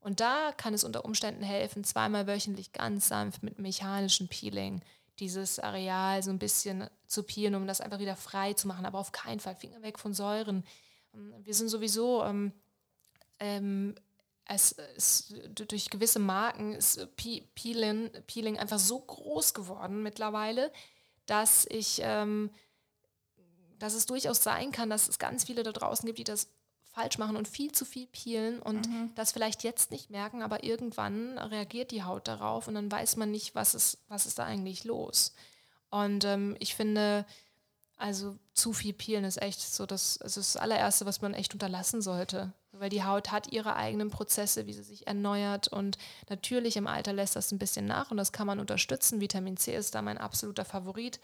[0.01, 4.83] Und da kann es unter Umständen helfen, zweimal wöchentlich ganz sanft mit mechanischen Peeling
[5.19, 8.87] dieses Areal so ein bisschen zu peelen, um das einfach wieder frei zu machen.
[8.87, 10.65] Aber auf keinen Fall Finger weg von Säuren.
[11.15, 12.53] Ähm, wir sind sowieso ähm,
[13.39, 13.95] ähm,
[14.47, 20.71] es ist durch gewisse Marken ist Peeling, Peeling einfach so groß geworden mittlerweile,
[21.27, 22.51] dass ich, ähm,
[23.79, 26.49] dass es durchaus sein kann, dass es ganz viele da draußen gibt, die das
[26.95, 29.11] falsch machen und viel zu viel peelen und mhm.
[29.17, 33.33] das vielleicht jetzt nicht merken, aber irgendwann reagiert die Haut darauf und dann weiß man
[33.33, 35.35] nicht, was ist, was ist da eigentlich los.
[35.91, 37.27] Und ähm, ich finde,
[37.97, 42.01] also zu viel peelen ist echt so das, also das allererste, was man echt unterlassen
[42.01, 42.53] sollte.
[42.73, 45.69] Weil die Haut hat ihre eigenen Prozesse, wie sie sich erneuert.
[45.69, 45.97] Und
[46.29, 49.21] natürlich im Alter lässt das ein bisschen nach und das kann man unterstützen.
[49.21, 51.21] Vitamin C ist da mein absoluter Favorit.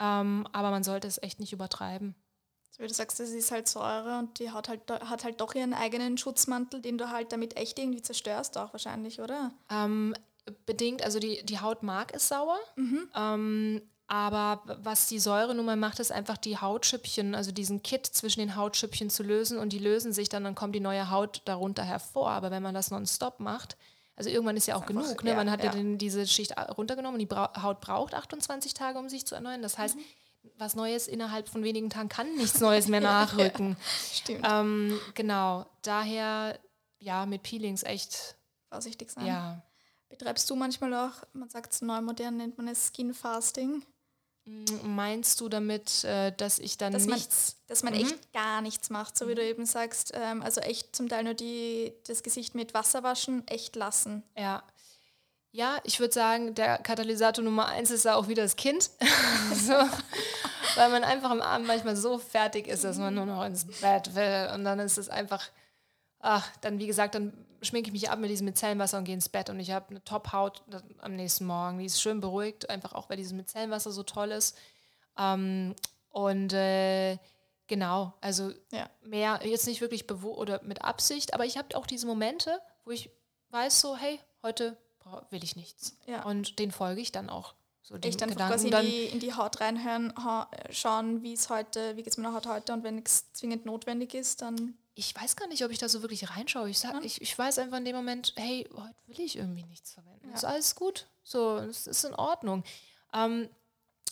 [0.00, 2.14] Ähm, aber man sollte es echt nicht übertreiben.
[2.78, 5.54] So wie du sagst, das ist halt Säure und die Haut halt, hat halt doch
[5.54, 9.50] ihren eigenen Schutzmantel, den du halt damit echt irgendwie zerstörst, auch wahrscheinlich, oder?
[9.68, 10.14] Ähm,
[10.64, 12.58] bedingt, also die, die Haut mag es sauer.
[12.76, 13.08] Mhm.
[13.16, 18.06] Ähm, aber was die Säure nun mal macht, ist einfach die Hautschüppchen, also diesen Kit
[18.06, 21.42] zwischen den Hautschüppchen zu lösen und die lösen sich dann, dann kommt die neue Haut
[21.46, 22.30] darunter hervor.
[22.30, 23.76] Aber wenn man das nonstop macht,
[24.16, 25.04] also irgendwann ist ja auch genug.
[25.04, 25.34] Einfach, ne?
[25.34, 29.08] Man hat ja, ja diese Schicht runtergenommen und die Bra Haut braucht 28 Tage, um
[29.08, 29.62] sich zu erneuern.
[29.62, 30.02] Das heißt, mhm.
[30.56, 33.70] Was Neues innerhalb von wenigen Tagen kann nichts Neues mehr nachrücken.
[33.70, 33.76] ja,
[34.14, 34.46] stimmt.
[34.48, 36.58] Ähm, genau, daher
[37.00, 38.36] ja, mit Peelings echt
[38.68, 39.26] vorsichtig sein.
[39.26, 39.62] Ja.
[40.08, 43.82] Betreibst du manchmal auch, man sagt es neu modern, nennt man es Skin Fasting?
[44.82, 47.56] Meinst du damit, äh, dass ich dann dass nichts...
[47.58, 48.00] Man, dass man mhm.
[48.00, 50.12] echt gar nichts macht, so wie du eben sagst.
[50.14, 54.22] Ähm, also echt zum Teil nur die, das Gesicht mit Wasser waschen, echt lassen.
[54.36, 54.62] Ja.
[55.50, 58.90] Ja, ich würde sagen, der Katalysator Nummer eins ist da auch wieder das Kind.
[59.54, 59.72] so,
[60.74, 64.14] weil man einfach am Abend manchmal so fertig ist, dass man nur noch ins Bett
[64.14, 64.50] will.
[64.54, 65.48] Und dann ist es einfach,
[66.20, 69.28] ach, dann wie gesagt, dann schminke ich mich ab mit diesem Micellenwasser und gehe ins
[69.28, 70.62] Bett und ich habe eine Top-Haut
[70.98, 71.78] am nächsten Morgen.
[71.78, 74.56] Die ist schön beruhigt, einfach auch weil dieses Micellenwasser so toll ist.
[75.18, 75.74] Ähm,
[76.10, 77.18] und äh,
[77.66, 78.88] genau, also ja.
[79.02, 82.90] mehr, jetzt nicht wirklich bewusst oder mit Absicht, aber ich habe auch diese Momente, wo
[82.90, 83.10] ich
[83.50, 84.76] weiß so, hey, heute
[85.30, 85.96] will ich nichts.
[86.06, 86.24] Ja.
[86.24, 87.54] Und den folge ich dann auch.
[87.82, 91.96] So Echt einfach quasi in die, in die Haut reinhören, ha schauen, wie es heute,
[91.96, 94.74] wie geht es meiner Haut heute und wenn es zwingend notwendig ist, dann.
[94.94, 96.68] Ich weiß gar nicht, ob ich da so wirklich reinschaue.
[96.68, 97.00] Ich, sag, ja.
[97.02, 100.28] ich, ich weiß einfach in dem Moment, hey, heute will ich irgendwie nichts verwenden.
[100.28, 100.34] Ja.
[100.34, 101.06] Ist alles gut.
[101.22, 102.64] So, es ist in Ordnung.
[103.14, 103.48] Ähm,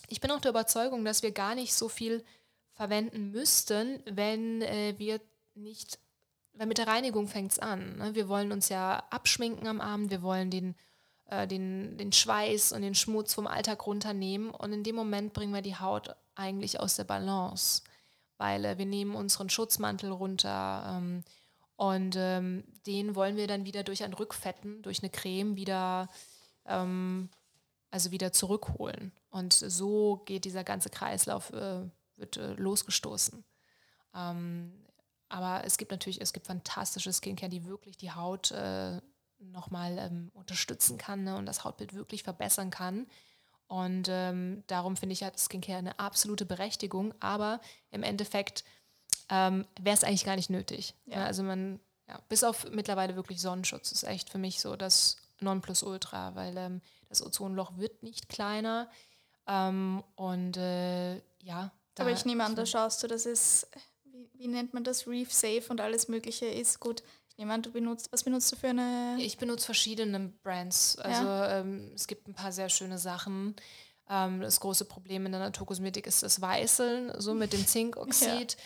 [0.08, 2.24] ich bin auch der Überzeugung, dass wir gar nicht so viel
[2.72, 5.20] verwenden müssten, wenn äh, wir
[5.54, 5.98] nicht,
[6.52, 7.96] weil mit der Reinigung fängt es an.
[7.96, 8.14] Ne?
[8.14, 10.76] Wir wollen uns ja abschminken am Abend, wir wollen den,
[11.26, 15.54] äh, den, den Schweiß und den Schmutz vom Alltag runternehmen und in dem Moment bringen
[15.54, 17.82] wir die Haut eigentlich aus der Balance,
[18.38, 21.24] weil äh, wir nehmen unseren Schutzmantel runter ähm,
[21.76, 26.08] und ähm, den wollen wir dann wieder durch ein Rückfetten, durch eine Creme wieder
[26.64, 27.28] ähm,
[27.90, 29.12] also wieder zurückholen.
[29.30, 33.44] Und so geht dieser ganze Kreislauf, äh, wird äh, losgestoßen.
[34.14, 34.84] Ähm,
[35.28, 39.00] aber es gibt natürlich, es gibt fantastische Skincare, die wirklich die Haut äh,
[39.38, 43.06] nochmal ähm, unterstützen kann ne, und das Hautbild wirklich verbessern kann.
[43.68, 47.60] Und ähm, darum finde ich hat Skincare eine absolute Berechtigung, aber
[47.90, 48.64] im Endeffekt
[49.28, 50.94] ähm, wäre es eigentlich gar nicht nötig.
[51.06, 51.24] Ja.
[51.24, 56.34] Also man, ja, bis auf mittlerweile wirklich Sonnenschutz ist echt für mich so das Nonplusultra,
[56.34, 58.88] weil ähm, das Ozonloch wird nicht kleiner.
[59.46, 61.72] Ähm, und äh, ja.
[61.98, 63.66] Aber ich nehme an, da schaust du, dass es,
[64.04, 66.78] wie, wie, nennt man das, Reef Safe und alles Mögliche ist.
[66.78, 67.02] Gut,
[67.38, 69.16] an, du benutzt, was benutzt du für eine?
[69.20, 70.96] Ich benutze verschiedene Brands.
[70.98, 71.60] Also ja.
[71.60, 73.54] ähm, es gibt ein paar sehr schöne Sachen.
[74.08, 78.56] Ähm, das große Problem in der Naturkosmetik ist das Weißeln, so mit dem Zinkoxid.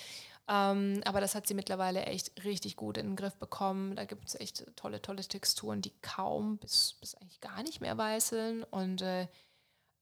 [0.49, 0.73] Ja.
[0.73, 3.97] Ähm, aber das hat sie mittlerweile echt richtig gut in den Griff bekommen.
[3.97, 7.97] Da gibt es echt tolle, tolle Texturen, die kaum bis, bis eigentlich gar nicht mehr
[7.97, 8.65] weißeln.
[8.65, 9.29] Und äh,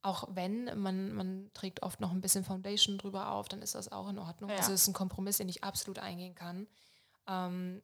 [0.03, 3.93] auch wenn, man, man trägt oft noch ein bisschen Foundation drüber auf, dann ist das
[3.93, 4.51] auch in Ordnung.
[4.51, 4.57] Ja.
[4.57, 6.67] Also es ist ein Kompromiss, den ich absolut eingehen kann.
[7.27, 7.83] Ähm,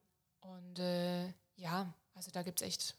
[0.51, 2.95] und äh, ja, also da gibt es echt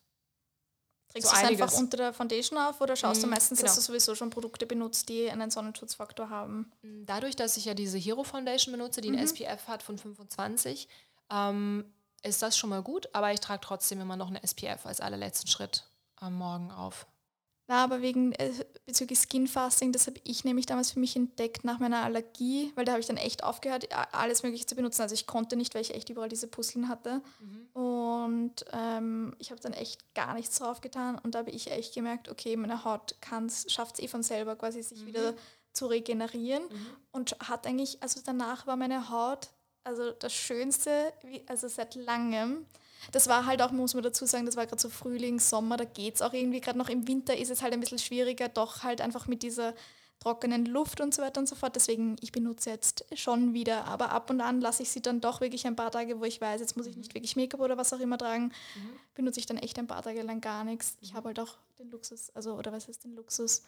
[1.09, 3.69] Trägst so du es einfach unter der Foundation auf oder schaust du mhm, meistens, genau.
[3.69, 6.73] dass du sowieso schon Produkte benutzt, die einen Sonnenschutzfaktor haben?
[6.83, 9.19] Mm, dadurch, dass ich ja diese Hero Foundation benutze, die mhm.
[9.19, 10.89] ein SPF hat von 25,
[11.31, 11.85] ähm,
[12.23, 15.49] ist das schon mal gut, aber ich trage trotzdem immer noch eine SPF als allerletzten
[15.49, 15.85] Schritt
[16.17, 17.07] am Morgen auf.
[17.69, 18.53] Na, aber wegen äh,
[18.85, 22.93] bezüglich Skinfasting, das habe ich nämlich damals für mich entdeckt nach meiner Allergie, weil da
[22.93, 25.03] habe ich dann echt aufgehört, alles Mögliche zu benutzen.
[25.03, 27.23] Also ich konnte nicht, weil ich echt überall diese Pusteln hatte.
[27.41, 27.81] Mhm.
[27.83, 31.95] Und ähm, ich habe dann echt gar nichts drauf getan und da habe ich echt
[31.95, 33.17] gemerkt, okay, meine Haut
[33.69, 35.07] schafft es eh von selber quasi sich mhm.
[35.07, 35.35] wieder
[35.73, 36.87] zu regenerieren mhm.
[37.13, 39.51] und hat eigentlich, also danach war meine Haut
[39.87, 42.67] also das Schönste, wie, also seit langem.
[43.13, 45.85] Das war halt auch, muss man dazu sagen, das war gerade so Frühling, Sommer, da
[45.85, 46.89] geht es auch irgendwie gerade noch.
[46.89, 49.75] Im Winter ist es halt ein bisschen schwieriger, doch halt einfach mit dieser
[50.19, 51.77] trockenen Luft und so weiter und so fort.
[51.77, 55.41] Deswegen, ich benutze jetzt schon wieder, aber ab und an lasse ich sie dann doch
[55.41, 57.15] wirklich ein paar Tage, wo ich weiß, jetzt muss ich nicht mhm.
[57.15, 58.91] wirklich Make-up oder was auch immer tragen, mhm.
[59.15, 60.97] benutze ich dann echt ein paar Tage lang gar nichts.
[61.01, 61.17] Ich mhm.
[61.17, 63.63] habe halt auch den Luxus, also oder was heißt den Luxus?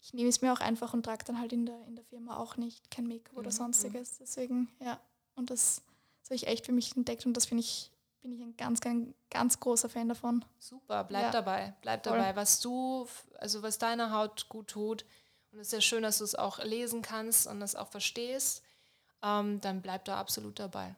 [0.00, 2.36] Ich nehme es mir auch einfach und trage dann halt in der, in der Firma
[2.36, 3.38] auch nicht kein Make-up mhm.
[3.38, 4.18] oder sonstiges.
[4.18, 5.00] Deswegen, ja.
[5.34, 5.82] Und das,
[6.20, 7.90] das habe ich echt für mich entdeckt und das finde ich
[8.22, 10.44] bin ich ein ganz, ganz, ganz großer Fan davon.
[10.58, 11.30] Super, bleib ja.
[11.30, 11.74] dabei.
[11.82, 12.18] Bleib Voll.
[12.18, 12.36] dabei.
[12.36, 13.06] Was du,
[13.38, 15.04] also was deiner Haut gut tut,
[15.52, 18.62] und es ist ja schön, dass du es auch lesen kannst und es auch verstehst,
[19.22, 20.94] ähm, dann bleib da absolut dabei.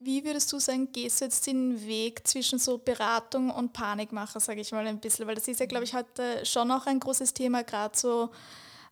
[0.00, 4.60] Wie würdest du sagen, gehst du jetzt den Weg zwischen so Beratung und Panikmacher, sage
[4.60, 5.26] ich mal ein bisschen?
[5.26, 8.30] Weil das ist ja, glaube ich, heute schon auch ein großes Thema, gerade so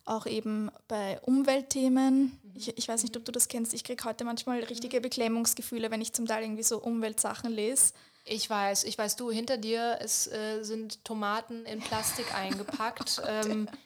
[0.07, 2.23] auch eben bei Umweltthemen.
[2.43, 2.53] Mhm.
[2.55, 3.74] Ich, ich weiß nicht, ob du das kennst.
[3.74, 7.93] Ich kriege heute manchmal richtige Beklemmungsgefühle, wenn ich zum Teil irgendwie so Umweltsachen lese.
[8.24, 13.20] Ich weiß, ich weiß, du, hinter dir ist, äh, sind Tomaten in Plastik eingepackt.
[13.23, 13.78] oh Gott, ähm, ja.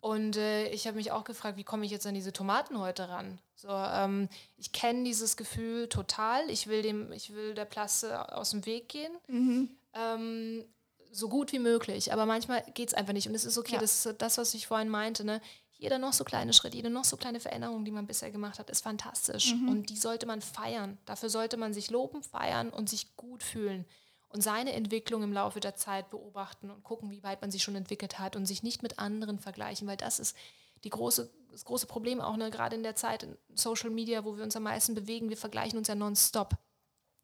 [0.00, 3.08] Und äh, ich habe mich auch gefragt, wie komme ich jetzt an diese Tomaten heute
[3.08, 3.38] ran?
[3.54, 6.48] So, ähm, ich kenne dieses Gefühl total.
[6.48, 9.12] Ich will dem, ich will der Plaste aus dem Weg gehen.
[9.28, 9.68] Mhm.
[9.92, 10.64] Ähm,
[11.12, 12.12] so gut wie möglich.
[12.12, 13.28] Aber manchmal geht es einfach nicht.
[13.28, 13.80] Und es ist okay, ja.
[13.80, 15.24] das ist das, was ich vorhin meinte.
[15.24, 15.42] Ne?
[15.80, 18.68] Jeder noch so kleine Schritt, jede noch so kleine Veränderung, die man bisher gemacht hat,
[18.68, 19.54] ist fantastisch.
[19.54, 19.68] Mhm.
[19.70, 20.98] Und die sollte man feiern.
[21.06, 23.86] Dafür sollte man sich loben, feiern und sich gut fühlen.
[24.28, 27.76] Und seine Entwicklung im Laufe der Zeit beobachten und gucken, wie weit man sich schon
[27.76, 30.36] entwickelt hat und sich nicht mit anderen vergleichen, weil das ist
[30.84, 34.36] die große, das große Problem auch, ne, gerade in der Zeit in Social Media, wo
[34.36, 36.58] wir uns am meisten bewegen, wir vergleichen uns ja nonstop.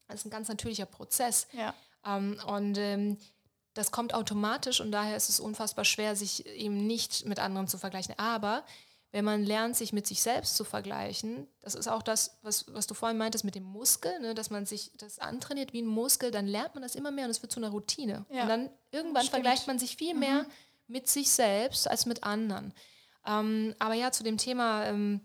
[0.09, 1.47] Das ist ein ganz natürlicher Prozess.
[1.53, 1.75] Ja.
[2.07, 3.19] Ähm, und ähm,
[3.77, 7.77] das kommt automatisch und daher ist es unfassbar schwer, sich eben nicht mit anderen zu
[7.77, 8.15] vergleichen.
[8.19, 8.65] Aber
[9.13, 12.87] wenn man lernt, sich mit sich selbst zu vergleichen, das ist auch das, was, was
[12.87, 16.31] du vorhin meintest mit dem Muskel, ne, dass man sich das antrainiert wie ein Muskel,
[16.31, 18.25] dann lernt man das immer mehr und es wird zu einer Routine.
[18.31, 18.43] Ja.
[18.43, 19.35] Und dann irgendwann Stimmt.
[19.35, 20.51] vergleicht man sich viel mehr mhm.
[20.87, 22.73] mit sich selbst als mit anderen.
[23.27, 25.21] Ähm, aber ja, zu dem Thema, ähm,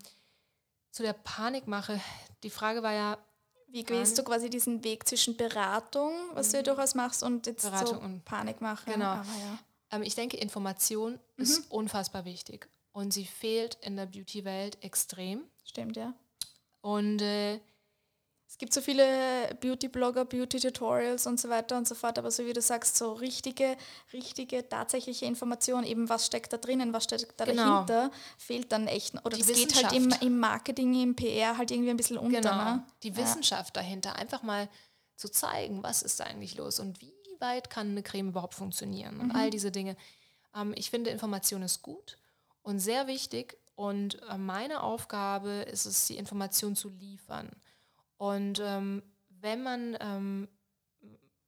[0.92, 2.02] zu der Panikmache,
[2.44, 3.18] die Frage war ja,
[3.72, 6.52] wie gehst du quasi diesen Weg zwischen Beratung, was mhm.
[6.52, 8.92] du ja durchaus machst, und jetzt Beratung so und Panikmache?
[8.92, 9.06] Genau.
[9.06, 9.60] Aber ja.
[9.92, 11.44] Ähm, ich denke, Information mhm.
[11.44, 15.44] ist unfassbar wichtig und sie fehlt in der Beauty-Welt extrem.
[15.64, 16.14] Stimmt, ja.
[16.82, 17.60] Und äh,
[18.52, 22.52] es gibt so viele Beauty-Blogger, Beauty-Tutorials und so weiter und so fort, aber so wie
[22.52, 23.78] du sagst, so richtige,
[24.12, 27.86] richtige, tatsächliche Information, eben was steckt da drinnen, was steckt da genau.
[27.86, 29.16] dahinter, fehlt dann echt.
[29.26, 32.42] Oder es geht halt im, im, Marketing, im PR halt irgendwie ein bisschen unter.
[32.42, 32.86] Genau, ne?
[33.04, 33.84] die Wissenschaft ja.
[33.84, 34.68] dahinter, einfach mal
[35.16, 39.22] zu zeigen, was ist da eigentlich los und wie weit kann eine Creme überhaupt funktionieren
[39.22, 39.36] und mhm.
[39.36, 39.96] all diese Dinge.
[40.54, 42.18] Ähm, ich finde, Information ist gut
[42.64, 47.50] und sehr wichtig und äh, meine Aufgabe ist es, die Information zu liefern.
[48.22, 50.48] Und ähm, wenn man, ähm,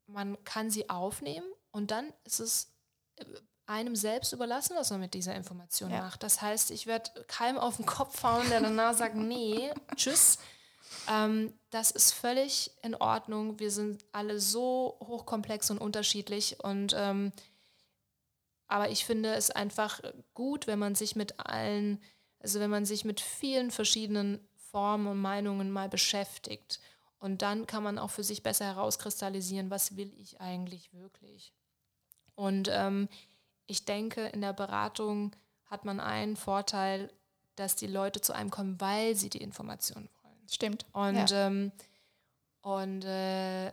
[0.07, 2.73] man kann sie aufnehmen und dann ist es
[3.17, 3.25] äh,
[3.67, 6.01] einem selbst überlassen, was man mit dieser Information ja.
[6.01, 6.23] macht.
[6.23, 10.39] Das heißt, ich werde keinem auf den Kopf hauen, der danach sagt, nee, tschüss.
[11.07, 13.59] Ähm, das ist völlig in Ordnung.
[13.59, 16.59] Wir sind alle so hochkomplex und unterschiedlich.
[16.63, 17.33] Und ähm,
[18.65, 20.01] aber ich finde es einfach
[20.33, 22.01] gut, wenn man sich mit allen,
[22.39, 24.39] also wenn man sich mit vielen verschiedenen
[24.73, 26.79] Formen und Meinungen mal beschäftigt.
[27.19, 31.53] Und dann kann man auch für sich besser herauskristallisieren, was will ich eigentlich wirklich.
[32.33, 33.07] Und ähm,
[33.67, 35.35] ich denke, in der Beratung
[35.65, 37.13] hat man einen Vorteil,
[37.55, 40.49] dass die Leute zu einem kommen, weil sie die Informationen wollen.
[40.49, 40.87] Stimmt.
[40.91, 41.47] Und, ja.
[41.47, 41.71] ähm,
[42.61, 43.71] und äh,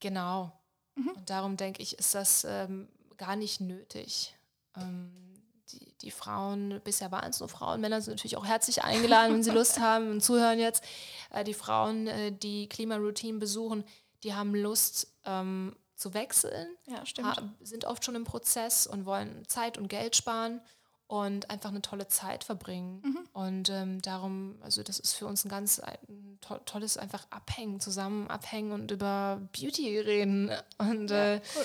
[0.00, 0.52] genau.
[0.96, 1.10] Mhm.
[1.10, 4.34] Und darum denke ich, ist das ähm, gar nicht nötig.
[4.76, 5.27] Ähm,
[5.72, 9.42] die, die Frauen, bisher waren es nur Frauen, Männer sind natürlich auch herzlich eingeladen, wenn
[9.42, 10.84] sie Lust haben und zuhören jetzt.
[11.30, 13.84] Äh, die Frauen, äh, die Klimaroutine besuchen,
[14.22, 17.42] die haben Lust ähm, zu wechseln, ja, stimmt.
[17.60, 20.60] sind oft schon im Prozess und wollen Zeit und Geld sparen
[21.08, 23.02] und einfach eine tolle Zeit verbringen.
[23.02, 23.28] Mhm.
[23.32, 27.80] Und ähm, darum, also das ist für uns ein ganz ein to tolles einfach Abhängen,
[27.80, 30.52] zusammen abhängen und über Beauty reden.
[30.76, 31.64] Und ja, äh, cool.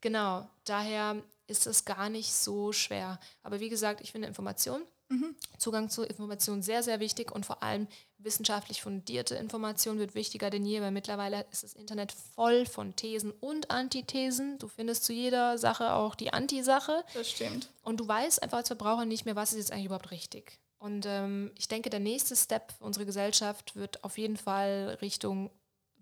[0.00, 1.16] genau, daher
[1.46, 3.18] ist es gar nicht so schwer.
[3.42, 5.36] Aber wie gesagt, ich finde Information, mhm.
[5.58, 7.86] Zugang zu Informationen sehr, sehr wichtig und vor allem
[8.18, 13.32] wissenschaftlich fundierte Information wird wichtiger denn je, weil mittlerweile ist das Internet voll von Thesen
[13.40, 14.58] und Antithesen.
[14.58, 17.04] Du findest zu jeder Sache auch die Anti-Sache.
[17.14, 17.70] Das stimmt.
[17.82, 20.58] Und du weißt einfach als Verbraucher nicht mehr, was ist jetzt eigentlich überhaupt richtig.
[20.78, 25.50] Und ähm, ich denke, der nächste Step für unsere Gesellschaft wird auf jeden Fall Richtung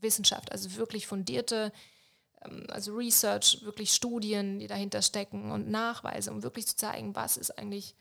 [0.01, 1.73] Wissenschaft, also wirklich fundierte
[2.69, 7.59] also Research, wirklich Studien, die dahinter stecken und Nachweise, um wirklich zu zeigen, was ist
[7.59, 7.95] eigentlich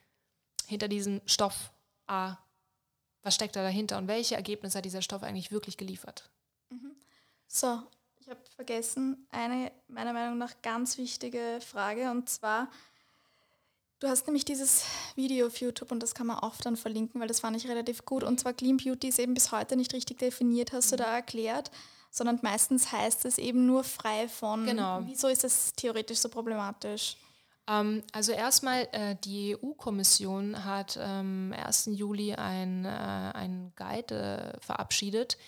[0.68, 1.72] hinter diesem Stoff
[2.08, 2.38] A,
[3.22, 6.30] was steckt da dahinter und welche Ergebnisse hat dieser Stoff eigentlich wirklich geliefert.
[6.70, 6.96] Mhm.
[7.48, 7.82] So,
[8.20, 12.70] ich habe vergessen, eine meiner Meinung nach ganz wichtige Frage und zwar,
[14.00, 17.28] du hast nämlich dieses Video auf YouTube und das kann man auch dann verlinken, weil
[17.28, 20.20] das fand ich relativ gut und zwar Clean Beauty ist eben bis heute nicht richtig
[20.20, 21.00] definiert, hast du mhm.
[21.00, 21.72] da erklärt
[22.14, 24.68] sondern meistens heißt es eben nur frei von.
[24.68, 25.02] Genau.
[25.04, 27.18] Wieso ist das theoretisch so problematisch?
[27.68, 31.90] Ähm, also erstmal, äh, die EU-Kommission hat am ähm, 1.
[31.94, 35.40] Juli ein, äh, ein Guide äh, verabschiedet,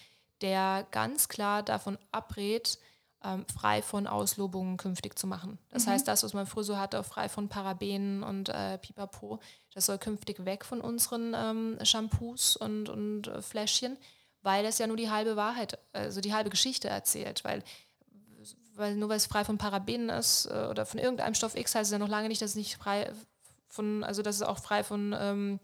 [0.42, 2.80] der ganz klar davon abrät,
[3.24, 5.60] ähm, frei von Auslobungen künftig zu machen.
[5.70, 5.92] Das mhm.
[5.92, 9.40] heißt, das, was man früher so hatte, frei von Parabenen und äh, Pipapo,
[9.76, 13.98] das soll künftig weg von unseren ähm, Shampoos und, und äh, Fläschchen
[14.46, 17.64] weil es ja nur die halbe Wahrheit, also die halbe Geschichte erzählt, weil
[18.76, 21.88] weil nur weil es frei von Parabenen ist äh, oder von irgendeinem Stoff X heißt
[21.88, 23.12] es ja noch lange nicht, dass es nicht frei
[23.70, 25.60] von, also dass es auch frei von ähm,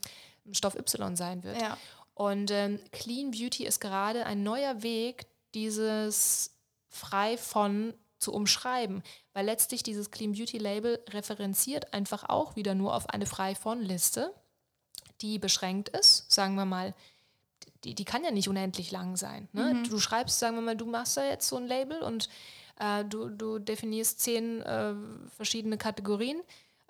[0.51, 1.61] Stoff Y sein wird.
[1.61, 1.77] Ja.
[2.13, 9.03] Und ähm, Clean Beauty ist gerade ein neuer Weg, dieses frei von zu umschreiben,
[9.33, 13.81] weil letztlich dieses Clean Beauty Label referenziert einfach auch wieder nur auf eine frei von
[13.81, 14.33] Liste,
[15.21, 16.93] die beschränkt ist, sagen wir mal
[17.83, 19.47] die, die kann ja nicht unendlich lang sein.
[19.53, 19.73] Ne?
[19.73, 19.89] Mhm.
[19.89, 22.29] Du schreibst, sagen wir mal, du machst da jetzt so ein Label und
[22.79, 24.93] äh, du, du definierst zehn äh,
[25.35, 26.41] verschiedene Kategorien,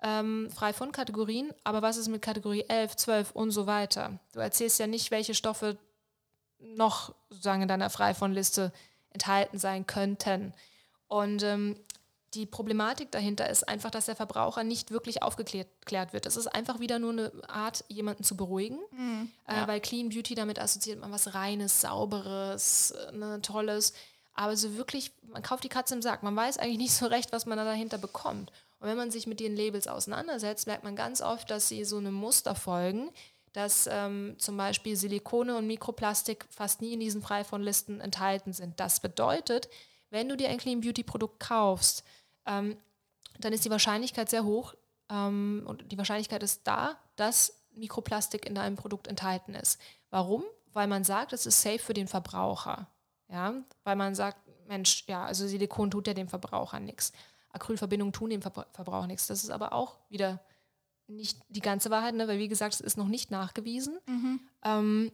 [0.02, 4.18] ähm, frei von Kategorien, aber was ist mit Kategorie 11, 12 und so weiter?
[4.32, 5.78] Du erzählst ja nicht, welche Stoffe
[6.58, 8.72] noch sozusagen in deiner frei von Liste
[9.10, 10.54] enthalten sein könnten.
[11.08, 11.76] Und ähm,
[12.34, 16.26] die Problematik dahinter ist einfach, dass der Verbraucher nicht wirklich aufgeklärt wird.
[16.26, 19.64] Es ist einfach wieder nur eine Art, jemanden zu beruhigen, mhm, ja.
[19.64, 23.92] äh, weil Clean Beauty damit assoziiert man was Reines, Sauberes, ne, Tolles.
[24.34, 26.22] Aber so wirklich, man kauft die Katze im Sack.
[26.22, 28.50] Man weiß eigentlich nicht so recht, was man da dahinter bekommt.
[28.80, 31.98] Und wenn man sich mit den Labels auseinandersetzt, merkt man ganz oft, dass sie so
[31.98, 33.10] einem Muster folgen,
[33.52, 38.54] dass ähm, zum Beispiel Silikone und Mikroplastik fast nie in diesen frei von Listen enthalten
[38.54, 38.80] sind.
[38.80, 39.68] Das bedeutet,
[40.10, 42.04] wenn du dir ein Clean Beauty Produkt kaufst,
[42.46, 42.76] ähm,
[43.38, 44.74] dann ist die Wahrscheinlichkeit sehr hoch
[45.08, 49.80] ähm, und die Wahrscheinlichkeit ist da, dass Mikroplastik in deinem Produkt enthalten ist.
[50.10, 50.44] Warum?
[50.72, 52.88] Weil man sagt, es ist safe für den Verbraucher.
[53.28, 53.54] Ja?
[53.84, 57.12] Weil man sagt, Mensch, ja, also Silikon tut ja dem Verbraucher nichts.
[57.50, 59.26] Acrylverbindungen tun dem Verbrauch nichts.
[59.26, 60.40] Das ist aber auch wieder
[61.06, 62.28] nicht die ganze Wahrheit, ne?
[62.28, 63.98] weil wie gesagt, es ist noch nicht nachgewiesen.
[64.06, 64.40] Mhm.
[64.64, 65.12] Ähm,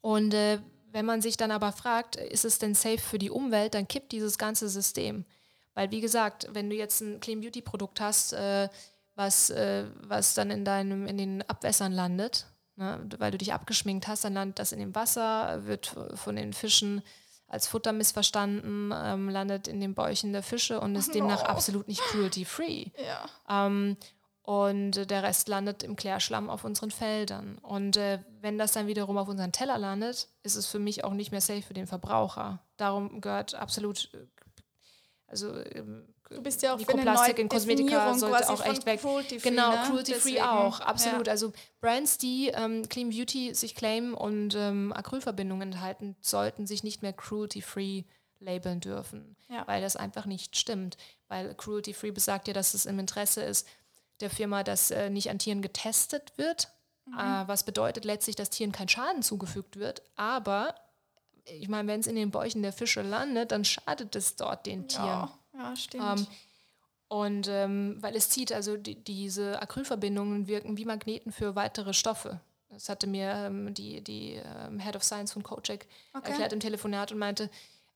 [0.00, 0.60] und äh,
[0.92, 4.12] wenn man sich dann aber fragt, ist es denn safe für die Umwelt, dann kippt
[4.12, 5.24] dieses ganze System.
[5.76, 8.68] Weil wie gesagt, wenn du jetzt ein Clean Beauty Produkt hast, äh,
[9.14, 12.46] was, äh, was dann in deinem, in den Abwässern landet,
[12.76, 13.06] ne?
[13.18, 17.02] weil du dich abgeschminkt hast, dann landet das in dem Wasser, wird von den Fischen
[17.46, 21.46] als Futter missverstanden, ähm, landet in den Bäuchen der Fische und ist demnach oh.
[21.46, 22.86] absolut nicht cruelty-free.
[23.06, 23.66] Ja.
[23.66, 23.96] Ähm,
[24.46, 27.58] und der Rest landet im Klärschlamm auf unseren Feldern.
[27.58, 31.14] Und äh, wenn das dann wiederum auf unseren Teller landet, ist es für mich auch
[31.14, 32.60] nicht mehr safe für den Verbraucher.
[32.76, 34.18] Darum gehört absolut, äh,
[35.26, 39.00] also ähm, Du bist ja auch Mikroplastik in Kosmetika sollte auch echt weg.
[39.00, 39.82] Cruelty -free, genau, ne?
[39.86, 41.28] cruelty-free auch, absolut.
[41.28, 41.32] Ja.
[41.32, 47.02] Also Brands, die ähm, Clean Beauty sich claimen und ähm, Acrylverbindungen enthalten, sollten sich nicht
[47.02, 48.04] mehr cruelty-free
[48.40, 49.66] labeln dürfen, ja.
[49.66, 50.96] weil das einfach nicht stimmt.
[51.28, 53.66] Weil cruelty-free besagt ja, dass es im Interesse ist
[54.20, 56.72] der Firma, dass äh, nicht an Tieren getestet wird,
[57.04, 57.18] mhm.
[57.18, 60.74] äh, was bedeutet letztlich, dass Tieren kein Schaden zugefügt wird, aber
[61.46, 64.88] ich meine, wenn es in den Bäuchen der Fische landet, dann schadet es dort den
[64.88, 65.06] Tieren.
[65.06, 65.38] Ja.
[65.56, 66.20] Ja, stimmt.
[66.20, 66.26] Ähm,
[67.08, 72.40] und ähm, weil es zieht, also die, diese Acrylverbindungen wirken wie Magneten für weitere Stoffe.
[72.68, 76.30] Das hatte mir ähm, die, die ähm, Head of Science von Kojak okay.
[76.30, 77.48] erklärt im Telefonat und meinte,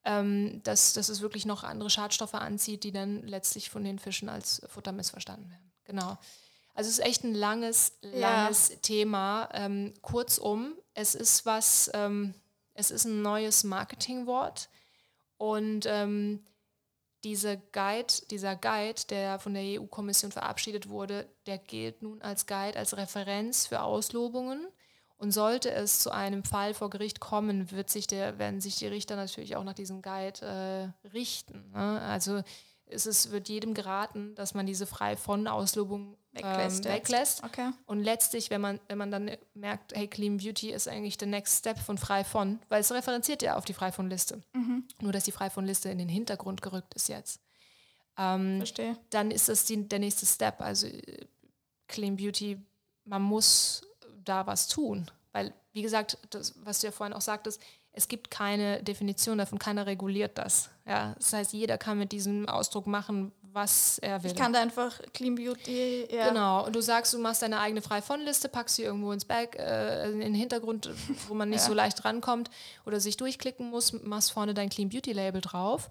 [0.05, 4.29] ähm, dass, dass es wirklich noch andere Schadstoffe anzieht, die dann letztlich von den Fischen
[4.29, 5.73] als Futter missverstanden werden.
[5.85, 6.17] Genau.
[6.75, 8.77] Also es ist echt ein langes, langes ja.
[8.77, 9.49] Thema.
[9.53, 11.91] Ähm, kurzum, es ist was,
[12.81, 14.69] es ist ein neues Marketingwort
[15.37, 15.87] und
[17.25, 22.79] diese Guide, dieser Guide, der von der EU-Kommission verabschiedet wurde, der gilt nun als Guide,
[22.79, 24.67] als Referenz für Auslobungen.
[25.19, 28.87] Und sollte es zu einem Fall vor Gericht kommen, wird sich der, werden sich die
[28.87, 30.41] Richter natürlich auch nach diesem Guide
[31.05, 31.71] äh, richten.
[31.73, 32.01] Ne?
[32.01, 32.43] Also
[32.91, 36.87] ist es wird jedem geraten, dass man diese frei von Auslobung weglässt.
[36.87, 37.45] Ähm, weglässt.
[37.45, 37.71] Okay.
[37.87, 41.59] Und letztlich, wenn man, wenn man dann merkt, hey, Clean Beauty ist eigentlich der Next
[41.59, 44.43] Step von frei von, weil es referenziert ja auf die frei von Liste.
[44.53, 44.87] Mhm.
[45.01, 47.41] Nur, dass die frei von Liste in den Hintergrund gerückt ist jetzt.
[48.17, 48.97] Ähm, Verstehe.
[49.11, 50.61] Dann ist das die, der nächste Step.
[50.61, 50.89] Also
[51.89, 52.59] Clean Beauty,
[53.05, 53.83] man muss
[54.25, 55.11] da was tun.
[55.33, 57.61] Weil, wie gesagt, das, was du ja vorhin auch sagtest,
[58.01, 60.71] es gibt keine Definition davon, keiner reguliert das.
[60.87, 64.31] Ja, das heißt, jeder kann mit diesem Ausdruck machen, was er will.
[64.31, 66.09] Ich kann da einfach Clean Beauty.
[66.11, 66.29] Ja.
[66.29, 69.27] Genau, und du sagst, du machst deine eigene frei von Liste, packst sie irgendwo ins
[69.27, 70.91] Bag, äh, in den Hintergrund,
[71.29, 71.67] wo man nicht ja.
[71.67, 72.51] so leicht rankommt
[72.87, 75.91] oder sich durchklicken muss, machst vorne dein Clean Beauty Label drauf.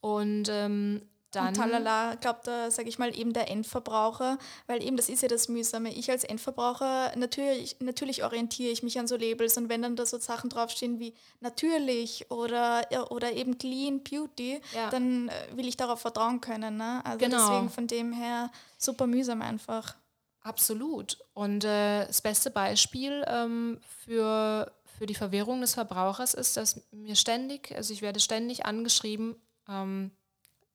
[0.00, 4.96] Und ähm, dann und talala, glaubt da, sage ich mal, eben der Endverbraucher, weil eben
[4.96, 5.92] das ist ja das Mühsame.
[5.94, 10.06] Ich als Endverbraucher, natürlich, natürlich orientiere ich mich an so Labels und wenn dann da
[10.06, 14.90] so Sachen draufstehen wie natürlich oder, oder eben Clean Beauty, ja.
[14.90, 16.76] dann äh, will ich darauf vertrauen können.
[16.76, 17.00] Ne?
[17.04, 17.48] Also genau.
[17.48, 19.96] deswegen von dem her super mühsam einfach.
[20.42, 21.18] Absolut.
[21.34, 27.14] Und äh, das beste Beispiel ähm, für, für die Verwirrung des Verbrauchers ist, dass mir
[27.14, 29.36] ständig, also ich werde ständig angeschrieben,
[29.68, 30.10] ähm,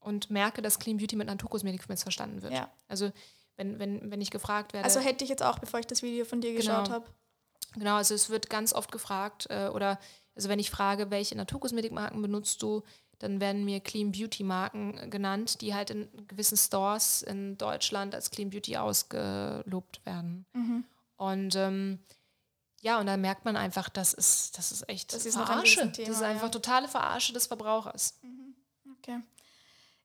[0.06, 2.54] und merke, dass Clean Beauty mit Naturkosmetik missverstanden wird.
[2.54, 2.70] Ja.
[2.88, 3.12] Also
[3.58, 4.86] wenn, wenn, wenn ich gefragt werde.
[4.86, 6.60] Also hätte ich jetzt auch, bevor ich das Video von dir genau.
[6.60, 7.06] geschaut habe.
[7.74, 10.00] Genau, also es wird ganz oft gefragt, äh, oder
[10.36, 12.84] also wenn ich frage, welche Naturkosmetikmarken benutzt du,
[13.20, 18.30] dann werden mir Clean Beauty Marken genannt, die halt in gewissen Stores in Deutschland als
[18.30, 20.46] Clean Beauty ausgelobt werden.
[20.54, 20.84] Mhm.
[21.16, 22.00] Und ähm,
[22.82, 25.82] ja, und da merkt man einfach, das ist, das ist echt das ist Verarsche.
[25.82, 26.50] Ein Thema, das ist einfach ja.
[26.50, 28.20] totale Verarsche des Verbrauchers.
[28.22, 28.56] Mhm.
[28.98, 29.20] Okay.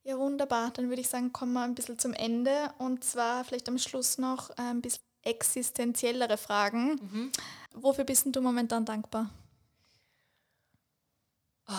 [0.03, 0.71] Ja, wunderbar.
[0.71, 4.19] Dann würde ich sagen, kommen wir ein bisschen zum Ende und zwar vielleicht am Schluss
[4.19, 6.95] noch ein bisschen existenziellere Fragen.
[6.95, 7.33] Mhm.
[7.75, 9.31] Wofür bist du momentan dankbar?
[11.69, 11.75] Oh,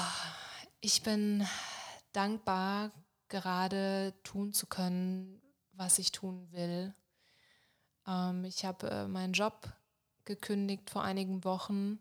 [0.79, 1.45] ich bin
[2.13, 2.91] dankbar,
[3.27, 5.41] gerade tun zu können,
[5.73, 6.93] was ich tun will.
[8.05, 9.73] Ähm, ich habe äh, meinen Job
[10.25, 11.97] gekündigt vor einigen Wochen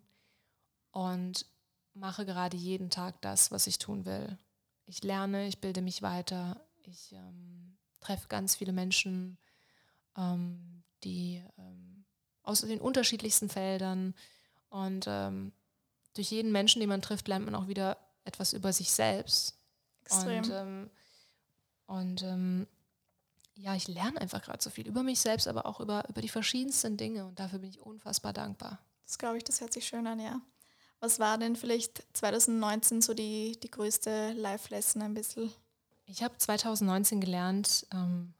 [0.93, 1.47] und
[1.95, 4.39] mache gerade jeden Tag das, was ich tun will
[4.91, 9.39] ich lerne, ich bilde mich weiter, ich ähm, treffe ganz viele Menschen,
[10.17, 12.05] ähm, die ähm,
[12.43, 14.15] aus den unterschiedlichsten Feldern
[14.69, 15.53] und ähm,
[16.15, 19.57] durch jeden Menschen, den man trifft, lernt man auch wieder etwas über sich selbst.
[20.03, 20.43] Extrem.
[20.43, 20.91] Und, ähm,
[21.87, 22.69] und
[23.55, 26.29] ja, ich lerne einfach gerade so viel über mich selbst, aber auch über, über die
[26.29, 28.79] verschiedensten Dinge und dafür bin ich unfassbar dankbar.
[29.05, 30.41] Das glaube ich, das hört sich schön an, ja.
[31.01, 35.51] Was war denn vielleicht 2019 so die, die größte Life-Lesson ein bisschen?
[36.07, 38.35] Ich habe 2019 gelernt, ähm,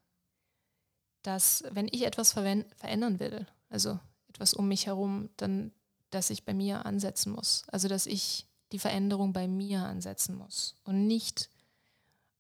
[1.23, 5.73] dass wenn ich etwas verändern will, also etwas um mich herum, dann,
[6.11, 7.65] dass ich bei mir ansetzen muss.
[7.69, 11.49] Also dass ich die Veränderung bei mir ansetzen muss und nicht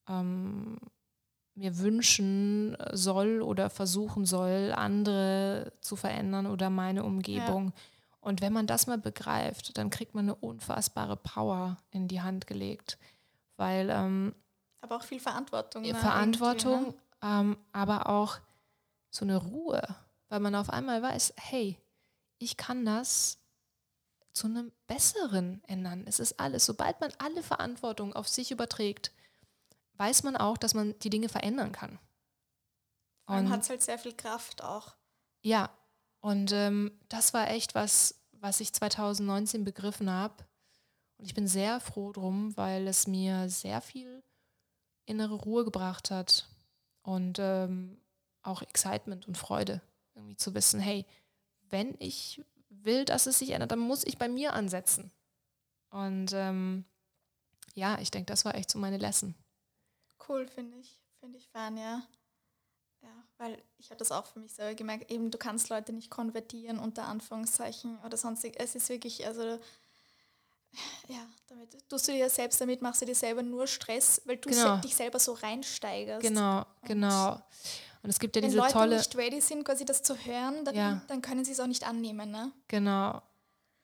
[0.08, 0.78] ähm,
[1.54, 7.66] mir wünschen soll oder versuchen soll, andere zu verändern oder meine Umgebung.
[7.66, 7.72] Ja.
[8.20, 12.46] Und wenn man das mal begreift, dann kriegt man eine unfassbare Power in die Hand
[12.46, 12.98] gelegt.
[13.56, 13.88] Weil.
[13.90, 14.34] Ähm,
[14.82, 15.82] aber auch viel Verantwortung.
[15.82, 15.94] Ne?
[15.94, 16.94] Verantwortung, ne?
[17.22, 18.38] ähm, aber auch
[19.10, 19.82] so eine Ruhe,
[20.28, 21.78] weil man auf einmal weiß, hey,
[22.38, 23.38] ich kann das
[24.32, 26.04] zu einem Besseren ändern.
[26.06, 26.64] Es ist alles.
[26.64, 29.12] Sobald man alle Verantwortung auf sich überträgt,
[29.94, 31.98] weiß man auch, dass man die Dinge verändern kann.
[33.26, 34.94] Und man hat halt sehr viel Kraft auch.
[35.42, 35.70] Ja,
[36.20, 40.34] und ähm, das war echt was, was ich 2019 begriffen habe.
[41.18, 44.22] Und ich bin sehr froh drum, weil es mir sehr viel
[45.06, 46.48] innere Ruhe gebracht hat
[47.02, 48.00] und ähm,
[48.42, 49.82] auch Excitement und Freude,
[50.14, 51.04] irgendwie zu wissen, hey,
[51.68, 55.10] wenn ich will, dass es sich ändert, dann muss ich bei mir ansetzen.
[55.90, 56.84] Und ähm,
[57.74, 59.34] ja, ich denke, das war echt so meine Lesson.
[60.28, 60.98] Cool, finde ich.
[61.18, 62.02] Finde ich fern, ja.
[63.40, 66.78] Weil ich habe das auch für mich selber gemerkt, eben du kannst Leute nicht konvertieren
[66.78, 68.56] unter Anführungszeichen oder sonstig.
[68.58, 69.58] Es ist wirklich, also
[71.08, 74.50] ja, damit tust du dir selbst, damit machst du dir selber nur Stress, weil du
[74.50, 74.76] genau.
[74.76, 76.20] dich selber so reinsteigerst.
[76.20, 77.40] Genau, genau.
[78.02, 78.98] Und es gibt ja Wenn diese Leute tolle.
[78.98, 81.02] nicht ready sind, quasi das zu hören, dann, ja.
[81.08, 82.52] dann können sie es auch nicht annehmen, ne?
[82.68, 83.22] Genau.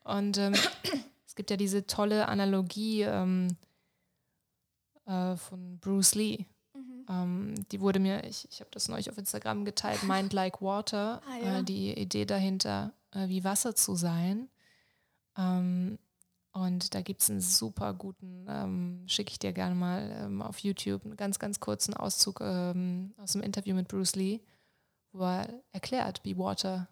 [0.05, 0.53] Und ähm,
[1.27, 3.57] es gibt ja diese tolle Analogie ähm,
[5.07, 6.45] äh, von Bruce Lee.
[7.09, 11.23] Ähm, die wurde mir, ich, ich habe das neulich auf Instagram geteilt, Mind Like Water,
[11.28, 11.59] ah, ja.
[11.59, 14.49] äh, die Idee dahinter, äh, wie Wasser zu sein.
[15.37, 15.99] Ähm,
[16.53, 20.59] und da gibt es einen super guten, ähm, schicke ich dir gerne mal ähm, auf
[20.61, 24.41] YouTube, einen ganz, ganz kurzen Auszug ähm, aus dem Interview mit Bruce Lee,
[25.12, 26.89] wo er erklärt, Be Water,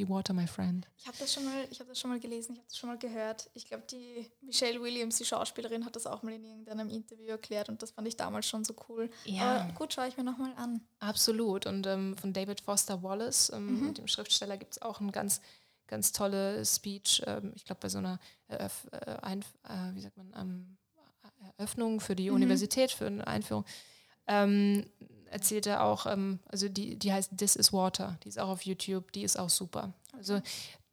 [0.00, 0.86] Be Water, my friend.
[0.98, 2.98] Ich habe das, schon mal, hab das schon mal gelesen, ich habe das schon mal
[2.98, 3.50] gehört.
[3.54, 7.68] Ich glaube, die Michelle Williams, die Schauspielerin, hat das auch mal in irgendeinem Interview erklärt
[7.68, 9.10] und das fand ich damals schon so cool.
[9.24, 9.62] Ja.
[9.62, 10.80] Aber gut, schaue ich mir nochmal an.
[11.00, 11.66] Absolut.
[11.66, 13.94] Und ähm, von David Foster Wallace, ähm, mhm.
[13.94, 15.40] dem Schriftsteller, gibt es auch einen ganz
[15.86, 20.16] ganz tolle Speech, ähm, ich glaube bei so einer Eröff äh, Ein äh, wie sagt
[20.16, 20.76] man, ähm,
[21.58, 22.36] Eröffnung für die mhm.
[22.36, 23.64] Universität, für eine Einführung,
[24.28, 24.88] ähm,
[25.30, 28.62] erzählt er auch, ähm, also die, die heißt This is Water, die ist auch auf
[28.62, 29.92] YouTube, die ist auch super.
[30.12, 30.40] Also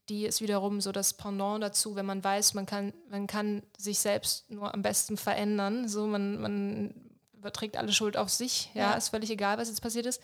[0.09, 3.99] die ist wiederum so das Pendant dazu, wenn man weiß, man kann, man kann sich
[3.99, 6.93] selbst nur am besten verändern, so man, man
[7.34, 8.93] überträgt alle Schuld auf sich, ja, ja.
[8.93, 10.22] ist völlig egal, was jetzt passiert ist.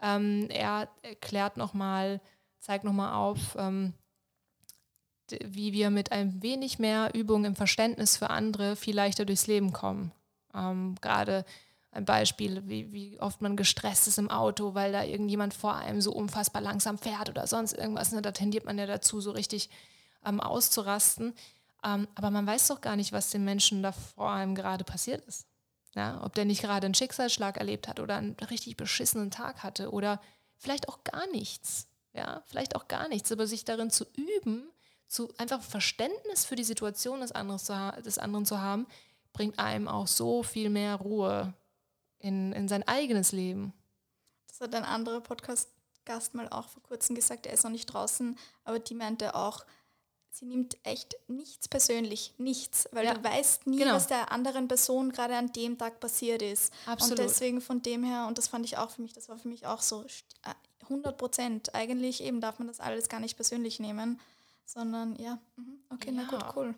[0.00, 2.20] Ähm, er erklärt nochmal,
[2.60, 3.92] zeigt nochmal auf, ähm,
[5.44, 9.72] wie wir mit ein wenig mehr Übung im Verständnis für andere viel leichter durchs Leben
[9.72, 10.12] kommen.
[10.54, 11.44] Ähm, Gerade
[11.98, 16.00] ein Beispiel, wie, wie, oft man gestresst ist im Auto, weil da irgendjemand vor einem
[16.00, 18.12] so unfassbar langsam fährt oder sonst irgendwas.
[18.12, 18.22] Ne?
[18.22, 19.68] Da tendiert man ja dazu, so richtig
[20.24, 21.34] ähm, auszurasten.
[21.84, 25.26] Ähm, aber man weiß doch gar nicht, was den Menschen da vor einem gerade passiert
[25.26, 25.46] ist.
[25.94, 26.22] Ja?
[26.24, 30.20] Ob der nicht gerade einen Schicksalsschlag erlebt hat oder einen richtig beschissenen Tag hatte oder
[30.56, 31.88] vielleicht auch gar nichts.
[32.14, 34.68] Ja, vielleicht auch gar nichts, aber sich darin zu üben,
[35.06, 37.32] zu einfach Verständnis für die Situation des,
[37.64, 38.86] zu des anderen zu haben,
[39.32, 41.54] bringt einem auch so viel mehr Ruhe
[42.18, 43.72] in, in sein eigenes Leben.
[44.46, 48.38] Das hat ein anderer Podcast-Gast mal auch vor kurzem gesagt, er ist noch nicht draußen,
[48.64, 49.64] aber die meinte auch,
[50.30, 53.94] sie nimmt echt nichts persönlich, nichts, weil ja, du weißt nie, genau.
[53.94, 56.72] was der anderen Person gerade an dem Tag passiert ist.
[56.86, 57.18] Absolut.
[57.18, 59.48] Und deswegen von dem her, und das fand ich auch für mich, das war für
[59.48, 60.04] mich auch so
[60.82, 61.74] 100 Prozent.
[61.74, 64.20] Eigentlich eben darf man das alles gar nicht persönlich nehmen
[64.68, 66.22] sondern ja, mhm, okay, ja.
[66.22, 66.74] na gut, cool.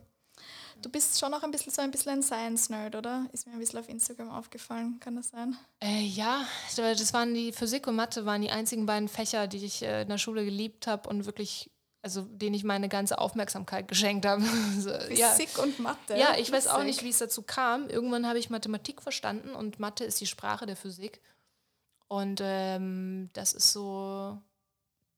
[0.83, 3.27] Du bist schon auch ein bisschen so ein bisschen ein Science-Nerd, oder?
[3.33, 5.57] Ist mir ein bisschen auf Instagram aufgefallen, kann das sein?
[5.81, 6.47] Äh, ja,
[6.77, 10.09] das waren die Physik und Mathe waren die einzigen beiden Fächer, die ich äh, in
[10.09, 11.71] der Schule geliebt habe und wirklich,
[12.03, 14.43] also denen ich meine ganze Aufmerksamkeit geschenkt habe.
[14.79, 15.63] so, Physik ja.
[15.63, 16.17] und Mathe.
[16.17, 17.89] Ja, ich weiß auch nicht, wie es dazu kam.
[17.89, 21.21] Irgendwann habe ich Mathematik verstanden und Mathe ist die Sprache der Physik.
[22.09, 24.39] Und ähm, das ist so,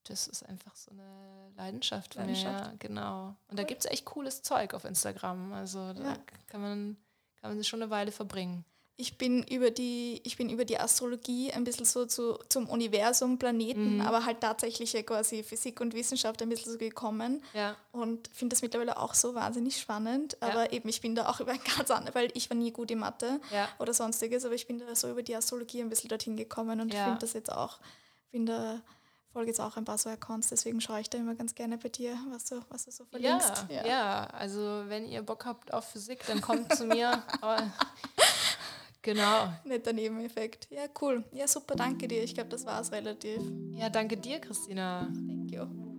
[0.05, 2.65] das ist einfach so eine Leidenschaft von Leidenschaft.
[2.65, 2.70] mir.
[2.70, 3.27] Ja, genau.
[3.27, 3.57] Und cool.
[3.57, 5.53] da gibt es echt cooles Zeug auf Instagram.
[5.53, 6.16] Also da ja.
[6.49, 6.97] kann, man,
[7.41, 8.65] kann man sich schon eine Weile verbringen.
[8.97, 13.39] Ich bin über die, ich bin über die Astrologie ein bisschen so zu, zum Universum,
[13.39, 14.01] Planeten, mhm.
[14.03, 17.43] aber halt tatsächlich quasi Physik und Wissenschaft ein bisschen so gekommen.
[17.55, 17.74] Ja.
[17.91, 20.37] Und finde das mittlerweile auch so wahnsinnig spannend.
[20.41, 20.73] Aber ja.
[20.73, 22.99] eben, ich bin da auch über ein ganz anderes, weil ich war nie gut in
[22.99, 23.69] Mathe ja.
[23.79, 26.93] oder sonstiges, aber ich bin da so über die Astrologie ein bisschen dorthin gekommen und
[26.93, 27.79] finde das jetzt auch,
[28.31, 28.83] bin da
[29.33, 31.89] folge jetzt auch ein paar so Accounts, deswegen schaue ich da immer ganz gerne bei
[31.89, 33.67] dir, was du, was du so verlinkst.
[33.69, 34.27] Ja, ja, ja.
[34.27, 37.23] also wenn ihr Bock habt auf Physik, dann kommt zu mir.
[39.03, 39.53] genau.
[39.65, 40.69] Netter Nebeneffekt.
[40.71, 41.25] Ja, cool.
[41.33, 42.23] Ja, super, danke dir.
[42.23, 43.41] Ich glaube, das war es relativ.
[43.73, 45.09] Ja, danke dir, Christina.
[45.11, 45.91] Danke.